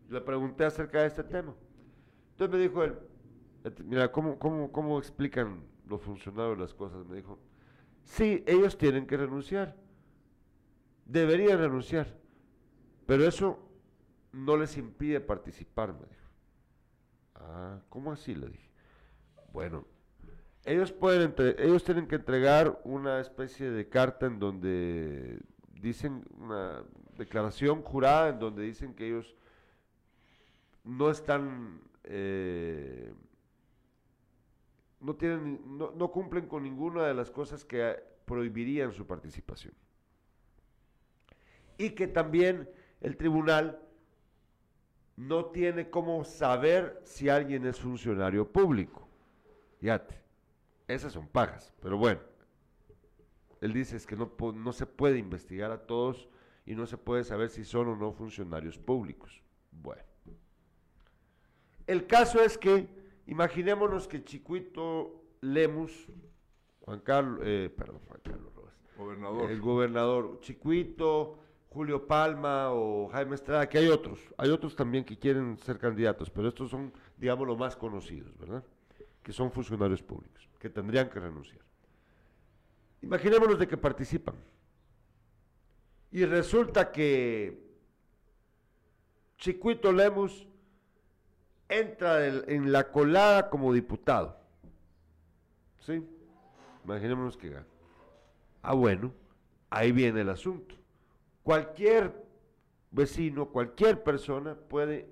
Le 0.08 0.20
pregunté 0.20 0.64
acerca 0.64 1.00
de 1.00 1.08
este 1.08 1.24
tema. 1.24 1.54
Entonces 2.32 2.56
me 2.56 2.62
dijo 2.62 2.84
él, 2.84 2.96
mira, 3.84 4.10
¿cómo, 4.12 4.38
cómo, 4.38 4.70
cómo 4.70 4.98
explican 4.98 5.64
los 5.88 6.00
funcionarios 6.02 6.58
las 6.58 6.74
cosas? 6.74 7.06
Me 7.06 7.16
dijo, 7.16 7.38
sí, 8.02 8.44
ellos 8.46 8.76
tienen 8.76 9.06
que 9.06 9.16
renunciar. 9.16 9.74
Deberían 11.06 11.58
renunciar. 11.58 12.06
Pero 13.06 13.24
eso 13.24 13.63
no 14.34 14.56
les 14.56 14.76
impide 14.76 15.20
participar, 15.20 15.92
me 15.92 16.06
dijo. 16.06 16.28
Ah, 17.36 17.80
¿cómo 17.88 18.12
así? 18.12 18.34
Le 18.34 18.48
dije. 18.48 18.70
Bueno, 19.52 19.86
ellos 20.64 20.92
pueden 20.92 21.22
entre- 21.22 21.62
ellos 21.64 21.84
tienen 21.84 22.06
que 22.08 22.16
entregar 22.16 22.80
una 22.84 23.20
especie 23.20 23.70
de 23.70 23.88
carta 23.88 24.26
en 24.26 24.38
donde 24.38 25.40
dicen 25.80 26.24
una 26.38 26.82
declaración 27.16 27.82
jurada 27.82 28.30
en 28.30 28.38
donde 28.38 28.62
dicen 28.62 28.94
que 28.94 29.06
ellos 29.06 29.36
no 30.82 31.10
están 31.10 31.80
eh, 32.04 33.12
no 35.00 35.14
tienen 35.16 35.60
no, 35.78 35.92
no 35.92 36.10
cumplen 36.10 36.46
con 36.46 36.62
ninguna 36.62 37.04
de 37.06 37.14
las 37.14 37.30
cosas 37.30 37.64
que 37.64 38.02
prohibirían 38.24 38.92
su 38.92 39.06
participación 39.06 39.74
y 41.78 41.90
que 41.90 42.08
también 42.08 42.68
el 43.00 43.16
tribunal 43.16 43.80
no 45.16 45.46
tiene 45.46 45.90
cómo 45.90 46.24
saber 46.24 47.00
si 47.04 47.28
alguien 47.28 47.66
es 47.66 47.78
funcionario 47.78 48.50
público. 48.50 49.08
Fíjate, 49.78 50.20
esas 50.88 51.12
son 51.12 51.28
pajas, 51.28 51.72
pero 51.80 51.96
bueno. 51.96 52.20
Él 53.60 53.72
dice 53.72 53.96
es 53.96 54.06
que 54.06 54.16
no, 54.16 54.32
no 54.54 54.72
se 54.72 54.86
puede 54.86 55.18
investigar 55.18 55.70
a 55.70 55.86
todos 55.86 56.28
y 56.66 56.74
no 56.74 56.86
se 56.86 56.98
puede 56.98 57.24
saber 57.24 57.48
si 57.50 57.64
son 57.64 57.88
o 57.88 57.96
no 57.96 58.12
funcionarios 58.12 58.78
públicos. 58.78 59.42
Bueno. 59.70 60.02
El 61.86 62.06
caso 62.06 62.40
es 62.40 62.56
que, 62.56 62.88
imaginémonos 63.26 64.08
que 64.08 64.24
Chicuito 64.24 65.22
Lemus, 65.40 66.08
Juan 66.80 67.00
Carlos, 67.00 67.40
eh, 67.42 67.72
perdón, 67.74 68.00
Juan 68.08 68.20
Carlos 68.22 68.54
Rojas, 68.54 68.74
Gobernador. 68.96 69.50
el 69.50 69.60
gobernador 69.60 70.40
Chicuito, 70.40 71.38
Julio 71.74 72.06
Palma 72.06 72.70
o 72.70 73.08
Jaime 73.08 73.34
Estrada, 73.34 73.68
que 73.68 73.78
hay 73.78 73.88
otros, 73.88 74.20
hay 74.38 74.48
otros 74.50 74.76
también 74.76 75.04
que 75.04 75.18
quieren 75.18 75.58
ser 75.58 75.76
candidatos, 75.76 76.30
pero 76.30 76.46
estos 76.46 76.70
son, 76.70 76.92
digamos, 77.16 77.48
los 77.48 77.58
más 77.58 77.74
conocidos, 77.74 78.38
¿verdad? 78.38 78.62
Que 79.24 79.32
son 79.32 79.50
funcionarios 79.50 80.00
públicos, 80.00 80.48
que 80.60 80.70
tendrían 80.70 81.10
que 81.10 81.18
renunciar. 81.18 81.64
Imaginémonos 83.02 83.58
de 83.58 83.66
que 83.66 83.76
participan. 83.76 84.36
Y 86.12 86.24
resulta 86.24 86.92
que 86.92 87.60
Chicuito 89.36 89.92
Lemus 89.92 90.46
entra 91.68 92.24
en 92.24 92.70
la 92.70 92.92
colada 92.92 93.50
como 93.50 93.72
diputado. 93.72 94.38
¿Sí? 95.80 96.06
Imaginémonos 96.84 97.36
que 97.36 97.48
gana. 97.48 97.66
Ah, 98.62 98.74
bueno, 98.74 99.12
ahí 99.70 99.90
viene 99.90 100.20
el 100.20 100.28
asunto. 100.28 100.76
Cualquier 101.44 102.26
vecino, 102.90 103.50
cualquier 103.50 104.02
persona 104.02 104.56
puede 104.56 105.08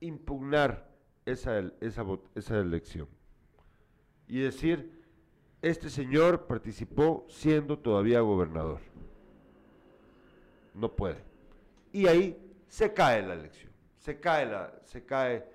impugnar 0.00 0.90
esa, 1.24 1.60
esa, 1.80 2.04
esa 2.34 2.58
elección 2.58 3.08
y 4.26 4.40
decir, 4.40 5.00
este 5.62 5.88
señor 5.88 6.46
participó 6.46 7.24
siendo 7.28 7.78
todavía 7.78 8.20
gobernador. 8.20 8.80
No 10.74 10.94
puede. 10.94 11.22
Y 11.92 12.08
ahí 12.08 12.36
se 12.66 12.92
cae 12.92 13.22
la 13.22 13.34
elección, 13.34 13.72
se 13.96 14.18
cae 14.18 14.46
la, 14.46 14.74
se 14.84 15.04
cae 15.04 15.48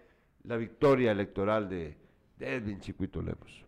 la 0.43 0.55
victoria 0.55 1.11
electoral 1.11 1.69
de, 1.69 1.97
de 2.37 2.55
Edwin 2.55 2.79
Chiquito 2.79 3.21
Lemos. 3.21 3.65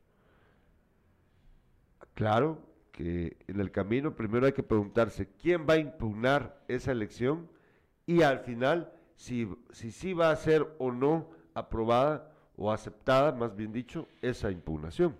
Claro 2.14 2.73
que 2.94 3.36
en 3.48 3.60
el 3.60 3.72
camino 3.72 4.16
primero 4.16 4.46
hay 4.46 4.54
que 4.54 4.64
preguntarse 4.64 5.28
quién 5.42 5.66
va 5.68 5.74
a 5.74 5.78
impugnar 5.78 6.64
esa 6.70 6.92
elección 6.94 7.50
y 8.06 8.22
al 8.22 8.40
final 8.40 8.94
si, 9.16 9.50
si 9.72 9.92
sí 9.92 10.14
va 10.14 10.30
a 10.30 10.36
ser 10.36 10.66
o 10.78 10.92
no 10.92 11.30
aprobada 11.56 12.32
o 12.56 12.72
aceptada, 12.72 13.32
más 13.34 13.56
bien 13.56 13.74
dicho, 13.74 14.08
esa 14.22 14.52
impugnación. 14.52 15.16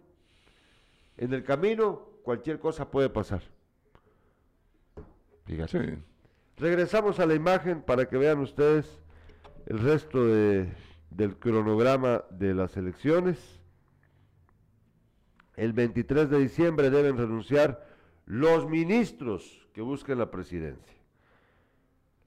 En 1.18 1.34
el 1.34 1.44
camino 1.44 2.08
cualquier 2.24 2.60
cosa 2.60 2.90
puede 2.92 3.10
pasar. 3.10 3.42
Fíjate. 5.46 5.96
Sí. 5.96 6.02
Regresamos 6.58 7.20
a 7.20 7.26
la 7.26 7.34
imagen 7.34 7.82
para 7.82 8.08
que 8.08 8.18
vean 8.18 8.40
ustedes 8.40 9.02
el 9.66 9.80
resto 9.80 10.24
de- 10.26 10.70
del 11.10 11.38
cronograma 11.38 12.24
de 12.30 12.54
las 12.54 12.78
elecciones. 12.78 13.60
El 15.56 15.74
23 15.74 16.30
de 16.30 16.40
diciembre 16.40 16.90
deben 16.90 17.18
renunciar 17.18 17.86
los 18.26 18.68
ministros 18.68 19.68
que 19.74 19.82
busquen 19.82 20.18
la 20.18 20.32
presidencia. 20.32 20.98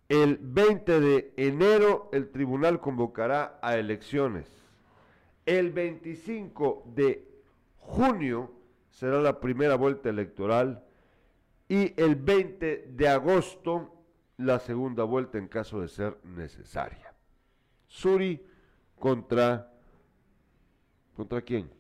El 0.09 0.39
20 0.41 1.01
de 1.01 1.33
enero 1.37 2.09
el 2.13 2.31
tribunal 2.31 2.81
convocará 2.81 3.59
a 3.61 3.77
elecciones. 3.77 4.47
El 5.47 5.73
25 5.73 6.85
de 6.95 7.27
junio 7.79 8.53
será 8.91 9.21
la 9.21 9.41
primera 9.41 9.75
vuelta 9.75 10.09
electoral 10.09 10.85
y 11.69 12.01
el 12.01 12.15
20 12.15 12.93
de 12.93 13.09
agosto 13.09 13.93
la 14.37 14.61
segunda 14.61 15.03
vuelta 15.05 15.39
en 15.39 15.49
caso 15.49 15.81
de 15.81 15.89
ser 15.89 16.19
necesaria. 16.23 17.15
Suri 17.89 18.45
contra 18.99 19.73
contra 21.17 21.41
quién? 21.41 21.76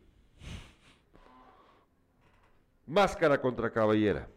Máscara 2.87 3.41
contra 3.41 3.71
caballera. 3.71 4.29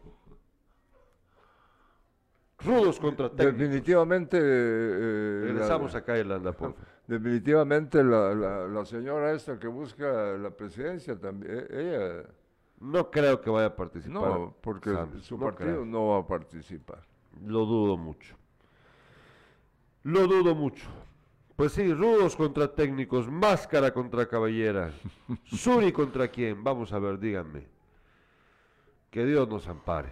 Rudos 2.64 3.00
contra 3.00 3.30
técnicos. 3.30 3.58
Definitivamente. 3.58 4.38
eh, 4.40 5.40
Regresamos 5.44 5.92
la- 5.94 5.98
acá, 6.00 6.18
Irlanda, 6.18 6.52
por. 6.52 6.74
Definitivamente 7.06 8.04
la, 8.04 8.34
la- 8.34 8.68
la 8.68 8.84
señora 8.84 9.32
esta 9.32 9.58
que 9.58 9.66
busca 9.66 10.06
la 10.38 10.50
presidencia 10.50 11.18
también, 11.18 11.66
ella 11.70 12.22
No 12.78 13.10
creo 13.10 13.40
que 13.40 13.50
vaya 13.50 13.66
a 13.66 13.76
participar. 13.76 14.12
no, 14.22 14.54
porque 14.60 14.90
Santos, 14.90 15.24
su 15.24 15.36
no 15.36 15.46
partido 15.46 15.70
creo. 15.70 15.84
no 15.86 16.08
va 16.08 16.18
a 16.18 16.26
participar. 16.26 17.02
Lo 17.44 17.64
dudo 17.66 17.96
mucho. 17.96 18.36
Lo 20.04 20.26
dudo 20.26 20.54
mucho. 20.54 20.88
Pues 21.56 21.72
sí, 21.72 21.92
rudos 21.92 22.36
contra 22.36 22.72
técnicos, 22.74 23.28
máscara 23.28 23.92
contra 23.92 24.26
caballera. 24.28 24.92
Suri 25.44 25.92
contra 25.92 26.28
quién, 26.28 26.62
vamos 26.62 26.92
a 26.92 26.98
ver, 26.98 27.18
díganme. 27.18 27.66
Que 29.10 29.24
Dios 29.24 29.48
nos 29.48 29.66
ampare. 29.68 30.10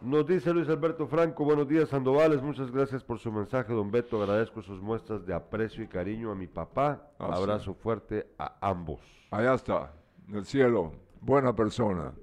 Nos 0.00 0.26
dice 0.26 0.54
Luis 0.54 0.68
Alberto 0.70 1.06
Franco, 1.06 1.44
buenos 1.44 1.68
días 1.68 1.90
Sandovales, 1.90 2.40
muchas 2.40 2.70
gracias 2.70 3.04
por 3.04 3.18
su 3.18 3.30
mensaje, 3.30 3.74
don 3.74 3.90
Beto, 3.90 4.22
agradezco 4.22 4.62
sus 4.62 4.80
muestras 4.80 5.26
de 5.26 5.34
aprecio 5.34 5.84
y 5.84 5.88
cariño 5.88 6.30
a 6.32 6.34
mi 6.34 6.46
papá, 6.46 7.10
Ah, 7.18 7.26
sí. 7.36 7.42
abrazo 7.42 7.74
fuerte 7.74 8.26
a 8.38 8.56
ambos. 8.66 9.00
Allá 9.30 9.52
está, 9.52 9.92
en 10.26 10.36
el 10.36 10.46
cielo, 10.46 10.94
buena 11.20 11.54
persona. 11.54 12.14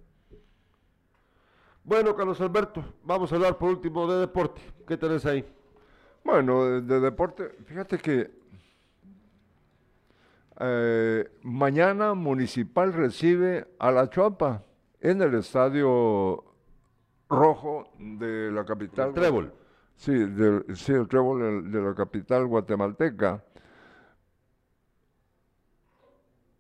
Bueno, 1.84 2.16
Carlos 2.16 2.42
Alberto, 2.42 2.84
vamos 3.04 3.32
a 3.32 3.36
hablar 3.36 3.60
por 3.60 3.70
último 3.70 4.12
de 4.12 4.22
deporte, 4.22 4.60
¿qué 4.88 4.98
tenés 4.98 5.24
ahí? 5.28 5.46
Bueno, 6.24 6.66
de, 6.66 6.82
de 6.82 7.00
deporte, 7.00 7.50
fíjate 7.66 7.98
que 8.00 8.38
Eh, 10.60 11.30
mañana 11.44 12.16
Municipal 12.16 12.92
recibe 12.92 13.68
a 13.78 13.92
la 13.92 14.10
Chuapa 14.10 14.64
en 15.02 15.22
el 15.22 15.36
estadio 15.36 16.44
rojo 17.30 17.90
de 18.00 18.52
la 18.52 18.66
capital. 18.66 19.10
El 19.10 19.14
Trébol. 19.14 19.54
Sí, 19.96 20.14
del, 20.14 20.66
sí, 20.76 20.94
el 20.94 21.08
Trébol 21.08 21.72
de, 21.72 21.78
de 21.80 21.86
la 21.88 21.96
capital 21.96 22.46
guatemalteca. 22.48 23.44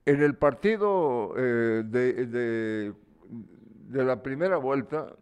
En 0.06 0.22
el 0.22 0.36
partido 0.36 1.34
eh, 1.38 1.84
de, 1.86 2.26
de- 2.28 2.94
de 3.90 4.04
la 4.04 4.22
primera 4.22 4.58
vuelta, 4.58 5.14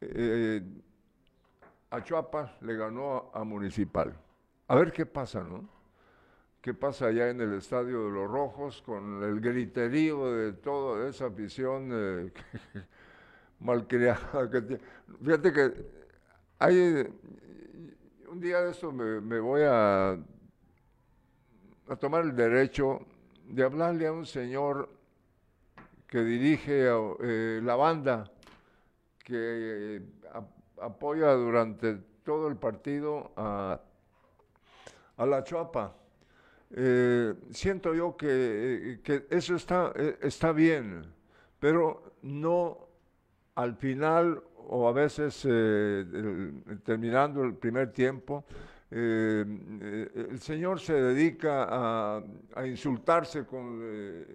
eh, 0.00 0.62
Achuapa 1.90 2.56
le 2.62 2.76
ganó 2.76 3.30
a, 3.34 3.40
a 3.40 3.44
Municipal. 3.44 4.14
A 4.68 4.74
ver 4.74 4.92
qué 4.92 5.04
pasa, 5.06 5.42
¿no? 5.42 5.68
¿Qué 6.60 6.74
pasa 6.74 7.06
allá 7.06 7.30
en 7.30 7.40
el 7.40 7.54
Estadio 7.54 8.04
de 8.04 8.10
los 8.10 8.30
Rojos 8.30 8.82
con 8.84 9.22
el 9.22 9.40
griterío 9.40 10.30
de 10.32 10.52
toda 10.52 11.08
esa 11.08 11.26
afición 11.26 11.88
eh, 11.92 12.32
malcriada 13.60 14.50
que 14.50 14.60
tiene? 14.60 14.82
Fíjate 15.24 15.52
que 15.52 15.72
hay, 16.58 17.06
un 18.30 18.40
día 18.40 18.60
de 18.60 18.70
esto 18.72 18.92
me, 18.92 19.20
voy 19.40 19.62
a, 19.64 20.18
a 21.88 21.96
tomar 21.98 22.24
el 22.24 22.36
derecho 22.36 23.00
de 23.48 23.64
hablarle 23.64 24.06
a 24.06 24.12
un 24.12 24.26
señor 24.26 24.88
que 26.06 26.20
dirige 26.20 26.88
eh, 27.20 27.60
la 27.62 27.76
banda, 27.76 28.30
que 29.24 29.96
eh, 29.96 30.02
ap- 30.32 30.80
apoya 30.82 31.32
durante 31.32 31.94
todo 32.24 32.48
el 32.48 32.56
partido 32.56 33.32
a, 33.36 33.80
a 35.16 35.26
la 35.26 35.42
Chuapa. 35.44 35.96
Eh, 36.72 37.34
siento 37.50 37.94
yo 37.94 38.16
que, 38.16 38.28
eh, 38.28 39.00
que 39.02 39.26
eso 39.30 39.56
está, 39.56 39.92
eh, 39.96 40.18
está 40.22 40.52
bien, 40.52 41.02
pero 41.58 42.14
no 42.22 42.86
al 43.56 43.74
final 43.74 44.40
o 44.68 44.88
a 44.88 44.92
veces 44.92 45.44
eh, 45.48 46.04
el- 46.12 46.80
terminando 46.84 47.42
el 47.42 47.54
primer 47.54 47.92
tiempo, 47.92 48.44
eh, 48.92 49.44
el 50.30 50.38
señor 50.40 50.78
se 50.80 50.94
dedica 50.94 51.66
a, 51.68 52.22
a 52.54 52.66
insultarse 52.66 53.44
con, 53.44 53.82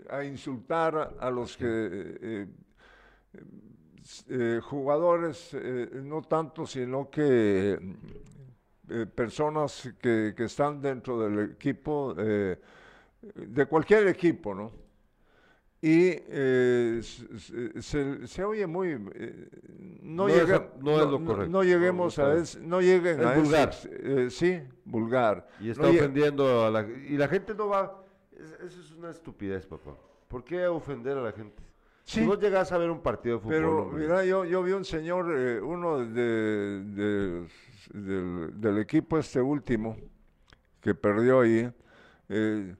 a 0.09 0.23
insultar 0.25 1.15
a, 1.19 1.29
los 1.29 1.55
que 1.57 2.47
jugadores, 4.61 5.55
no 5.93 6.21
tanto, 6.21 6.65
sino 6.65 7.09
que 7.09 7.77
eh, 8.89 9.05
personas 9.05 9.89
que, 9.99 10.33
que 10.35 10.43
están 10.45 10.81
dentro 10.81 11.19
del 11.19 11.51
equipo, 11.51 12.13
eh, 12.17 12.59
de 13.35 13.65
cualquier 13.65 14.07
equipo, 14.07 14.53
¿no? 14.53 14.71
Y 15.81 16.13
eh, 16.29 17.01
se, 17.03 18.25
se 18.27 18.43
oye 18.43 18.65
muy... 18.65 18.89
eh, 19.13 19.49
no, 20.01 20.27
No 20.27 20.29
es 20.29 20.35
llegue- 20.47 20.53
a- 20.55 20.71
no 20.81 20.99
es 21.01 21.11
lo 21.11 21.23
correcto. 21.23 21.51
no 21.51 21.63
lleguemos 21.63 22.17
a 22.17 22.33
ese, 22.35 22.59
no 22.61 22.81
lleguen 22.81 23.19
Es 23.19 23.25
a 23.25 23.35
vulgar. 23.35 23.71
eh, 23.91 24.27
sí, 24.31 24.61
vulgar. 24.83 25.47
Y 25.59 25.69
está 25.69 25.87
ofendiendo 25.87 26.65
a 26.65 26.71
la 26.71 26.81
y 26.87 27.17
la 27.17 27.27
gente 27.27 27.53
no 27.53 27.67
va 27.67 28.03
es- 28.31 28.51
eso 28.65 28.81
es 28.81 28.91
una 28.93 29.11
estupidez, 29.11 29.67
papá. 29.67 29.95
¿Por 30.27 30.43
qué 30.43 30.65
ofender 30.65 31.17
a 31.17 31.21
la 31.21 31.31
gente? 31.31 31.61
Sí. 32.03 32.21
Si 32.21 32.25
vos 32.25 32.39
llegas 32.39 32.71
a 32.71 32.77
ver 32.79 32.89
un 32.89 33.01
partido 33.01 33.35
de 33.37 33.41
fútbol, 33.41 33.55
Pero 33.55 33.81
hombre, 33.83 34.03
mira, 34.03 34.25
yo, 34.25 34.43
yo 34.45 34.63
vi 34.63 34.71
un 34.71 34.85
señor, 34.85 35.31
eh, 35.37 35.59
uno 35.61 35.99
de, 35.99 36.83
de- 36.83 37.47
del, 37.93 38.59
del 38.59 38.77
equipo 38.79 39.17
este 39.17 39.41
último, 39.41 39.95
que 40.81 40.93
perdió 40.95 41.41
ahí, 41.41 41.71
eh, 42.29 42.75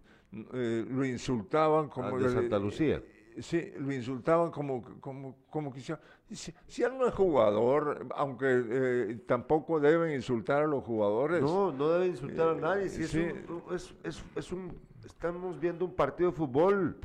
eh, 0.53 0.85
lo 0.89 1.05
insultaban 1.05 1.89
como... 1.89 2.07
al 2.07 2.23
de 2.23 2.29
Santa 2.29 2.59
Lucía. 2.59 3.01
Sí, 3.39 3.73
lo 3.77 3.91
insultaban 3.93 4.49
como, 4.49 4.81
como, 5.01 5.35
como 5.49 5.73
quisiera. 5.73 5.99
Si, 6.31 6.53
si 6.67 6.83
él 6.83 6.97
no 6.97 7.05
es 7.05 7.13
jugador, 7.13 8.07
aunque 8.15 8.45
eh, 8.49 9.19
tampoco 9.27 9.79
deben 9.81 10.11
insultar 10.15 10.63
a 10.63 10.67
los 10.67 10.83
jugadores. 10.85 11.41
No, 11.41 11.69
no 11.73 11.89
debe 11.89 12.07
insultar 12.07 12.47
a 12.47 12.51
Eh, 12.53 12.61
nadie. 12.61 12.89
Si 12.89 13.03
es 13.03 13.09
sí. 13.09 13.19
un- 13.19 13.75
es, 13.75 13.93
es- 14.05 14.23
es 14.35 14.51
un, 14.53 14.71
estamos 15.05 15.59
viendo 15.59 15.83
un 15.83 15.93
partido 15.93 16.31
de 16.31 16.37
fútbol. 16.37 16.97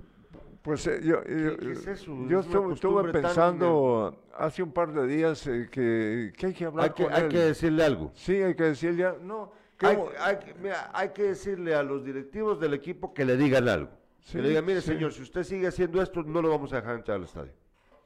Pues 0.62 0.86
eh, 0.86 1.00
yo, 1.02 1.24
yo- 1.24 1.70
es 1.72 1.86
eso? 1.86 1.86
yo 1.86 1.90
Es 1.90 2.04
una 2.04 2.40
estuve, 2.40 2.40
estuve 2.40 2.68
costumbre 2.68 3.12
tan 3.12 3.22
pensando 3.22 4.22
hace 4.36 4.62
un 4.62 4.72
par 4.72 4.92
de 4.92 5.06
días 5.06 5.46
eh, 5.46 5.68
que, 5.70 6.32
que 6.36 6.46
hay 6.46 6.52
que 6.52 6.64
hablar 6.66 6.84
Hay 6.86 6.90
que, 6.92 7.04
con 7.04 7.12
hay 7.14 7.22
él. 7.22 7.28
que 7.28 7.38
decirle 7.38 7.84
algo. 7.84 8.10
Sí, 8.14 8.34
hay 8.42 8.54
que 8.54 8.64
decirle, 8.64 8.96
ya, 8.98 9.16
no, 9.22 9.52
Hay, 9.80 10.36
que- 10.38 10.54
mira, 10.60 10.90
hay 10.92 11.08
que 11.10 11.22
decirle 11.22 11.74
a 11.74 11.82
los 11.82 12.04
directivos 12.04 12.60
del 12.60 12.74
equipo 12.74 13.14
que 13.14 13.24
le 13.24 13.36
digan 13.38 13.66
algo. 13.68 13.90
Sí, 14.20 14.32
que 14.36 14.42
le 14.42 14.48
digan, 14.50 14.66
mire 14.66 14.82
sí. 14.82 14.88
señor, 14.92 15.12
si 15.14 15.22
usted 15.22 15.42
sigue 15.44 15.66
haciendo 15.66 16.02
esto, 16.02 16.22
no 16.22 16.42
lo 16.42 16.50
vamos 16.50 16.70
a 16.74 16.76
dejar 16.76 16.96
entrar 16.96 17.16
al 17.16 17.24
estadio. 17.24 17.52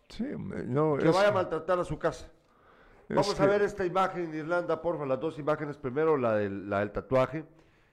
sí, 0.08 0.24
hombre, 0.32 0.62
no, 0.64 0.96
Que 0.96 1.08
es- 1.08 1.14
vaya 1.14 1.28
a 1.30 1.32
maltratar 1.32 1.78
a 1.80 1.84
su 1.84 1.98
casa. 1.98 2.30
Vamos 3.08 3.38
a 3.38 3.46
ver 3.46 3.62
esta 3.62 3.84
imagen 3.84 4.26
en 4.26 4.34
Irlanda, 4.36 4.80
porfa, 4.80 5.04
las 5.04 5.18
dos 5.20 5.38
imágenes. 5.40 5.76
Primero 5.76 6.16
la 6.16 6.36
del, 6.36 6.70
la 6.70 6.78
del 6.80 6.90
tatuaje. 6.92 7.44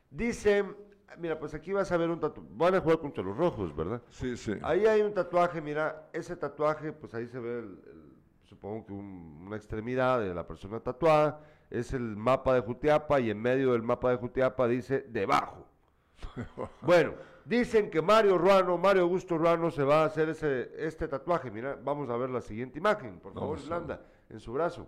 Dice, 0.10 0.64
mira, 1.18 1.38
pues 1.40 1.54
aquí 1.54 1.72
vas 1.74 1.92
a 1.92 1.98
ver 1.98 2.10
un 2.10 2.20
tatuaje. 2.20 2.50
Van 2.54 2.76
a 2.76 2.82
jugar 2.82 3.00
contra 3.00 3.24
los 3.24 3.36
rojos, 3.38 3.76
¿verdad? 3.76 4.02
Sí, 4.10 4.36
sí. 4.38 4.54
Ahí 4.64 4.86
hay 4.86 5.02
un 5.02 5.14
tatuaje, 5.14 5.62
mira, 5.62 6.10
ese 6.14 6.36
tatuaje, 6.36 6.92
pues 6.94 7.14
ahí 7.14 7.28
se 7.28 7.40
ve, 7.40 7.60
el- 7.60 7.66
el- 7.86 8.12
supongo 8.46 8.86
que 8.86 8.94
un- 8.94 9.44
una 9.48 9.56
extremidad 9.56 10.20
de 10.20 10.34
la 10.34 10.46
persona 10.48 10.80
tatuada. 10.80 11.40
Es 11.70 11.94
el 11.94 12.02
mapa 12.18 12.54
de 12.54 12.60
Jutiapa 12.62 13.20
y 13.22 13.30
en 13.30 13.42
medio 13.42 13.72
del 13.72 13.82
mapa 13.82 14.10
de 14.12 14.18
Jutiapa 14.18 14.68
dice 14.68 15.06
debajo. 15.10 15.66
Bueno, 16.82 17.14
dicen 17.46 17.90
que 17.90 18.02
Mario 18.02 18.38
Ruano, 18.38 18.78
Mario 18.78 19.04
Augusto 19.04 19.38
Ruano 19.38 19.72
se 19.72 19.84
va 19.84 20.04
a 20.04 20.06
hacer 20.06 20.30
ese, 20.30 20.72
este 20.78 21.08
tatuaje. 21.08 21.50
Mira, 21.50 21.78
vamos 21.82 22.10
a 22.10 22.18
ver 22.18 22.30
la 22.30 22.42
siguiente 22.42 22.78
imagen, 22.80 23.20
por 23.20 23.34
favor. 23.34 23.58
Irlanda, 23.60 24.02
en 24.30 24.40
su 24.40 24.52
brazo. 24.54 24.88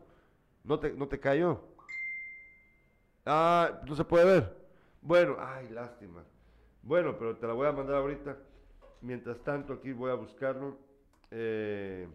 ¿No 0.64 0.78
te, 0.80 0.92
no 0.94 1.08
te 1.08 1.20
cayó? 1.20 1.62
Ah, 3.26 3.82
no 3.88 3.96
se 3.96 4.04
puede 4.04 4.26
ver. 4.26 4.63
Bueno, 5.04 5.36
ay, 5.40 5.68
lástima. 5.70 6.24
Bueno, 6.82 7.18
pero 7.18 7.38
te 7.38 7.46
la 7.46 7.54
voy 7.54 7.68
a 7.68 7.74
mandar 7.74 7.98
ahorita. 7.98 8.38
Mientras 9.02 9.40
tanto, 9.44 9.74
aquí 9.74 9.92
voy 9.92 10.12
a 10.12 10.16
buscarlo. 10.16 10.78
Eh, 11.30 12.08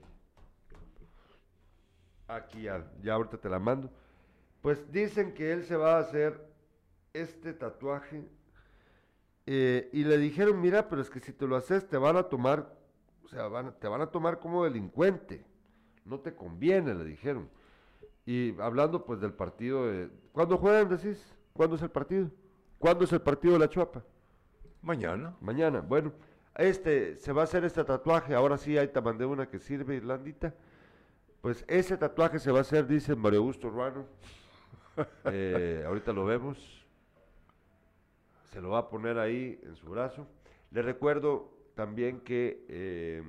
aquí 2.26 2.62
ya, 2.62 2.91
ya 3.03 3.14
ahorita 3.14 3.36
te 3.39 3.49
la 3.49 3.59
mando. 3.59 3.91
Pues 4.62 4.91
dicen 4.91 5.34
que 5.34 5.53
él 5.53 5.64
se 5.64 5.76
va 5.76 5.97
a 5.97 6.01
hacer 6.01 6.41
este 7.12 7.53
tatuaje. 7.53 8.26
eh, 9.47 9.89
y 9.93 10.05
le 10.05 10.18
dijeron, 10.18 10.61
mira, 10.61 10.89
pero 10.89 11.03
es 11.03 11.11
que 11.11 11.20
si 11.20 11.32
te 11.32 11.47
lo 11.47 11.57
haces 11.57 11.89
te 11.89 11.97
van 11.99 12.16
a 12.16 12.24
tomar, 12.24 12.74
o 13.24 13.28
sea, 13.28 13.49
van 13.49 13.78
te 13.78 13.89
van 13.89 14.01
a 14.03 14.11
tomar 14.11 14.41
como 14.41 14.64
delincuente. 14.64 15.45
No 16.05 16.20
te 16.20 16.34
conviene, 16.34 16.95
le 16.95 17.05
dijeron. 17.05 17.51
Y 18.26 18.59
hablando 18.61 19.05
pues 19.05 19.20
del 19.20 19.32
partido 19.34 19.86
de... 19.86 20.11
¿Cuándo 20.32 20.59
juegan, 20.59 20.89
decís? 20.89 21.18
¿Cuándo 21.55 21.76
es 21.76 21.82
el 21.82 21.91
partido? 21.91 22.30
¿Cuándo 22.79 23.05
es 23.05 23.12
el 23.12 23.20
partido 23.20 23.55
de 23.55 23.61
la 23.61 23.68
Chuapa? 23.68 24.03
Mañana. 24.83 25.35
Mañana. 25.41 25.81
Bueno, 25.81 26.12
este, 26.55 27.16
se 27.16 27.33
va 27.33 27.43
a 27.43 27.45
hacer 27.45 27.64
este 27.64 27.83
tatuaje. 27.85 28.35
Ahora 28.35 28.57
sí, 28.57 28.79
ahí 28.79 28.89
te 28.89 29.01
mandé 29.01 29.24
una 29.24 29.49
que 29.49 29.59
sirve, 29.59 29.97
Irlandita. 29.97 30.55
Pues 31.41 31.64
ese 31.68 31.97
tatuaje 31.97 32.39
se 32.39 32.51
va 32.51 32.59
a 32.59 32.61
hacer, 32.62 32.87
dice 32.87 33.14
Mario 33.14 33.41
Augusto 33.41 33.70
Ruano. 33.70 34.05
Eh, 35.26 35.85
ahorita 35.87 36.12
lo 36.12 36.24
vemos. 36.24 36.59
Se 38.51 38.61
lo 38.61 38.70
va 38.70 38.79
a 38.81 38.89
poner 38.89 39.16
ahí 39.16 39.61
en 39.62 39.76
su 39.76 39.89
brazo. 39.91 40.26
Le 40.72 40.83
recuerdo 40.83 41.53
también 41.76 42.18
que 42.22 42.64
eh, 42.68 43.22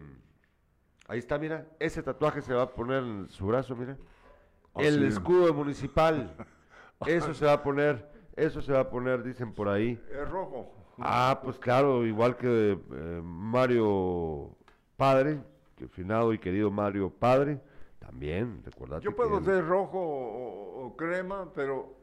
ahí 1.07 1.19
está, 1.19 1.37
mira, 1.37 1.67
ese 1.77 2.01
tatuaje 2.01 2.41
se 2.41 2.55
va 2.55 2.63
a 2.63 2.73
poner 2.73 3.03
en 3.03 3.29
su 3.29 3.45
brazo, 3.45 3.75
mira. 3.75 3.97
Ah, 4.73 4.81
El 4.81 4.97
sí. 4.99 5.05
escudo 5.05 5.53
municipal. 5.53 6.35
Eso 7.05 7.35
se 7.35 7.45
va 7.45 7.53
a 7.53 7.61
poner, 7.61 8.03
eso 8.39 8.61
se 8.61 8.71
va 8.73 8.79
a 8.81 8.89
poner, 8.89 9.23
dicen 9.23 9.53
por 9.53 9.67
ahí. 9.69 10.01
Es 10.11 10.29
rojo. 10.29 10.71
Ah, 10.97 11.39
pues 11.43 11.57
claro, 11.57 12.05
igual 12.05 12.35
que 12.35 12.77
eh, 12.91 13.21
Mario 13.23 14.49
Padre, 14.97 15.39
que 15.77 15.87
finado 15.87 16.33
y 16.33 16.39
querido 16.39 16.69
Mario 16.71 17.09
Padre, 17.09 17.59
también, 17.99 18.61
recuerda. 18.65 18.99
Yo 18.99 19.15
puedo 19.15 19.41
ser 19.43 19.65
rojo 19.65 19.99
o, 19.99 20.85
o 20.87 20.95
crema, 20.97 21.47
pero 21.55 21.93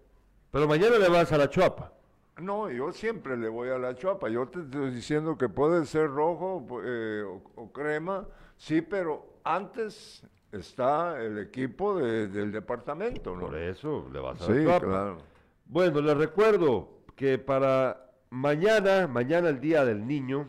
Pero 0.50 0.66
mañana 0.66 0.98
le 0.98 1.08
vas 1.08 1.30
a 1.32 1.36
la 1.38 1.50
Chuapa. 1.50 1.92
no, 2.38 2.70
yo 2.70 2.92
siempre 2.92 3.36
le 3.36 3.48
voy 3.48 3.68
a 3.70 3.78
la 3.78 3.94
chuapa. 3.94 4.28
Yo 4.28 4.46
te 4.48 4.60
estoy 4.60 4.90
diciendo 4.90 5.36
que 5.36 5.48
puede 5.48 5.84
ser 5.86 6.08
rojo 6.10 6.66
eh, 6.84 7.22
o, 7.26 7.42
o 7.62 7.72
crema, 7.72 8.26
sí, 8.56 8.80
pero 8.82 9.26
antes 9.44 10.22
está 10.52 11.20
el 11.22 11.38
equipo 11.38 11.98
de- 11.98 12.28
del 12.28 12.50
departamento, 12.52 13.34
¿no? 13.34 13.40
Por 13.42 13.56
eso 13.58 14.08
le 14.12 14.20
vas 14.20 14.40
a 14.40 14.46
Sí, 14.46 14.52
la 14.54 14.62
Chuapa. 14.64 14.86
claro. 14.86 15.18
Bueno, 15.66 16.00
les 16.00 16.16
recuerdo 16.16 17.02
que 17.16 17.38
para 17.38 18.10
mañana, 18.30 19.06
mañana 19.08 19.48
el 19.48 19.60
Día 19.60 19.84
del 19.84 20.06
Niño, 20.06 20.48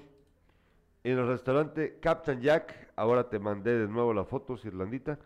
en 1.04 1.18
el 1.18 1.28
restaurante 1.28 1.98
Captain 2.00 2.42
Jack, 2.42 2.92
ahora 2.96 3.30
te 3.30 3.40
mandé 3.40 3.78
de 3.80 3.88
nuevo 3.88 4.14
las 4.14 4.28
fotos, 4.28 4.64
Irlandita. 4.66 5.18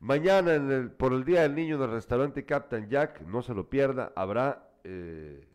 Mañana, 0.00 0.54
en 0.54 0.70
el- 0.70 0.90
por 0.90 1.12
el 1.12 1.24
Día 1.24 1.42
del 1.42 1.54
Niño, 1.54 1.76
en 1.76 1.82
el 1.82 1.90
restaurante 1.90 2.44
Captain 2.44 2.88
Jack, 2.88 3.22
no 3.22 3.42
se 3.42 3.54
lo 3.54 3.68
pierda, 3.68 4.12
habrá 4.16 4.66
eh, 4.84 5.46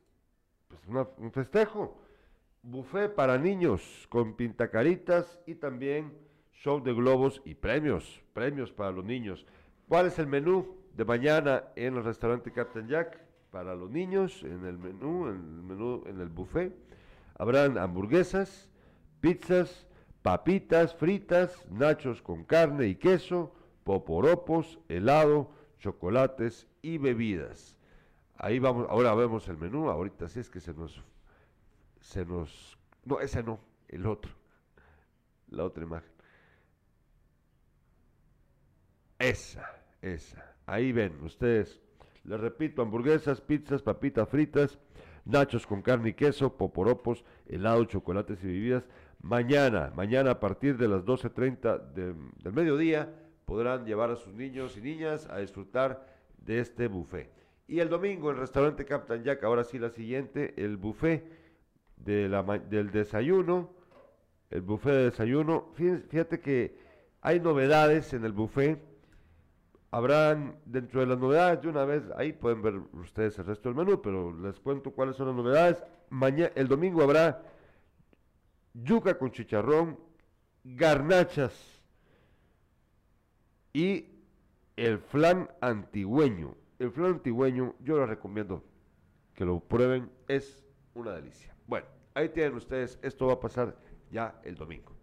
pues 0.67 0.81
un 1.17 1.31
festejo. 1.31 1.99
buffet 2.67 3.13
para 3.13 3.37
niños 3.37 4.07
con 4.09 4.35
pintacaritas 4.35 5.39
y 5.45 5.53
también 5.55 6.11
show 6.53 6.81
de 6.81 6.93
globos 6.93 7.39
y 7.45 7.53
premios, 7.53 8.23
premios 8.33 8.71
para 8.71 8.91
los 8.91 9.05
niños. 9.05 9.45
¿Cuál 9.87 10.07
es 10.07 10.17
el 10.17 10.25
menú 10.25 10.75
de 10.95 11.05
mañana 11.05 11.65
en 11.75 11.95
el 11.97 12.03
restaurante 12.03 12.51
Captain 12.51 12.87
Jack? 12.87 13.19
Para 13.55 13.73
los 13.73 13.89
niños, 13.89 14.43
en 14.43 14.65
el 14.65 14.77
menú, 14.77 15.29
en 15.29 15.35
el 15.35 15.63
menú, 15.63 16.03
en 16.07 16.19
el 16.19 16.27
buffet, 16.27 16.75
habrán 17.37 17.77
hamburguesas, 17.77 18.69
pizzas, 19.21 19.87
papitas 20.21 20.93
fritas, 20.93 21.65
nachos 21.71 22.21
con 22.21 22.43
carne 22.43 22.87
y 22.87 22.95
queso, 22.95 23.55
poporopos, 23.85 24.77
helado, 24.89 25.51
chocolates 25.79 26.67
y 26.81 26.97
bebidas. 26.97 27.77
Ahí 28.35 28.59
vamos, 28.59 28.87
ahora 28.89 29.15
vemos 29.15 29.47
el 29.47 29.55
menú, 29.55 29.89
ahorita 29.89 30.27
sí 30.27 30.41
es 30.41 30.49
que 30.49 30.59
se 30.59 30.73
nos, 30.73 31.01
se 32.01 32.25
nos, 32.25 32.77
no, 33.05 33.21
ese 33.21 33.41
no, 33.41 33.61
el 33.87 34.05
otro, 34.05 34.33
la 35.47 35.63
otra 35.63 35.85
imagen. 35.85 36.11
Esa, 39.17 39.81
esa, 40.01 40.55
ahí 40.65 40.91
ven 40.91 41.23
ustedes, 41.23 41.84
les 42.25 42.39
repito, 42.39 42.81
hamburguesas, 42.81 43.41
pizzas, 43.41 43.81
papitas 43.81 44.27
fritas, 44.27 44.79
nachos 45.25 45.65
con 45.67 45.81
carne 45.81 46.09
y 46.09 46.13
queso, 46.13 46.57
poporopos, 46.57 47.23
helado, 47.47 47.85
chocolates 47.85 48.43
y 48.43 48.47
bebidas. 48.47 48.83
Mañana, 49.21 49.91
mañana 49.95 50.31
a 50.31 50.39
partir 50.39 50.77
de 50.77 50.87
las 50.87 51.03
12.30 51.03 51.93
del 51.93 52.53
mediodía, 52.53 53.13
podrán 53.45 53.85
llevar 53.85 54.11
a 54.11 54.15
sus 54.15 54.33
niños 54.33 54.77
y 54.77 54.81
niñas 54.81 55.27
a 55.29 55.39
disfrutar 55.39 56.05
de 56.37 56.59
este 56.59 56.87
buffet. 56.87 57.31
Y 57.67 57.79
el 57.79 57.89
domingo 57.89 58.29
el 58.29 58.37
restaurante 58.37 58.85
Captain 58.85 59.23
Jack, 59.23 59.43
ahora 59.43 59.63
sí 59.63 59.79
la 59.79 59.89
siguiente, 59.89 60.53
el 60.57 60.77
buffet 60.77 61.23
de 61.97 62.29
la, 62.29 62.43
del 62.43 62.91
desayuno, 62.91 63.73
el 64.49 64.61
buffet 64.61 64.93
de 64.93 65.03
desayuno. 65.05 65.71
Fíjate 65.73 66.39
que 66.39 66.77
hay 67.21 67.39
novedades 67.39 68.13
en 68.13 68.25
el 68.25 68.31
buffet. 68.31 68.94
Habrán 69.95 70.59
dentro 70.65 70.99
de 70.99 71.05
las 71.05 71.17
novedades, 71.17 71.61
de 71.61 71.69
una 71.69 71.85
vez, 71.85 72.03
ahí 72.17 72.33
pueden 72.33 72.61
ver 72.61 72.75
ustedes 72.91 73.39
el 73.39 73.45
resto 73.45 73.69
del 73.69 73.77
menú, 73.77 74.01
pero 74.01 74.37
les 74.37 74.59
cuento 74.59 74.91
cuáles 74.91 75.15
son 75.15 75.27
las 75.27 75.35
novedades. 75.37 75.81
Mañana, 76.09 76.51
el 76.53 76.67
domingo 76.67 77.01
habrá 77.01 77.41
yuca 78.73 79.17
con 79.17 79.31
chicharrón, 79.31 79.97
garnachas 80.65 81.81
y 83.71 84.07
el 84.75 84.99
flan 84.99 85.49
antigüeño. 85.61 86.57
El 86.77 86.91
flan 86.91 87.13
antigüeño 87.13 87.75
yo 87.79 87.97
les 87.97 88.09
recomiendo 88.09 88.65
que 89.33 89.45
lo 89.45 89.61
prueben, 89.61 90.11
es 90.27 90.65
una 90.93 91.13
delicia. 91.13 91.55
Bueno, 91.67 91.87
ahí 92.15 92.27
tienen 92.27 92.55
ustedes, 92.55 92.99
esto 93.01 93.27
va 93.27 93.35
a 93.35 93.39
pasar 93.39 93.77
ya 94.11 94.41
el 94.43 94.55
domingo. 94.55 94.94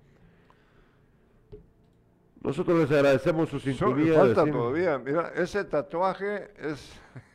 Nosotros 2.43 2.80
les 2.80 2.90
agradecemos 2.90 3.49
su 3.49 3.61
sintonía. 3.61 4.14
falta 4.14 4.45
todavía, 4.45 4.99
mira, 4.99 5.32
ese 5.36 5.64
tatuaje 5.64 6.51
es, 6.59 6.93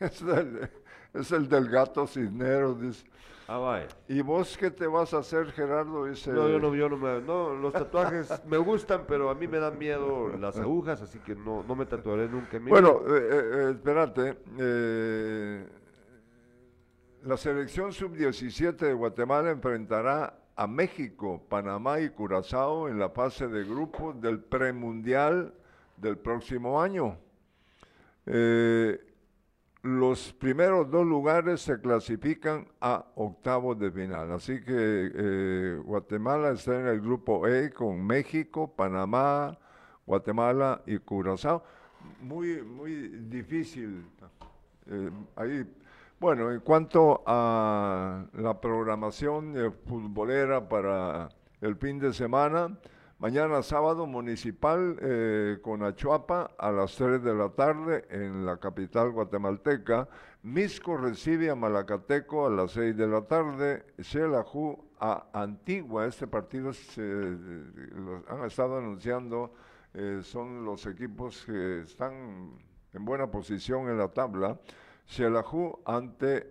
es, 1.14 1.32
el 1.32 1.48
del 1.48 1.68
gato 1.68 2.06
cisneros, 2.06 2.80
dice. 2.80 3.06
Ah, 3.50 3.56
vaya. 3.56 3.88
¿Y 4.06 4.20
vos 4.20 4.58
qué 4.58 4.70
te 4.70 4.86
vas 4.86 5.14
a 5.14 5.18
hacer, 5.18 5.50
Gerardo? 5.52 6.04
Dice... 6.04 6.30
No, 6.30 6.50
yo 6.50 6.60
no, 6.60 6.74
yo 6.74 6.90
no 6.90 6.98
me... 6.98 7.22
No, 7.22 7.54
los 7.54 7.72
tatuajes 7.72 8.30
me 8.46 8.58
gustan, 8.58 9.04
pero 9.08 9.30
a 9.30 9.34
mí 9.34 9.48
me 9.48 9.58
dan 9.58 9.78
miedo 9.78 10.36
las 10.36 10.58
agujas, 10.58 11.00
así 11.00 11.18
que 11.20 11.34
no, 11.34 11.64
no 11.66 11.74
me 11.74 11.86
tatuaré 11.86 12.28
nunca. 12.28 12.58
Bueno, 12.60 13.00
eh, 13.08 13.28
eh, 13.30 13.50
eh, 13.54 13.70
espérate. 13.70 14.36
la 17.22 17.36
selección 17.38 17.94
sub-17 17.94 18.76
de 18.76 18.92
Guatemala 18.92 19.50
enfrentará 19.50 20.34
a 20.58 20.66
México, 20.66 21.40
Panamá 21.48 22.00
y 22.00 22.10
Curazao 22.10 22.88
en 22.88 22.98
la 22.98 23.10
fase 23.10 23.46
de 23.46 23.62
grupos 23.62 24.20
del 24.20 24.40
premundial 24.40 25.54
del 25.96 26.18
próximo 26.18 26.82
año. 26.82 27.16
Eh, 28.26 28.98
los 29.82 30.32
primeros 30.32 30.90
dos 30.90 31.06
lugares 31.06 31.60
se 31.60 31.80
clasifican 31.80 32.66
a 32.80 33.06
octavos 33.14 33.78
de 33.78 33.92
final. 33.92 34.32
Así 34.32 34.60
que 34.64 35.12
eh, 35.14 35.80
Guatemala 35.84 36.50
está 36.50 36.80
en 36.80 36.88
el 36.88 37.00
grupo 37.00 37.46
E 37.46 37.70
con 37.70 38.04
México, 38.04 38.74
Panamá, 38.74 39.56
Guatemala 40.04 40.82
y 40.86 40.98
Curazao. 40.98 41.62
Muy, 42.20 42.62
muy 42.62 43.06
difícil. 43.30 44.04
Eh, 44.86 45.10
ahí. 45.36 45.64
Bueno, 46.20 46.50
en 46.50 46.60
cuanto 46.60 47.22
a 47.26 48.26
la 48.32 48.60
programación 48.60 49.54
futbolera 49.86 50.68
para 50.68 51.28
el 51.60 51.76
fin 51.76 51.98
de 51.98 52.12
semana, 52.12 52.76
Mañana 53.20 53.64
sábado 53.64 54.06
municipal 54.06 54.96
eh, 55.02 55.58
con 55.60 55.82
Achuapa 55.82 56.52
a 56.56 56.70
las 56.70 56.94
3 56.94 57.20
de 57.20 57.34
la 57.34 57.48
tarde 57.48 58.04
en 58.10 58.46
la 58.46 58.58
capital 58.58 59.10
guatemalteca. 59.10 60.08
Misco 60.44 60.96
recibe 60.96 61.50
a 61.50 61.56
Malacateco 61.56 62.46
a 62.46 62.50
las 62.50 62.70
6 62.70 62.96
de 62.96 63.08
la 63.08 63.22
tarde. 63.22 63.86
Xelajú 63.98 64.78
a 65.00 65.26
Antigua. 65.32 66.06
Este 66.06 66.28
partido 66.28 66.72
se, 66.72 67.02
han 68.28 68.44
estado 68.46 68.78
anunciando. 68.78 69.52
Eh, 69.94 70.20
son 70.22 70.64
los 70.64 70.86
equipos 70.86 71.44
que 71.44 71.80
están 71.80 72.52
en 72.92 73.04
buena 73.04 73.28
posición 73.28 73.88
en 73.88 73.98
la 73.98 74.12
tabla. 74.12 74.60
Xelajú 75.08 75.80
ante 75.84 76.46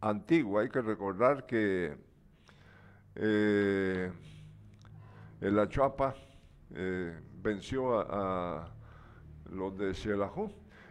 Antigua. 0.00 0.62
Hay 0.62 0.68
que 0.68 0.82
recordar 0.82 1.46
que... 1.46 1.96
Eh, 3.14 4.12
el 5.40 5.58
Achuapa 5.58 6.14
eh, 6.74 7.16
venció 7.40 8.00
a, 8.00 8.68
los 9.50 9.78
de 9.78 9.94
Xelajú. 9.94 10.50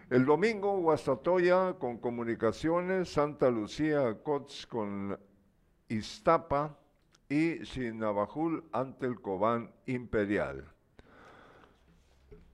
El 0.10 0.26
domingo, 0.26 0.80
Guastatoya 0.80 1.74
con 1.78 1.98
comunicaciones, 1.98 3.10
Santa 3.10 3.50
Lucía 3.50 4.18
Cots 4.24 4.66
con 4.66 5.20
Iztapa 5.90 6.78
y 7.28 7.66
Sinabajul 7.66 8.64
ante 8.72 9.06
el 9.06 9.20
Cobán 9.20 9.70
Imperial. 9.86 10.64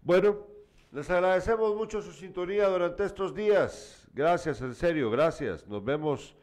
Bueno, 0.02 0.48
les 0.92 1.10
agradecemos 1.12 1.76
mucho 1.76 2.02
su 2.02 2.12
sintonía 2.12 2.68
durante 2.68 3.06
estos 3.06 3.36
días. 3.36 4.03
Gracias, 4.14 4.62
en 4.62 4.76
serio, 4.76 5.10
gracias. 5.10 5.68
Nos 5.68 5.84
vemos 5.84 6.36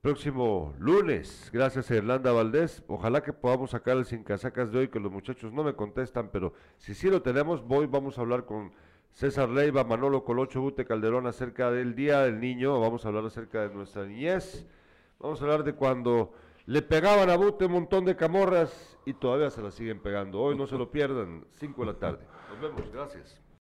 próximo 0.00 0.72
lunes. 0.78 1.50
Gracias 1.52 1.90
Irlanda 1.90 2.32
Valdés. 2.32 2.82
Ojalá 2.86 3.22
que 3.22 3.32
podamos 3.32 3.70
sacar 3.70 3.96
el 3.96 4.04
sin 4.04 4.22
casacas 4.22 4.72
de 4.72 4.78
hoy, 4.78 4.88
que 4.88 5.00
los 5.00 5.12
muchachos 5.12 5.52
no 5.52 5.62
me 5.62 5.74
contestan, 5.74 6.30
pero 6.30 6.54
si 6.78 6.94
sí 6.94 7.10
lo 7.10 7.22
tenemos, 7.22 7.62
voy, 7.66 7.86
vamos 7.86 8.16
a 8.16 8.22
hablar 8.22 8.46
con 8.46 8.72
César 9.12 9.48
Leiva, 9.48 9.84
Manolo 9.84 10.24
Colocho, 10.24 10.60
Bute 10.60 10.86
Calderón 10.86 11.26
acerca 11.26 11.70
del 11.70 11.94
Día 11.94 12.20
del 12.20 12.40
Niño. 12.40 12.80
Vamos 12.80 13.04
a 13.04 13.08
hablar 13.08 13.26
acerca 13.26 13.68
de 13.68 13.74
nuestra 13.74 14.06
niñez. 14.06 14.66
Vamos 15.18 15.40
a 15.40 15.44
hablar 15.44 15.64
de 15.64 15.74
cuando 15.74 16.32
le 16.66 16.82
pegaban 16.82 17.28
a 17.28 17.36
Bute 17.36 17.66
un 17.66 17.72
montón 17.72 18.04
de 18.04 18.16
camorras 18.16 18.96
y 19.04 19.12
todavía 19.12 19.50
se 19.50 19.60
la 19.60 19.70
siguen 19.70 20.00
pegando. 20.00 20.40
Hoy 20.40 20.56
no 20.56 20.66
se 20.66 20.78
lo 20.78 20.90
pierdan, 20.90 21.44
5 21.58 21.80
de 21.84 21.86
la 21.92 21.98
tarde. 21.98 22.24
Nos 22.48 22.60
vemos, 22.60 22.90
gracias. 22.92 23.49